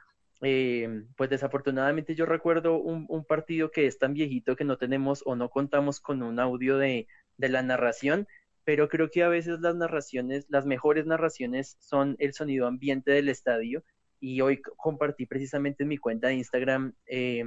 eh, 0.47 0.87
pues 1.17 1.31
desafortunadamente 1.31 2.13
yo 2.13 2.27
recuerdo 2.27 2.77
un, 2.77 3.25
partido 3.25 3.71
que 3.71 3.87
es 3.87 3.97
tan 3.97 4.13
viejito 4.13 4.55
que 4.55 4.63
no 4.63 4.77
tenemos 4.77 5.23
o 5.25 5.35
no 5.35 5.49
contamos 5.49 5.99
con 5.99 6.21
un 6.21 6.39
audio 6.39 6.77
de, 6.77 7.07
de, 7.37 7.49
la 7.49 7.63
narración, 7.63 8.27
pero 8.63 8.87
creo 8.87 9.09
que 9.09 9.23
a 9.23 9.27
veces 9.27 9.59
las 9.61 9.75
narraciones, 9.75 10.45
las 10.49 10.67
mejores 10.67 11.07
narraciones 11.07 11.77
son 11.79 12.15
el 12.19 12.33
sonido 12.33 12.67
ambiente 12.67 13.11
del 13.11 13.29
estadio. 13.29 13.83
Y 14.19 14.41
hoy 14.41 14.61
compartí 14.61 15.25
precisamente 15.25 15.81
en 15.83 15.89
mi 15.89 15.97
cuenta 15.97 16.27
de 16.27 16.35
Instagram 16.35 16.93
eh, 17.07 17.43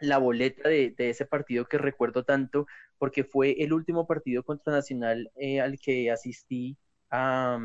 la 0.00 0.18
boleta 0.18 0.68
de, 0.68 0.94
ese 0.98 1.26
partido 1.26 1.66
que 1.66 1.78
recuerdo 1.78 2.24
tanto 2.24 2.66
porque 2.98 3.22
fue 3.22 3.62
el 3.62 3.72
último 3.72 4.06
partido 4.08 4.42
contra 4.42 4.72
Nacional 4.72 5.30
eh, 5.36 5.60
al 5.60 5.78
que 5.78 6.10
asistí 6.10 6.76
a... 7.08 7.58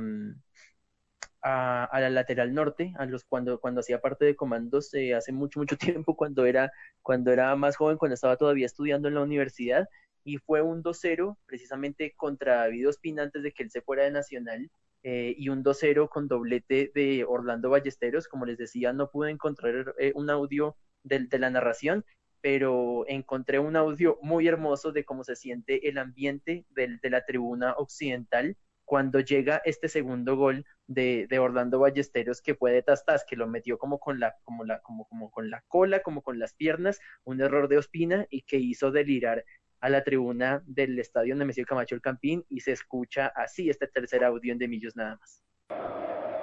a, 1.45 1.99
la 1.99 2.09
lateral 2.09 2.53
norte, 2.55 2.93
a 2.97 3.05
los 3.05 3.23
cuando, 3.23 3.59
cuando 3.59 3.81
hacía 3.81 4.01
parte 4.01 4.25
de 4.25 4.35
comandos 4.35 4.91
eh, 4.95 5.13
hace 5.13 5.31
mucho, 5.31 5.59
mucho 5.59 5.77
tiempo, 6.03 6.15
cuando 6.15 6.45
era, 6.45 6.71
cuando 7.03 7.31
era 7.31 7.55
más 7.55 7.77
joven, 7.77 7.97
cuando 7.97 8.15
estaba 8.15 8.35
todavía 8.37 8.65
estudiando 8.65 9.07
en 9.07 9.15
la 9.15 9.21
universidad, 9.21 9.87
y 10.23 10.37
fue 10.37 10.63
un 10.63 10.81
2-0 10.81 11.37
precisamente 11.45 12.13
contra 12.17 12.55
David 12.55 12.89
Ospina 12.89 13.23
antes 13.23 13.43
de 13.43 13.51
que 13.51 13.61
él 13.61 13.69
se 13.69 13.81
fuera 13.81 14.03
de 14.03 14.11
Nacional, 14.11 14.71
eh, 15.03 15.35
y 15.37 15.49
un 15.49 15.63
2-0 15.63 16.09
con 16.09 16.27
doblete 16.27 16.91
de 16.95 17.23
Orlando 17.25 17.69
Ballesteros, 17.69 18.27
como 18.27 18.47
les 18.47 18.57
decía, 18.57 18.91
no 18.91 19.11
pude 19.11 19.29
encontrar 19.29 19.93
eh, 19.99 20.13
un 20.15 20.31
audio 20.31 20.75
de, 21.03 21.19
de 21.19 21.39
la 21.39 21.51
narración, 21.51 22.03
pero 22.41 23.05
encontré 23.07 23.59
un 23.59 23.75
audio 23.75 24.17
muy 24.23 24.47
hermoso 24.47 24.91
de 24.91 25.05
cómo 25.05 25.23
se 25.23 25.35
siente 25.35 25.87
el 25.89 25.99
ambiente 25.99 26.65
de 26.69 27.09
la 27.09 27.23
tribuna 27.23 27.73
occidental 27.77 28.57
cuando 28.86 29.19
llega 29.19 29.61
este 29.65 29.89
segundo 29.89 30.38
gol 30.38 30.65
de, 30.88 31.27
de, 31.29 31.39
Orlando 31.39 31.79
Ballesteros 31.79 32.41
que 32.41 32.55
fue 32.55 32.71
de 32.71 32.83
Tastas, 32.83 33.25
que 33.27 33.36
lo 33.36 33.47
metió 33.47 33.77
como 33.77 33.99
con 33.99 34.19
la, 34.19 34.36
como 34.43 34.63
la, 34.63 34.79
como, 34.79 35.05
como 35.07 35.31
con 35.31 35.49
la 35.49 35.61
cola, 35.67 36.01
como 36.01 36.21
con 36.21 36.39
las 36.39 36.53
piernas, 36.53 36.99
un 37.23 37.41
error 37.41 37.67
de 37.67 37.77
Ospina 37.77 38.27
y 38.29 38.43
que 38.43 38.57
hizo 38.57 38.91
delirar 38.91 39.43
a 39.81 39.89
la 39.89 40.03
tribuna 40.03 40.63
del 40.65 40.97
estadio 40.99 41.36
Nemesio 41.36 41.65
Camacho 41.65 41.95
el 41.95 42.01
Campín 42.01 42.45
y 42.49 42.61
se 42.61 42.71
escucha 42.71 43.27
así 43.27 43.69
este 43.69 43.88
tercer 43.88 44.23
audio 44.23 44.53
en 44.53 44.59
de 44.59 44.67
Millos 44.67 44.95
nada 44.95 45.17
más. 45.17 46.34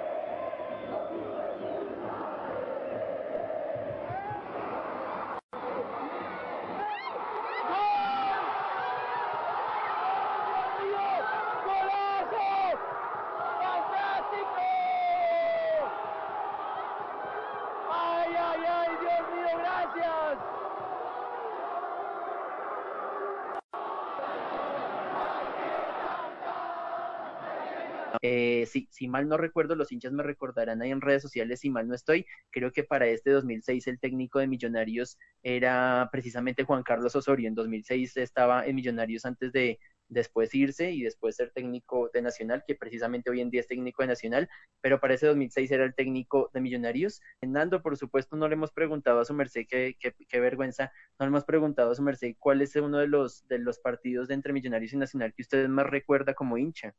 Si, 28.73 28.87
si 28.91 29.07
mal 29.07 29.27
no 29.27 29.37
recuerdo, 29.37 29.75
los 29.75 29.91
hinchas 29.91 30.11
me 30.11 30.23
recordarán 30.23 30.81
ahí 30.81 30.91
en 30.91 31.01
redes 31.01 31.21
sociales, 31.21 31.59
si 31.61 31.69
mal 31.69 31.87
no 31.87 31.95
estoy, 31.95 32.25
creo 32.49 32.71
que 32.71 32.83
para 32.83 33.07
este 33.07 33.31
2006 33.31 33.87
el 33.87 33.99
técnico 33.99 34.39
de 34.39 34.47
Millonarios 34.47 35.17
era 35.43 36.09
precisamente 36.11 36.63
Juan 36.63 36.83
Carlos 36.83 37.15
Osorio. 37.15 37.47
En 37.47 37.55
2006 37.55 38.17
estaba 38.17 38.65
en 38.65 38.75
Millonarios 38.75 39.25
antes 39.25 39.51
de, 39.51 39.79
después 40.13 40.53
irse 40.55 40.91
y 40.91 41.01
después 41.03 41.35
ser 41.35 41.51
técnico 41.51 42.09
de 42.13 42.21
Nacional, 42.21 42.63
que 42.65 42.75
precisamente 42.75 43.29
hoy 43.29 43.41
en 43.41 43.49
día 43.49 43.61
es 43.61 43.67
técnico 43.67 44.03
de 44.03 44.07
Nacional, 44.07 44.49
pero 44.81 44.99
para 44.99 45.15
ese 45.15 45.27
2006 45.27 45.71
era 45.71 45.83
el 45.83 45.95
técnico 45.95 46.49
de 46.53 46.61
Millonarios. 46.61 47.21
Nando, 47.41 47.81
por 47.81 47.97
supuesto, 47.97 48.35
no 48.35 48.47
le 48.47 48.55
hemos 48.55 48.71
preguntado 48.71 49.19
a 49.19 49.25
su 49.25 49.33
merced, 49.33 49.65
qué, 49.67 49.95
qué, 49.99 50.39
vergüenza, 50.39 50.91
no 51.19 51.25
le 51.25 51.29
hemos 51.29 51.45
preguntado 51.45 51.91
a 51.91 51.95
su 51.95 52.03
merced 52.03 52.35
cuál 52.39 52.61
es 52.61 52.75
uno 52.75 52.99
de 52.99 53.07
los, 53.07 53.47
de 53.47 53.59
los 53.59 53.79
partidos 53.79 54.27
de 54.27 54.35
entre 54.35 54.53
Millonarios 54.53 54.93
y 54.93 54.97
Nacional 54.97 55.33
que 55.33 55.41
usted 55.41 55.67
más 55.67 55.87
recuerda 55.87 56.33
como 56.33 56.57
hincha. 56.57 56.93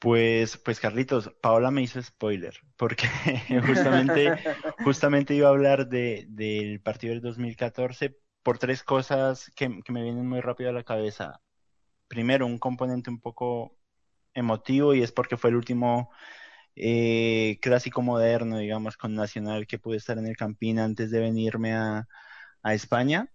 Pues, 0.00 0.56
pues 0.56 0.80
Carlitos, 0.80 1.30
Paola 1.40 1.70
me 1.70 1.82
hizo 1.82 2.02
spoiler, 2.02 2.54
porque 2.76 3.06
justamente, 3.66 4.32
justamente 4.84 5.34
iba 5.34 5.48
a 5.48 5.52
hablar 5.52 5.88
de, 5.88 6.26
del 6.28 6.80
partido 6.80 7.12
del 7.12 7.22
2014 7.22 8.16
por 8.42 8.58
tres 8.58 8.82
cosas 8.82 9.52
que, 9.54 9.80
que 9.84 9.92
me 9.92 10.02
vienen 10.02 10.26
muy 10.26 10.40
rápido 10.40 10.70
a 10.70 10.72
la 10.72 10.82
cabeza 10.82 11.40
primero 12.10 12.44
un 12.44 12.58
componente 12.58 13.08
un 13.08 13.20
poco 13.20 13.78
emotivo 14.34 14.94
y 14.94 15.02
es 15.02 15.12
porque 15.12 15.36
fue 15.36 15.50
el 15.50 15.56
último 15.56 16.10
eh, 16.74 17.58
clásico 17.62 18.02
moderno, 18.02 18.58
digamos, 18.58 18.96
con 18.96 19.14
Nacional 19.14 19.66
que 19.66 19.78
pude 19.78 19.98
estar 19.98 20.18
en 20.18 20.26
el 20.26 20.36
Campín 20.36 20.80
antes 20.80 21.10
de 21.12 21.20
venirme 21.20 21.74
a, 21.74 22.06
España. 22.64 23.32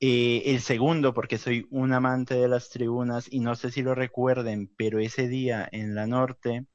Eh, 0.00 0.42
el 0.46 0.60
segundo, 0.60 1.14
porque 1.14 1.38
soy 1.38 1.66
un 1.70 1.92
amante 1.94 2.34
de 2.34 2.48
las 2.48 2.68
tribunas 2.68 3.26
y 3.30 3.40
no 3.40 3.54
sé 3.54 3.70
si 3.70 3.82
lo 3.82 3.94
recuerden, 3.94 4.70
pero 4.76 4.98
ese 5.00 5.26
día 5.26 5.66
en 5.72 5.94
la 5.94 6.06
norte 6.06 6.66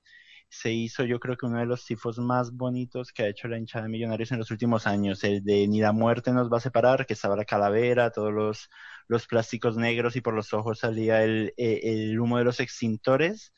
se 0.49 0.71
hizo 0.73 1.05
yo 1.05 1.19
creo 1.19 1.37
que 1.37 1.45
uno 1.47 1.59
de 1.59 1.65
los 1.67 1.85
tifos 1.85 2.19
más 2.19 2.53
bonitos 2.53 3.11
que 3.13 3.23
ha 3.23 3.27
hecho 3.29 3.47
la 3.49 3.57
hinchada 3.59 3.85
de 3.85 3.89
Millonarios 3.91 4.31
en 4.31 4.39
los 4.39 4.51
últimos 4.51 4.87
años, 4.87 5.23
el 5.25 5.43
de 5.43 5.67
Ni 5.67 5.81
la 5.81 5.91
muerte 5.93 6.31
nos 6.33 6.51
va 6.51 6.57
a 6.57 6.61
separar, 6.61 7.05
que 7.07 7.13
estaba 7.15 7.35
la 7.37 7.45
calavera, 7.45 8.11
todos 8.11 8.33
los, 8.33 8.69
los 9.07 9.27
plásticos 9.27 9.77
negros 9.77 10.15
y 10.15 10.21
por 10.21 10.33
los 10.35 10.53
ojos 10.53 10.79
salía 10.79 11.23
el, 11.23 11.53
eh, 11.57 11.81
el 11.83 12.19
humo 12.19 12.37
de 12.39 12.45
los 12.45 12.59
extintores. 12.61 13.53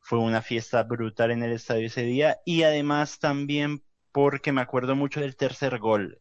Fue 0.00 0.18
una 0.18 0.42
fiesta 0.42 0.82
brutal 0.82 1.30
en 1.30 1.42
el 1.42 1.52
estadio 1.52 1.86
ese 1.86 2.02
día 2.02 2.38
y 2.44 2.62
además 2.64 3.18
también 3.18 3.82
porque 4.12 4.52
me 4.52 4.60
acuerdo 4.60 4.96
mucho 4.96 5.20
del 5.20 5.36
tercer 5.36 5.78
gol, 5.78 6.20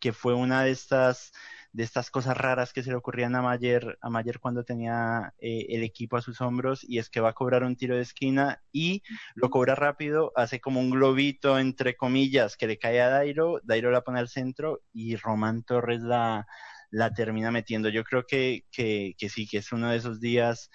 que 0.00 0.12
fue 0.12 0.34
una 0.34 0.64
de 0.64 0.72
estas 0.72 1.32
de 1.76 1.82
estas 1.82 2.10
cosas 2.10 2.38
raras 2.38 2.72
que 2.72 2.82
se 2.82 2.88
le 2.88 2.96
ocurrían 2.96 3.34
a 3.34 3.42
Mayer, 3.42 3.98
a 4.00 4.08
Mayer 4.08 4.40
cuando 4.40 4.64
tenía 4.64 5.34
eh, 5.38 5.66
el 5.68 5.82
equipo 5.82 6.16
a 6.16 6.22
sus 6.22 6.40
hombros 6.40 6.82
y 6.82 6.96
es 6.96 7.10
que 7.10 7.20
va 7.20 7.28
a 7.28 7.34
cobrar 7.34 7.64
un 7.64 7.76
tiro 7.76 7.94
de 7.94 8.00
esquina 8.00 8.62
y 8.72 9.02
lo 9.34 9.50
cobra 9.50 9.74
rápido, 9.74 10.32
hace 10.36 10.58
como 10.58 10.80
un 10.80 10.88
globito 10.88 11.58
entre 11.58 11.94
comillas 11.94 12.56
que 12.56 12.66
le 12.66 12.78
cae 12.78 13.02
a 13.02 13.10
Dairo, 13.10 13.60
Dairo 13.62 13.90
la 13.90 14.00
pone 14.00 14.20
al 14.20 14.30
centro 14.30 14.80
y 14.94 15.16
Román 15.16 15.64
Torres 15.64 16.00
la, 16.00 16.46
la 16.90 17.12
termina 17.12 17.50
metiendo. 17.50 17.90
Yo 17.90 18.04
creo 18.04 18.24
que, 18.26 18.64
que, 18.72 19.12
que 19.18 19.28
sí, 19.28 19.46
que 19.46 19.58
es 19.58 19.70
uno 19.70 19.90
de 19.90 19.98
esos 19.98 20.18
días 20.18 20.70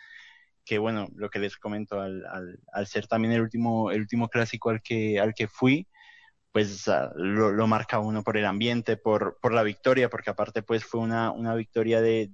que 0.64 0.78
bueno, 0.78 1.08
lo 1.16 1.32
que 1.32 1.40
les 1.40 1.58
comento, 1.58 2.00
al, 2.00 2.24
al, 2.28 2.60
al 2.72 2.86
ser 2.86 3.08
también 3.08 3.34
el 3.34 3.42
último, 3.42 3.90
el 3.90 4.02
último 4.02 4.30
clásico 4.30 4.70
al 4.70 4.84
que, 4.84 5.20
al 5.20 5.34
que 5.34 5.48
fui, 5.48 5.88
pues 6.52 6.90
lo, 7.16 7.68
marca 7.68 8.00
uno 8.00 8.24
por 8.24 8.38
el 8.38 8.46
ambiente, 8.46 8.98
por, 8.98 9.38
por 9.42 9.54
la 9.54 9.64
victoria, 9.64 10.10
porque 10.10 10.30
aparte 10.30 10.64
pues 10.64 10.84
fue 10.84 11.02
una, 11.02 11.32
una 11.32 11.56
victoria 11.56 12.02
de... 12.02 12.32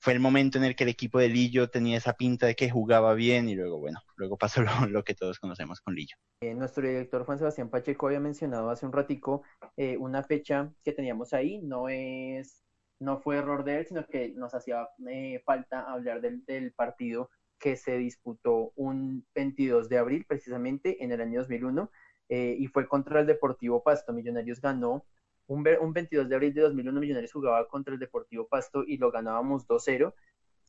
Fue 0.00 0.12
el 0.12 0.20
momento 0.20 0.58
en 0.58 0.64
el 0.64 0.76
que 0.76 0.84
el 0.84 0.90
equipo 0.90 1.18
de 1.18 1.28
Lillo 1.28 1.70
tenía 1.70 1.96
esa 1.96 2.12
pinta 2.12 2.46
de 2.46 2.54
que 2.54 2.70
jugaba 2.70 3.14
bien 3.14 3.48
y 3.48 3.56
luego, 3.56 3.80
bueno, 3.80 4.00
luego 4.16 4.36
pasó 4.38 4.62
lo, 4.88 5.02
que 5.02 5.14
todos 5.14 5.40
conocemos 5.40 5.80
con 5.80 5.94
Lillo. 5.94 6.16
Eh, 6.40 6.54
nuestro 6.54 6.86
director 6.86 7.24
Juan 7.24 7.38
Sebastián 7.38 7.68
Pacheco 7.68 8.06
había 8.06 8.20
mencionado 8.20 8.70
hace 8.70 8.86
un 8.86 8.92
ratico 8.92 9.42
eh, 9.76 9.96
una 9.96 10.22
fecha 10.22 10.72
que 10.84 10.92
teníamos 10.92 11.32
ahí, 11.32 11.60
no 11.62 11.88
es, 11.88 12.62
no 13.00 13.18
fue 13.18 13.38
error 13.38 13.64
de 13.64 13.78
él, 13.78 13.86
sino 13.86 14.06
que 14.06 14.28
nos 14.36 14.54
hacía 14.54 14.88
eh, 15.08 15.42
falta 15.44 15.80
hablar 15.80 16.20
del, 16.20 16.44
del 16.44 16.72
partido 16.72 17.30
que 17.58 17.76
se 17.76 17.96
disputó 17.98 18.72
un 18.76 19.26
22 19.34 19.88
de 19.88 19.98
abril, 19.98 20.24
precisamente 20.26 21.02
en 21.02 21.12
el 21.12 21.20
año 21.20 21.40
2001, 21.40 21.90
eh, 22.28 22.56
y 22.58 22.66
fue 22.66 22.86
contra 22.88 23.20
el 23.20 23.26
Deportivo 23.26 23.82
Pasto. 23.82 24.12
Millonarios 24.12 24.60
ganó 24.60 25.04
un, 25.46 25.66
un 25.80 25.92
22 25.92 26.28
de 26.28 26.34
abril 26.34 26.54
de 26.54 26.62
2001, 26.62 27.00
Millonarios 27.00 27.32
jugaba 27.32 27.66
contra 27.68 27.94
el 27.94 28.00
Deportivo 28.00 28.46
Pasto 28.46 28.84
y 28.86 28.98
lo 28.98 29.10
ganábamos 29.10 29.66
2-0. 29.66 30.14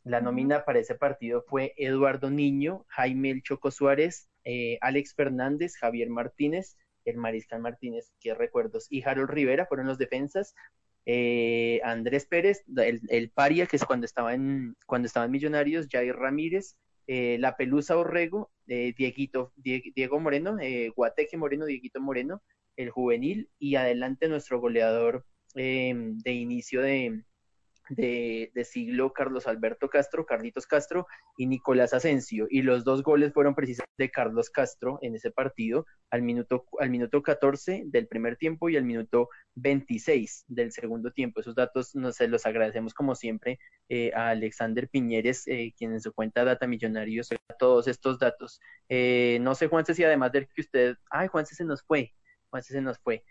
La 0.03 0.21
nómina 0.21 0.63
para 0.63 0.79
ese 0.79 0.95
partido 0.95 1.43
fue 1.47 1.73
Eduardo 1.77 2.29
Niño, 2.29 2.85
Jaime 2.87 3.31
El 3.31 3.43
Choco 3.43 3.69
Suárez, 3.69 4.29
eh, 4.45 4.77
Alex 4.81 5.13
Fernández, 5.13 5.75
Javier 5.75 6.09
Martínez, 6.09 6.77
el 7.05 7.17
Mariscal 7.17 7.61
Martínez, 7.61 8.13
qué 8.19 8.33
recuerdos, 8.33 8.87
y 8.89 9.03
Harold 9.03 9.29
Rivera 9.29 9.65
fueron 9.65 9.87
los 9.87 9.97
defensas. 9.97 10.55
Eh, 11.05 11.81
Andrés 11.83 12.25
Pérez, 12.25 12.63
el, 12.77 13.01
el, 13.09 13.29
Paria, 13.31 13.65
que 13.65 13.75
es 13.75 13.85
cuando 13.85 14.05
estaba 14.05 14.33
en, 14.33 14.75
cuando 14.85 15.07
estaba 15.07 15.25
en 15.25 15.31
Millonarios, 15.31 15.87
Jair 15.91 16.15
Ramírez, 16.15 16.77
eh, 17.07 17.37
La 17.39 17.57
Pelusa 17.57 17.97
Orrego, 17.97 18.51
eh, 18.69 18.93
Dieguito, 18.97 19.53
Diego 19.57 20.19
Moreno, 20.19 20.57
eh, 20.59 20.89
Guateque 20.95 21.37
Moreno, 21.37 21.65
Dieguito 21.65 21.99
Moreno, 21.99 22.41
el 22.77 22.89
juvenil, 22.89 23.49
y 23.59 23.75
adelante 23.75 24.27
nuestro 24.29 24.59
goleador 24.61 25.25
de 25.53 26.31
inicio 26.31 26.81
de, 26.81 27.23
de, 27.89 28.51
siglo 28.63 29.13
Carlos 29.13 29.47
Alberto 29.47 29.89
Castro, 29.89 30.25
Carlitos 30.25 30.67
Castro 30.67 31.07
y 31.37 31.47
Nicolás 31.47 31.93
Asensio. 31.93 32.47
Y 32.49 32.61
los 32.61 32.83
dos 32.83 33.03
goles 33.03 33.33
fueron 33.33 33.55
precisamente 33.55 33.89
de 33.97 34.11
Carlos 34.11 34.49
Castro 34.49 34.99
en 35.01 35.15
ese 35.15 35.31
partido, 35.31 35.85
al 36.09 36.21
minuto, 36.21 36.65
al 36.79 36.89
minuto 36.89 37.23
14 37.23 37.83
del 37.85 38.07
primer 38.07 38.37
tiempo 38.37 38.69
y 38.69 38.77
al 38.77 38.83
minuto 38.83 39.29
26 39.55 40.45
del 40.47 40.71
segundo 40.71 41.11
tiempo. 41.11 41.39
Esos 41.39 41.55
datos 41.55 41.95
nos 41.95 42.19
se 42.19 42.27
los 42.27 42.45
agradecemos 42.45 42.93
como 42.93 43.15
siempre 43.15 43.59
eh, 43.87 44.11
a 44.13 44.29
Alexander 44.29 44.89
Piñeres, 44.89 45.47
eh, 45.47 45.73
quien 45.77 45.93
en 45.93 46.01
su 46.01 46.13
cuenta 46.13 46.43
Data 46.43 46.67
Millonarios, 46.67 47.29
todos 47.57 47.87
estos 47.87 48.19
datos. 48.19 48.59
Eh, 48.89 49.37
no 49.41 49.55
sé, 49.55 49.67
Juanse, 49.67 49.93
si 49.93 50.03
además 50.03 50.31
de 50.33 50.47
que 50.47 50.61
usted, 50.61 50.95
ay, 51.09 51.27
Juanse 51.27 51.55
se 51.55 51.63
nos 51.63 51.81
fue, 51.83 52.13
Juanse 52.49 52.73
se 52.73 52.81
nos 52.81 52.99
fue. 52.99 53.23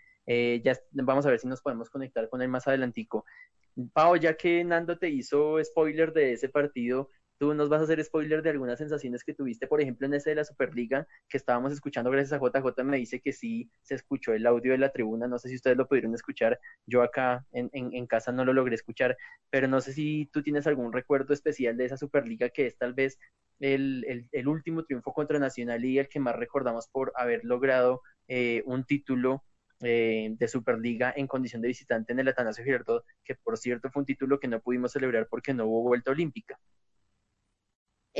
Ya 0.63 0.79
vamos 0.93 1.27
a 1.27 1.31
ver 1.31 1.39
si 1.39 1.49
nos 1.49 1.63
podemos 1.63 1.91
conectar 1.91 2.29
con 2.29 2.43
él 2.43 2.49
más 2.49 2.69
adelantico. 2.69 3.25
Pau, 3.93 4.17
ya 4.17 4.37
que 4.37 4.65
Nando 4.65 4.99
te 4.99 5.09
hizo 5.09 5.63
spoiler 5.63 6.13
de 6.13 6.33
ese 6.33 6.49
partido, 6.49 7.09
tú 7.39 7.55
nos 7.55 7.69
vas 7.69 7.81
a 7.81 7.85
hacer 7.85 8.03
spoiler 8.05 8.43
de 8.43 8.51
algunas 8.51 8.79
sensaciones 8.79 9.25
que 9.25 9.35
tuviste, 9.35 9.67
por 9.67 9.81
ejemplo, 9.81 10.07
en 10.07 10.15
ese 10.15 10.31
de 10.31 10.37
la 10.37 10.45
Superliga 10.45 11.07
que 11.29 11.37
estábamos 11.37 11.73
escuchando 11.73 12.11
gracias 12.11 12.33
a 12.33 12.45
JJ, 12.45 12.85
me 12.85 12.99
dice 12.99 13.21
que 13.21 13.33
sí 13.33 13.71
se 13.83 13.95
escuchó 13.95 14.33
el 14.33 14.47
audio 14.47 14.73
de 14.73 14.79
la 14.79 14.91
tribuna, 14.91 15.29
no 15.29 15.39
sé 15.39 15.49
si 15.49 15.55
ustedes 15.55 15.77
lo 15.77 15.87
pudieron 15.87 16.15
escuchar, 16.15 16.59
yo 16.87 17.03
acá 17.03 17.47
en, 17.53 17.71
en, 17.73 18.07
casa 18.07 18.33
no 18.33 18.45
lo 18.45 18.53
logré 18.53 18.75
escuchar, 18.75 19.17
pero 19.51 19.69
no 19.69 19.81
sé 19.81 19.93
si 19.93 20.29
tú 20.33 20.43
tienes 20.43 20.67
algún 20.67 20.93
recuerdo 20.93 21.33
especial 21.33 21.77
de 21.77 21.85
esa 21.85 21.97
Superliga 21.97 22.49
que 22.49 22.67
es 22.67 22.77
tal 22.77 22.95
vez 22.95 23.19
el, 23.61 24.05
el, 24.09 24.29
el 24.33 24.49
último 24.49 24.85
triunfo 24.85 25.13
contra 25.13 25.39
Nacional 25.39 25.85
y 25.85 25.99
el 25.99 26.09
que 26.09 26.21
más 26.21 26.37
recordamos 26.37 26.89
por 26.89 27.13
haber 27.15 27.45
logrado 27.45 28.03
eh, 28.29 28.63
un 28.67 28.85
título 28.85 29.45
eh, 29.81 30.35
de 30.39 30.49
Superliga 30.49 31.13
en 31.17 31.27
condición 31.27 31.63
de 31.63 31.69
visitante 31.69 32.13
en 32.13 32.21
el 32.21 32.29
Atanasio 32.29 32.65
Girardot, 32.65 33.05
que 33.25 33.35
por 33.37 33.57
cierto 33.59 33.91
fue 33.91 34.01
un 34.01 34.07
título 34.07 34.41
que 34.41 34.49
no 34.49 34.61
pudimos 34.61 34.93
celebrar 34.93 35.29
porque 35.29 35.55
no 35.55 35.67
hubo 35.67 35.83
vuelta 35.83 36.11
olímpica. 36.11 36.59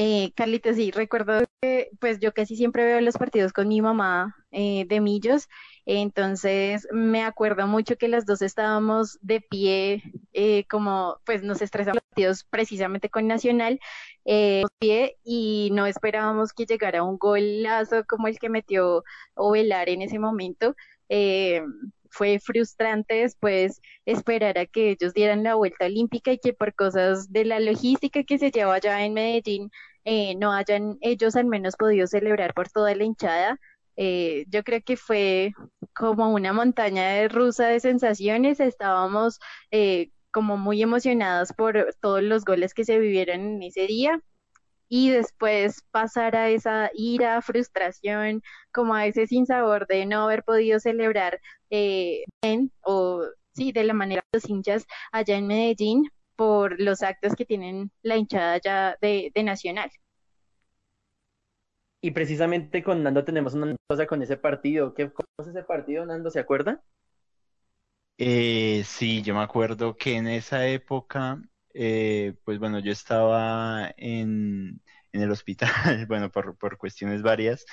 Eh, 0.01 0.33
Carlitos, 0.37 0.77
sí, 0.77 0.93
recuerdo 0.93 1.41
que 1.61 1.91
pues 1.99 2.21
yo 2.21 2.33
casi 2.33 2.55
siempre 2.55 2.85
veo 2.85 3.01
los 3.01 3.17
partidos 3.17 3.53
con 3.53 3.67
mi 3.67 3.81
mamá 3.81 4.37
eh, 4.53 4.85
de 4.89 5.01
Millos, 5.01 5.49
entonces 5.87 6.87
me 6.93 7.25
acuerdo 7.25 7.67
mucho 7.67 7.97
que 7.97 8.07
las 8.07 8.25
dos 8.25 8.41
estábamos 8.41 9.19
de 9.23 9.41
pie, 9.41 10.05
eh, 10.33 10.67
como 10.71 11.19
pues 11.27 11.43
nos 11.43 11.63
estresamos 11.63 11.97
los 11.97 12.05
partidos 12.11 12.45
precisamente 12.45 13.09
con 13.11 13.27
Nacional, 13.27 13.81
eh, 14.25 14.63
pie 14.79 15.17
y 15.25 15.71
no 15.73 15.85
esperábamos 15.87 16.53
que 16.53 16.67
llegara 16.67 17.03
un 17.03 17.19
golazo 17.19 18.05
como 18.07 18.29
el 18.29 18.39
que 18.39 18.51
metió 18.51 19.03
Ovelar 19.35 19.89
en 19.89 20.03
ese 20.03 20.21
momento. 20.21 20.77
Eh, 21.09 21.63
fue 22.11 22.39
frustrante 22.41 23.15
después 23.17 23.81
esperar 24.07 24.59
a 24.59 24.67
que 24.67 24.91
ellos 24.91 25.15
dieran 25.15 25.43
la 25.43 25.55
vuelta 25.55 25.87
olímpica 25.87 26.33
y 26.33 26.39
que 26.39 26.53
por 26.53 26.75
cosas 26.75 27.33
de 27.33 27.45
la 27.45 27.61
logística 27.61 28.25
que 28.25 28.39
se 28.39 28.51
lleva 28.51 28.75
allá 28.75 29.05
en 29.05 29.15
Medellín 29.15 29.71
eh, 30.05 30.35
no 30.37 30.53
hayan 30.53 30.97
ellos 31.01 31.37
al 31.37 31.47
menos 31.47 31.77
podido 31.77 32.07
celebrar 32.07 32.55
por 32.55 32.69
toda 32.71 32.95
la 32.95 33.05
hinchada. 33.05 33.59
Eh, 33.97 34.45
yo 34.49 34.63
creo 34.65 34.81
que 34.85 34.97
fue 34.97 35.53
como 35.95 36.33
una 36.33 36.53
montaña 36.53 37.09
de 37.11 37.29
rusa 37.29 37.69
de 37.69 37.81
sensaciones. 37.81 38.61
Estábamos 38.61 39.39
como 40.31 40.57
muy 40.57 40.83
emocionados 40.83 41.53
por 41.53 41.95
todos 42.01 42.23
los 42.23 42.45
goles 42.45 42.75
que 42.75 42.85
se 42.85 42.99
vivieron 42.99 43.41
en 43.41 43.63
ese 43.63 43.87
día 43.87 44.23
y 44.89 45.11
después 45.11 45.83
pasar 45.91 46.37
a 46.37 46.49
esa 46.49 46.91
ira, 46.95 47.43
frustración, 47.43 48.43
como 48.73 48.95
a 48.95 49.07
ese 49.07 49.27
sinsabor 49.27 49.87
de 49.87 50.07
no 50.07 50.25
haber 50.25 50.45
podido 50.45 50.81
celebrar 50.81 51.41
eh, 51.71 52.25
bien 52.43 52.73
o 52.83 53.25
sí, 53.55 53.73
de 53.73 53.85
la 53.85 53.95
manera 53.95 54.23
de 54.33 54.39
los 54.39 54.49
hinchas 54.49 54.87
allá 55.13 55.37
en 55.37 55.47
Medellín 55.47 56.11
por 56.37 56.81
los 56.81 57.03
actos 57.03 57.35
que 57.35 57.45
tienen 57.45 57.91
la 58.03 58.17
hinchada 58.17 58.55
allá 58.55 58.97
de, 59.01 59.33
Nacional. 59.43 59.91
Y 62.01 62.13
precisamente 62.13 62.83
con 62.83 63.03
Nando 63.03 63.25
tenemos 63.25 63.55
una 63.55 63.75
cosa 63.89 64.07
con 64.07 64.23
ese 64.23 64.37
partido. 64.37 64.95
¿Qué 64.95 65.11
cómo 65.13 65.27
es 65.41 65.49
ese 65.49 65.65
partido, 65.65 66.07
Nando? 66.07 66.31
¿Se 66.31 66.39
acuerda? 66.39 66.81
Eh, 68.19 68.83
sí, 68.85 69.23
yo 69.23 69.35
me 69.35 69.41
acuerdo 69.41 69.97
que 69.97 70.17
en 70.17 70.29
esa 70.29 70.67
época, 70.69 71.43
eh, 71.79 72.35
pues 72.45 72.59
bueno, 72.59 72.81
yo 72.81 72.93
estaba 72.93 73.93
en, 73.97 74.83
en 75.13 75.23
el 75.23 75.31
hospital, 75.33 75.71
bueno, 76.09 76.31
por, 76.33 76.59
por 76.59 76.79
cuestiones 76.79 77.23
varias, 77.23 77.65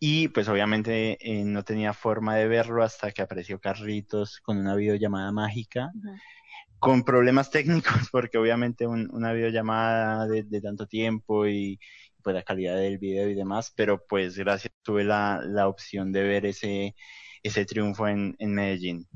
y 0.00 0.28
pues 0.28 0.48
obviamente 0.48 1.18
eh, 1.20 1.44
no 1.44 1.64
tenía 1.64 1.94
forma 1.94 2.36
de 2.36 2.48
verlo 2.48 2.82
hasta 2.84 3.12
que 3.12 3.22
apareció 3.22 3.60
Carritos 3.60 4.40
con 4.42 4.58
una 4.58 4.74
videollamada 4.76 5.32
mágica, 5.32 5.92
con 6.78 7.04
problemas 7.04 7.50
técnicos, 7.50 7.92
porque 8.12 8.38
obviamente 8.38 8.86
un- 8.86 9.08
una 9.12 9.32
videollamada 9.32 10.26
de, 10.28 10.44
de 10.44 10.60
tanto 10.60 10.86
tiempo 10.86 11.46
y 11.46 11.78
pues 12.22 12.34
la 12.34 12.42
calidad 12.42 12.76
del 12.76 12.98
video 12.98 13.28
y 13.28 13.34
demás, 13.34 13.72
pero 13.76 14.04
pues 14.08 14.36
gracias 14.38 14.72
tuve 14.82 15.04
la, 15.04 15.40
la 15.44 15.68
opción 15.68 16.12
de 16.12 16.22
ver 16.22 16.46
ese, 16.46 16.94
ese 17.42 17.64
triunfo 17.66 18.08
en, 18.08 18.34
en 18.38 18.54
Medellín. 18.54 19.08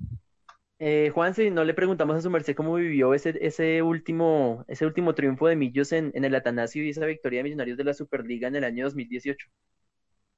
Eh, 0.85 1.11
Juan, 1.15 1.33
si 1.33 1.49
no 1.49 1.63
le 1.63 1.75
preguntamos 1.75 2.17
a 2.17 2.21
su 2.21 2.29
merced 2.29 2.57
cómo 2.57 2.75
vivió 2.75 3.15
ese, 3.15 3.39
ese 3.41 3.83
último, 3.83 4.65
ese 4.67 4.85
último 4.85 5.15
triunfo 5.15 5.47
de 5.47 5.55
Millos 5.55 5.93
en, 5.93 6.11
en 6.13 6.25
el 6.25 6.35
Atanasio 6.35 6.83
y 6.83 6.91
esa 6.91 7.07
victoria 7.07 7.39
de 7.39 7.45
Millonarios 7.45 7.79
de 7.79 7.85
la 7.85 7.95
Superliga 7.95 8.49
en 8.49 8.57
el 8.57 8.65
año 8.65 8.87
2018. 8.87 9.47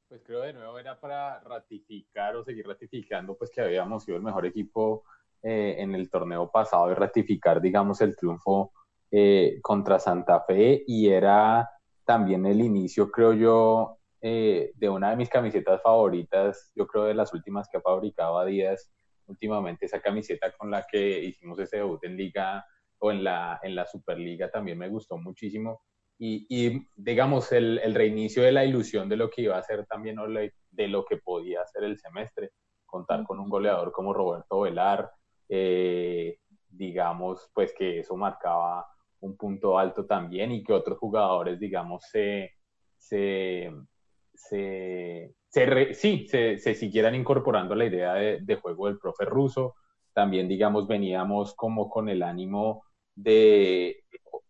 Pues 0.06 0.22
creo 0.22 0.42
de 0.42 0.52
nuevo 0.52 0.78
era 0.78 1.00
para 1.00 1.40
ratificar 1.40 2.36
o 2.36 2.44
seguir 2.44 2.66
ratificando 2.66 3.34
pues 3.38 3.50
que 3.50 3.62
habíamos 3.62 4.04
sido 4.04 4.18
el 4.18 4.22
mejor 4.22 4.44
equipo 4.44 5.04
eh, 5.42 5.76
en 5.78 5.94
el 5.94 6.10
torneo 6.10 6.50
pasado 6.50 6.90
y 6.90 6.94
ratificar 6.94 7.62
digamos 7.62 8.02
el 8.02 8.14
triunfo 8.14 8.74
eh, 9.10 9.60
contra 9.62 9.98
Santa 9.98 10.44
Fe 10.46 10.84
y 10.86 11.08
era 11.08 11.70
también 12.04 12.44
el 12.44 12.60
inicio 12.60 13.10
creo 13.10 13.32
yo 13.32 13.96
eh, 14.20 14.72
de 14.74 14.90
una 14.90 15.08
de 15.08 15.16
mis 15.16 15.30
camisetas 15.30 15.80
favoritas, 15.80 16.70
yo 16.74 16.86
creo 16.86 17.04
de 17.04 17.14
las 17.14 17.32
últimas 17.32 17.66
que 17.66 17.78
ha 17.78 17.80
fabricado 17.80 18.38
Adidas 18.38 18.90
últimamente, 19.26 19.86
esa 19.86 20.00
camiseta 20.00 20.52
con 20.52 20.70
la 20.70 20.86
que 20.90 21.20
hicimos 21.24 21.58
ese 21.58 21.78
debut 21.78 22.02
en 22.04 22.16
Liga 22.16 22.64
o 22.98 23.10
en 23.10 23.24
la, 23.24 23.60
en 23.62 23.74
la 23.74 23.86
Superliga 23.86 24.50
también 24.50 24.78
me 24.78 24.88
gustó 24.88 25.18
muchísimo. 25.18 25.82
Y, 26.16 26.86
digamos 26.94 27.50
el, 27.52 27.78
el, 27.78 27.94
reinicio 27.94 28.44
de 28.44 28.52
la 28.52 28.64
ilusión 28.64 29.08
de 29.08 29.16
lo 29.16 29.28
que 29.28 29.42
iba 29.42 29.58
a 29.58 29.62
ser 29.62 29.84
también 29.86 30.16
de 30.70 30.88
lo 30.88 31.04
que 31.04 31.16
podía 31.16 31.66
ser 31.66 31.84
el 31.84 31.98
semestre, 31.98 32.52
contar 32.86 33.24
con 33.24 33.40
un 33.40 33.48
goleador 33.48 33.90
como 33.90 34.14
Roberto 34.14 34.60
Velar, 34.60 35.10
eh, 35.48 36.38
digamos 36.68 37.50
pues 37.52 37.74
que 37.74 38.00
eso 38.00 38.16
marcaba 38.16 38.86
un 39.20 39.36
punto 39.36 39.78
alto 39.78 40.06
también 40.06 40.52
y 40.52 40.62
que 40.62 40.72
otros 40.72 40.98
jugadores 40.98 41.58
digamos 41.58 42.04
se, 42.10 42.52
se, 42.96 43.72
se 45.54 45.94
sí, 45.94 46.26
se, 46.28 46.58
se, 46.58 46.74
siguieran 46.74 47.14
incorporando 47.14 47.74
la 47.74 47.86
idea 47.86 48.14
de, 48.14 48.40
de 48.42 48.56
juego 48.56 48.86
del 48.86 48.98
profe 48.98 49.24
ruso, 49.24 49.74
también 50.12 50.48
digamos 50.48 50.86
veníamos 50.88 51.54
como 51.54 51.88
con 51.88 52.08
el 52.08 52.22
ánimo 52.22 52.84
de 53.14 54.04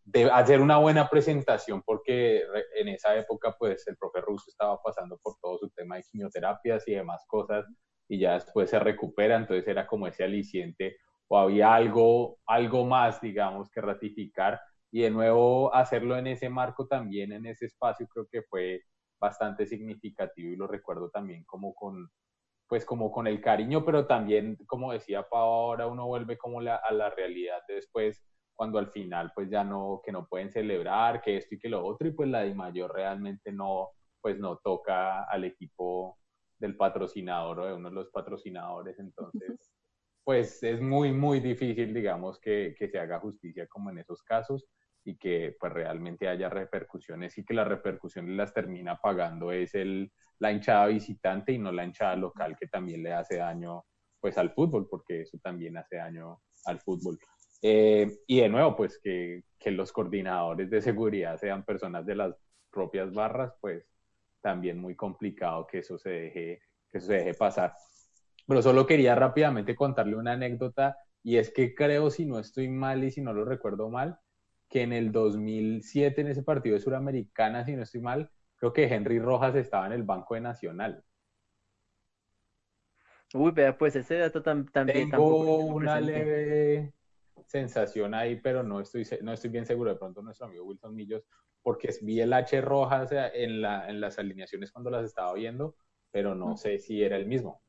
de 0.06 0.30
hacer 0.30 0.60
una 0.60 0.78
buena 0.78 1.08
presentación 1.08 1.82
porque 1.82 2.42
en 2.78 2.88
esa 2.88 3.16
época 3.16 3.56
pues 3.58 3.86
el 3.88 3.96
profe 3.96 4.20
ruso 4.20 4.44
estaba 4.48 4.80
pasando 4.82 5.18
por 5.22 5.36
todo 5.40 5.58
su 5.58 5.70
tema 5.70 5.96
de 5.96 6.02
quimioterapias 6.02 6.86
y 6.86 6.92
demás 6.94 7.24
cosas 7.26 7.66
y 8.08 8.18
ya 8.18 8.34
después 8.34 8.70
se 8.70 8.78
recupera, 8.78 9.36
entonces 9.36 9.66
era 9.66 9.86
como 9.86 10.06
ese 10.06 10.24
aliciente 10.24 10.96
o 11.28 11.38
había 11.38 11.74
algo, 11.74 12.38
algo 12.46 12.84
más, 12.84 13.20
digamos, 13.20 13.70
que 13.70 13.80
ratificar. 13.80 14.60
Y 14.90 15.02
de 15.02 15.10
nuevo 15.10 15.74
hacerlo 15.74 16.16
en 16.16 16.26
ese 16.26 16.48
marco 16.48 16.86
también, 16.86 17.32
en 17.32 17.46
ese 17.46 17.66
espacio, 17.66 18.06
creo 18.08 18.26
que 18.30 18.42
fue 18.42 18.82
bastante 19.20 19.66
significativo 19.66 20.50
y 20.50 20.56
lo 20.56 20.66
recuerdo 20.66 21.10
también 21.10 21.44
como 21.44 21.74
con, 21.74 22.10
pues 22.68 22.84
como 22.84 23.10
con 23.10 23.26
el 23.26 23.40
cariño, 23.40 23.84
pero 23.84 24.06
también, 24.06 24.56
como 24.66 24.92
decía 24.92 25.28
Pau, 25.28 25.48
ahora 25.48 25.86
uno 25.86 26.06
vuelve 26.06 26.38
como 26.38 26.60
la, 26.60 26.76
a 26.76 26.92
la 26.92 27.10
realidad 27.10 27.58
de 27.68 27.76
después 27.76 28.24
cuando 28.54 28.78
al 28.78 28.90
final 28.90 29.32
pues 29.34 29.50
ya 29.50 29.64
no, 29.64 30.00
que 30.04 30.12
no 30.12 30.26
pueden 30.26 30.50
celebrar, 30.50 31.20
que 31.22 31.36
esto 31.36 31.54
y 31.54 31.58
que 31.58 31.68
lo 31.68 31.84
otro, 31.84 32.06
y 32.06 32.12
pues 32.12 32.28
la 32.28 32.42
Di 32.42 32.54
Mayor 32.54 32.92
realmente 32.94 33.52
no, 33.52 33.90
pues 34.20 34.38
no 34.38 34.58
toca 34.58 35.24
al 35.24 35.44
equipo 35.44 36.18
del 36.58 36.76
patrocinador 36.76 37.60
o 37.60 37.66
de 37.66 37.74
uno 37.74 37.88
de 37.88 37.94
los 37.94 38.10
patrocinadores, 38.10 38.98
entonces 38.98 39.32
pues 40.24 40.62
es 40.62 40.80
muy, 40.80 41.12
muy 41.12 41.40
difícil, 41.40 41.92
digamos, 41.92 42.38
que, 42.38 42.74
que 42.78 42.88
se 42.88 42.98
haga 42.98 43.20
justicia 43.20 43.66
como 43.68 43.90
en 43.90 43.98
esos 43.98 44.22
casos 44.22 44.64
y 45.04 45.16
que 45.16 45.56
pues 45.58 45.72
realmente 45.72 46.28
haya 46.28 46.48
repercusiones 46.48 47.36
y 47.38 47.44
que 47.44 47.54
las 47.54 47.68
repercusiones 47.68 48.34
las 48.36 48.54
termina 48.54 48.96
pagando 48.96 49.52
es 49.52 49.74
el, 49.74 50.10
la 50.38 50.50
hinchada 50.50 50.86
visitante 50.86 51.52
y 51.52 51.58
no 51.58 51.70
la 51.72 51.84
hinchada 51.84 52.16
local 52.16 52.56
que 52.58 52.66
también 52.66 53.02
le 53.02 53.12
hace 53.12 53.36
daño 53.36 53.84
pues 54.20 54.38
al 54.38 54.52
fútbol, 54.52 54.88
porque 54.88 55.20
eso 55.20 55.38
también 55.42 55.76
hace 55.76 55.96
daño 55.96 56.40
al 56.64 56.80
fútbol. 56.80 57.18
Eh, 57.60 58.10
y 58.26 58.40
de 58.40 58.48
nuevo, 58.48 58.74
pues 58.74 58.98
que, 58.98 59.42
que, 59.58 59.70
los 59.70 59.92
coordinadores 59.92 60.70
de 60.70 60.80
seguridad 60.80 61.36
sean 61.38 61.62
personas 61.62 62.06
de 62.06 62.14
las 62.14 62.34
propias 62.70 63.12
barras, 63.12 63.52
pues 63.60 63.86
también 64.40 64.78
muy 64.78 64.96
complicado 64.96 65.66
que 65.66 65.80
eso 65.80 65.98
se 65.98 66.08
deje, 66.08 66.62
que 66.90 66.98
eso 66.98 67.08
se 67.08 67.14
deje 67.14 67.34
pasar. 67.34 67.74
Pero 68.46 68.62
solo 68.62 68.86
quería 68.86 69.14
rápidamente 69.14 69.74
contarle 69.74 70.16
una 70.16 70.32
anécdota 70.32 70.96
y 71.22 71.36
es 71.36 71.50
que 71.50 71.74
creo, 71.74 72.10
si 72.10 72.26
no 72.26 72.38
estoy 72.38 72.68
mal 72.68 73.04
y 73.04 73.10
si 73.10 73.22
no 73.22 73.32
lo 73.32 73.44
recuerdo 73.44 73.90
mal, 73.90 74.18
que 74.74 74.82
en 74.82 74.92
el 74.92 75.12
2007 75.12 76.20
en 76.20 76.26
ese 76.26 76.42
partido 76.42 76.74
de 76.74 76.80
Suramericana, 76.80 77.64
si 77.64 77.76
no 77.76 77.84
estoy 77.84 78.00
mal, 78.00 78.28
creo 78.56 78.72
que 78.72 78.92
Henry 78.92 79.20
Rojas 79.20 79.54
estaba 79.54 79.86
en 79.86 79.92
el 79.92 80.02
Banco 80.02 80.34
de 80.34 80.40
Nacional. 80.40 81.04
Uy, 83.34 83.52
vea, 83.52 83.78
pues 83.78 83.94
ese 83.94 84.16
dato 84.16 84.42
tam 84.42 84.66
también... 84.66 85.12
Tengo 85.12 85.58
una 85.58 86.00
leve 86.00 86.92
sensación 87.46 88.14
ahí, 88.14 88.40
pero 88.40 88.64
no 88.64 88.80
estoy, 88.80 89.06
no 89.22 89.32
estoy 89.32 89.50
bien 89.50 89.64
seguro. 89.64 89.90
De 89.90 89.96
pronto 89.96 90.22
nuestro 90.22 90.46
amigo 90.46 90.64
Wilson 90.64 90.92
Millos, 90.92 91.24
porque 91.62 91.94
vi 92.02 92.20
el 92.20 92.32
H 92.32 92.60
roja 92.60 93.06
en, 93.32 93.62
la, 93.62 93.88
en 93.88 94.00
las 94.00 94.18
alineaciones 94.18 94.72
cuando 94.72 94.90
las 94.90 95.04
estaba 95.04 95.34
viendo, 95.34 95.76
pero 96.10 96.34
no 96.34 96.56
sé 96.56 96.80
si 96.80 97.00
era 97.00 97.16
el 97.16 97.26
mismo. 97.26 97.62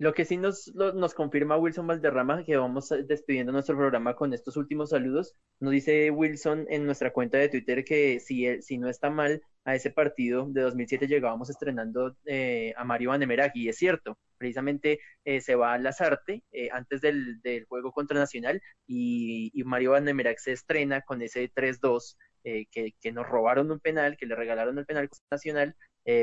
Lo 0.00 0.14
que 0.14 0.24
sí 0.24 0.38
nos, 0.38 0.68
lo, 0.74 0.94
nos 0.94 1.12
confirma 1.12 1.58
Wilson 1.58 1.86
Valderrama, 1.86 2.42
que 2.42 2.56
vamos 2.56 2.88
despidiendo 3.06 3.52
nuestro 3.52 3.76
programa 3.76 4.16
con 4.16 4.32
estos 4.32 4.56
últimos 4.56 4.88
saludos, 4.88 5.36
nos 5.60 5.72
dice 5.72 6.10
Wilson 6.10 6.64
en 6.70 6.86
nuestra 6.86 7.12
cuenta 7.12 7.36
de 7.36 7.50
Twitter 7.50 7.84
que 7.84 8.18
si, 8.18 8.62
si 8.62 8.78
no 8.78 8.88
está 8.88 9.10
mal, 9.10 9.42
a 9.64 9.74
ese 9.74 9.90
partido 9.90 10.46
de 10.48 10.62
2007 10.62 11.06
llegábamos 11.06 11.50
estrenando 11.50 12.16
eh, 12.24 12.72
a 12.78 12.84
Mario 12.84 13.10
Vanemeragui, 13.10 13.64
y 13.64 13.68
es 13.68 13.76
cierto, 13.76 14.16
precisamente 14.38 15.00
eh, 15.26 15.42
se 15.42 15.54
va 15.54 15.74
a 15.74 15.78
Lazarte 15.78 16.44
eh, 16.50 16.70
antes 16.72 17.02
del, 17.02 17.42
del, 17.42 17.66
juego 17.66 17.92
contra 17.92 18.18
Nacional 18.18 18.62
y, 18.86 19.50
y 19.52 19.64
Mario 19.64 19.90
Vanemeragui 19.90 20.38
se 20.38 20.52
estrena 20.52 21.02
con 21.02 21.20
ese 21.20 21.52
3-2 21.52 22.16
que, 22.42 22.94
que, 22.98 23.12
nos 23.12 23.28
robaron 23.28 23.70
un 23.70 23.80
penal, 23.80 24.16
que 24.16 24.24
le 24.24 24.34
regalaron 24.34 24.78
el 24.78 24.86
penal 24.86 25.10
Nacional, 25.30 25.76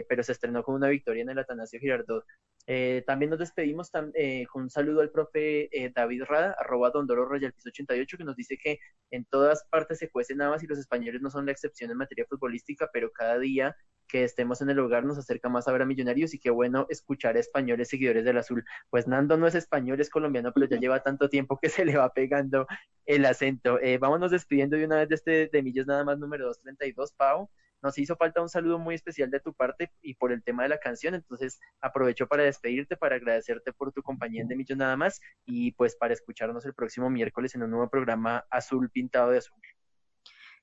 pero 0.10 0.24
se 0.24 0.32
estrenó 0.32 0.64
con 0.64 0.74
una 0.74 0.90
victoria 0.90 1.22
en 1.22 1.30
el 1.30 1.38
Atanasio 1.38 1.80
Girardot 1.80 2.26
eh, 2.70 3.02
también 3.08 3.30
nos 3.30 3.40
despedimos 3.40 3.90
eh, 4.14 4.46
con 4.52 4.64
un 4.64 4.70
saludo 4.70 5.00
al 5.00 5.10
profe 5.10 5.70
eh, 5.72 5.90
David 5.96 6.24
Rada, 6.24 6.54
arroba 6.60 6.90
Dondoro 6.90 7.26
Royal 7.26 7.54
88, 7.66 8.18
que 8.18 8.24
nos 8.26 8.36
dice 8.36 8.58
que 8.58 8.80
en 9.10 9.24
todas 9.24 9.64
partes 9.70 10.00
se 10.00 10.10
cuecen 10.10 10.42
habas 10.42 10.64
y 10.64 10.68
los 10.68 10.78
españoles 10.78 11.22
no 11.22 11.30
son 11.30 11.46
la 11.46 11.54
excepción 11.54 11.92
en 11.92 11.98
materia 11.98 12.26
futbolística, 12.30 12.90
pero 12.92 13.10
cada 13.14 13.40
día 13.40 13.78
que 14.10 14.26
estemos 14.26 14.62
en 14.62 14.70
el 14.70 14.80
hogar 14.80 15.06
nos 15.06 15.18
acerca 15.18 15.48
más 15.48 15.68
a 15.68 15.72
ver 15.72 15.82
a 15.82 15.86
Millonarios 15.86 16.34
y 16.34 16.40
qué 16.40 16.50
bueno 16.50 16.88
escuchar 16.90 17.38
a 17.38 17.40
españoles 17.40 17.88
seguidores 17.88 18.26
del 18.26 18.38
azul. 18.38 18.66
Pues 18.90 19.08
Nando 19.08 19.38
no 19.38 19.48
es 19.48 19.56
español, 19.56 20.02
es 20.02 20.10
colombiano, 20.10 20.52
pero 20.54 20.68
ya 20.68 20.78
lleva 20.78 21.04
tanto 21.04 21.30
tiempo 21.30 21.60
que 21.62 21.70
se 21.70 21.86
le 21.86 21.96
va 21.96 22.12
pegando 22.14 22.68
el 23.06 23.26
acento. 23.26 23.80
Eh, 23.80 23.98
vámonos 23.98 24.32
despidiendo 24.32 24.76
de 24.76 24.86
una 24.86 24.98
vez 24.98 25.10
de 25.10 25.16
este 25.16 25.48
de 25.48 25.64
Millos 25.64 25.88
nada 25.88 26.04
más 26.04 26.20
número 26.20 26.46
232, 26.48 27.14
Pau 27.14 27.50
nos 27.82 27.98
hizo 27.98 28.16
falta 28.16 28.42
un 28.42 28.50
saludo 28.50 28.80
muy 28.80 28.96
especial 28.96 29.30
de 29.30 29.40
tu 29.40 29.54
parte 29.54 29.92
y 30.02 30.16
por 30.16 30.32
el 30.32 30.44
tema 30.44 30.64
de 30.64 30.70
la 30.70 30.80
canción, 30.80 31.16
entonces 31.16 31.60
aprovecho 31.82 32.28
para 32.28 32.44
despedirte, 32.44 32.98
para 32.98 33.16
agradecerte 33.16 33.74
por 33.74 33.92
tu 33.92 34.02
compañía 34.02 34.42
en 34.42 34.48
De 34.48 34.56
Millos 34.56 34.78
nada 34.78 34.98
más 34.98 35.20
y 35.46 35.72
pues 35.74 35.96
para 35.96 36.14
escucharnos 36.14 36.66
el 36.66 36.74
próximo 36.74 37.10
miércoles 37.10 37.56
en 37.56 37.64
un 37.64 37.72
nuevo 37.72 37.90
programa 37.90 38.46
Azul 38.50 38.90
Pintado 38.90 39.32
de 39.32 39.40
Azul. 39.40 39.60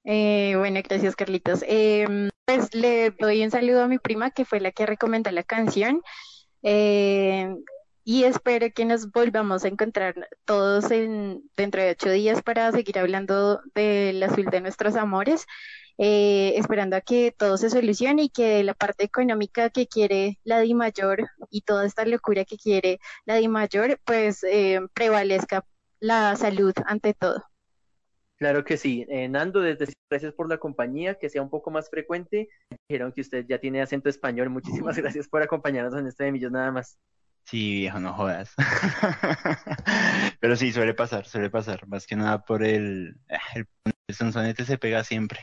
Eh, 0.04 0.54
bueno, 0.56 0.80
gracias 0.86 1.16
Carlitos. 1.16 1.64
Eh, 1.66 2.30
pues 2.44 2.74
le 2.74 3.10
doy 3.10 3.42
un 3.42 3.50
saludo 3.50 3.82
a 3.82 3.88
mi 3.88 3.98
prima 3.98 4.30
que 4.30 4.44
fue 4.44 4.60
la 4.60 4.70
que 4.70 4.86
recomendó 4.86 5.30
la 5.30 5.42
canción. 5.42 6.02
Eh, 6.62 7.54
y 8.06 8.24
espero 8.24 8.66
que 8.74 8.84
nos 8.84 9.10
volvamos 9.10 9.64
a 9.64 9.68
encontrar 9.68 10.28
todos 10.44 10.90
en, 10.90 11.42
dentro 11.56 11.82
de 11.82 11.92
ocho 11.92 12.10
días 12.10 12.42
para 12.42 12.70
seguir 12.70 12.98
hablando 12.98 13.62
del 13.74 14.22
azul 14.22 14.44
de 14.46 14.60
nuestros 14.60 14.94
amores 14.94 15.46
eh, 15.98 16.54
esperando 16.56 16.96
a 16.96 17.00
que 17.00 17.32
todo 17.36 17.56
se 17.56 17.70
solucione 17.70 18.24
y 18.24 18.28
que 18.30 18.62
la 18.64 18.74
parte 18.74 19.04
económica 19.04 19.70
que 19.70 19.86
quiere 19.86 20.38
la 20.44 20.60
Di 20.60 20.74
Mayor 20.74 21.28
y 21.50 21.62
toda 21.62 21.86
esta 21.86 22.04
locura 22.04 22.44
que 22.44 22.56
quiere 22.56 22.98
la 23.26 23.36
Di 23.36 23.48
Mayor, 23.48 24.00
pues 24.04 24.42
eh, 24.44 24.80
prevalezca 24.94 25.64
la 26.00 26.36
salud 26.36 26.74
ante 26.86 27.14
todo. 27.14 27.42
Claro 28.36 28.64
que 28.64 28.76
sí. 28.76 29.06
Eh, 29.08 29.28
Nando, 29.28 29.60
desde 29.60 29.86
gracias 30.10 30.34
por 30.34 30.48
la 30.48 30.58
compañía, 30.58 31.14
que 31.18 31.28
sea 31.28 31.42
un 31.42 31.50
poco 31.50 31.70
más 31.70 31.88
frecuente. 31.88 32.48
Dijeron 32.88 33.12
que 33.12 33.20
usted 33.20 33.46
ya 33.48 33.58
tiene 33.58 33.80
acento 33.80 34.08
español. 34.08 34.50
Muchísimas 34.50 34.96
gracias 34.98 35.28
por 35.28 35.42
acompañarnos 35.42 35.98
en 35.98 36.06
este 36.06 36.24
de 36.24 36.32
Millos 36.32 36.52
nada 36.52 36.70
más. 36.72 36.98
Sí, 37.46 37.74
viejo, 37.74 38.00
no 38.00 38.14
jodas. 38.14 38.54
Pero 40.40 40.56
sí, 40.56 40.72
suele 40.72 40.94
pasar, 40.94 41.26
suele 41.26 41.50
pasar. 41.50 41.86
Más 41.86 42.06
que 42.06 42.16
nada 42.16 42.42
por 42.42 42.62
el, 42.62 43.16
el, 43.54 43.68
el 44.08 44.14
sonsonete 44.14 44.64
se 44.64 44.78
pega 44.78 45.04
siempre. 45.04 45.40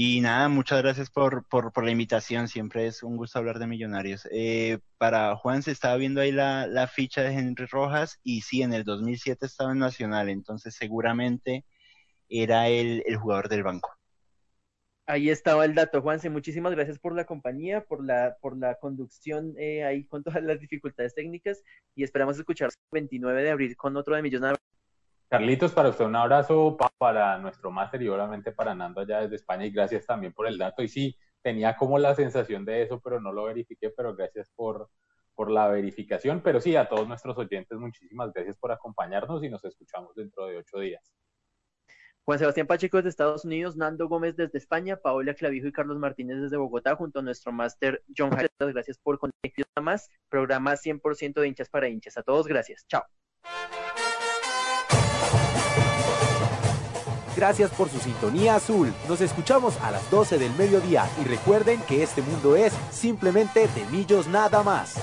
Y 0.00 0.20
nada, 0.20 0.48
muchas 0.48 0.80
gracias 0.80 1.10
por, 1.10 1.44
por, 1.48 1.84
la 1.84 1.90
invitación. 1.90 2.46
Siempre 2.46 2.86
es 2.86 3.02
un 3.02 3.16
gusto 3.16 3.36
hablar 3.40 3.58
de 3.58 3.66
millonarios. 3.66 4.28
Eh, 4.30 4.78
para 4.96 5.34
Juan, 5.34 5.64
se 5.64 5.72
estaba 5.72 5.96
viendo 5.96 6.20
ahí 6.20 6.30
la, 6.30 6.68
la, 6.68 6.86
ficha 6.86 7.22
de 7.22 7.32
Henry 7.32 7.66
Rojas 7.66 8.20
y 8.22 8.42
sí, 8.42 8.62
en 8.62 8.72
el 8.72 8.84
2007 8.84 9.44
estaba 9.44 9.72
en 9.72 9.80
Nacional, 9.80 10.28
entonces 10.28 10.76
seguramente 10.76 11.64
era 12.28 12.68
el, 12.68 13.02
el 13.06 13.16
jugador 13.16 13.48
del 13.48 13.64
banco. 13.64 13.90
Ahí 15.06 15.30
estaba 15.30 15.64
el 15.64 15.74
dato, 15.74 16.00
Juanse. 16.00 16.30
Muchísimas 16.30 16.76
gracias 16.76 17.00
por 17.00 17.16
la 17.16 17.26
compañía, 17.26 17.82
por 17.84 18.04
la, 18.04 18.36
por 18.40 18.56
la 18.56 18.76
conducción 18.76 19.54
eh, 19.58 19.82
ahí 19.82 20.04
con 20.04 20.22
todas 20.22 20.44
las 20.44 20.60
dificultades 20.60 21.12
técnicas 21.16 21.64
y 21.96 22.04
esperamos 22.04 22.38
escuchar 22.38 22.68
el 22.68 22.76
29 22.92 23.42
de 23.42 23.50
abril 23.50 23.76
con 23.76 23.96
otro 23.96 24.14
de 24.14 24.22
Millonarios. 24.22 24.67
Carlitos, 25.28 25.72
para 25.72 25.90
usted 25.90 26.06
un 26.06 26.16
abrazo 26.16 26.76
para 26.96 27.36
nuestro 27.38 27.70
máster 27.70 28.00
y 28.00 28.08
obviamente 28.08 28.50
para 28.50 28.74
Nando 28.74 29.02
allá 29.02 29.20
desde 29.20 29.36
España 29.36 29.66
y 29.66 29.70
gracias 29.70 30.06
también 30.06 30.32
por 30.32 30.46
el 30.46 30.56
dato. 30.56 30.82
Y 30.82 30.88
sí, 30.88 31.18
tenía 31.42 31.76
como 31.76 31.98
la 31.98 32.14
sensación 32.14 32.64
de 32.64 32.82
eso, 32.82 32.98
pero 33.00 33.20
no 33.20 33.30
lo 33.32 33.44
verifiqué, 33.44 33.90
pero 33.90 34.16
gracias 34.16 34.50
por, 34.56 34.88
por 35.34 35.50
la 35.50 35.68
verificación. 35.68 36.40
Pero 36.42 36.62
sí, 36.62 36.76
a 36.76 36.88
todos 36.88 37.06
nuestros 37.06 37.36
oyentes, 37.36 37.78
muchísimas 37.78 38.32
gracias 38.32 38.56
por 38.56 38.72
acompañarnos 38.72 39.44
y 39.44 39.50
nos 39.50 39.62
escuchamos 39.64 40.14
dentro 40.14 40.46
de 40.46 40.56
ocho 40.56 40.78
días. 40.78 41.12
Juan 42.24 42.38
Sebastián 42.38 42.66
Pacheco 42.66 42.98
desde 42.98 43.10
Estados 43.10 43.44
Unidos, 43.44 43.76
Nando 43.76 44.08
Gómez 44.08 44.36
desde 44.36 44.58
España, 44.58 44.96
Paola 44.96 45.34
Clavijo 45.34 45.66
y 45.66 45.72
Carlos 45.72 45.98
Martínez 45.98 46.40
desde 46.40 46.56
Bogotá, 46.56 46.96
junto 46.96 47.20
a 47.20 47.22
nuestro 47.22 47.52
máster 47.52 48.02
John 48.16 48.30
Jared. 48.30 48.50
Gracias 48.58 48.98
por 48.98 49.18
conectarnos 49.18 49.82
más. 49.82 50.10
Programa 50.30 50.76
100% 50.76 51.40
de 51.40 51.48
hinchas 51.48 51.68
para 51.68 51.88
hinchas. 51.88 52.16
A 52.16 52.22
todos, 52.22 52.46
gracias. 52.46 52.86
Chao. 52.86 53.04
Gracias 57.38 57.70
por 57.70 57.88
su 57.88 58.00
sintonía 58.00 58.56
azul. 58.56 58.92
Nos 59.08 59.20
escuchamos 59.20 59.76
a 59.84 59.92
las 59.92 60.10
12 60.10 60.38
del 60.38 60.52
mediodía 60.54 61.08
y 61.22 61.28
recuerden 61.28 61.80
que 61.82 62.02
este 62.02 62.20
mundo 62.20 62.56
es 62.56 62.72
simplemente 62.90 63.68
de 63.68 63.84
millos 63.92 64.26
nada 64.26 64.64
más. 64.64 64.96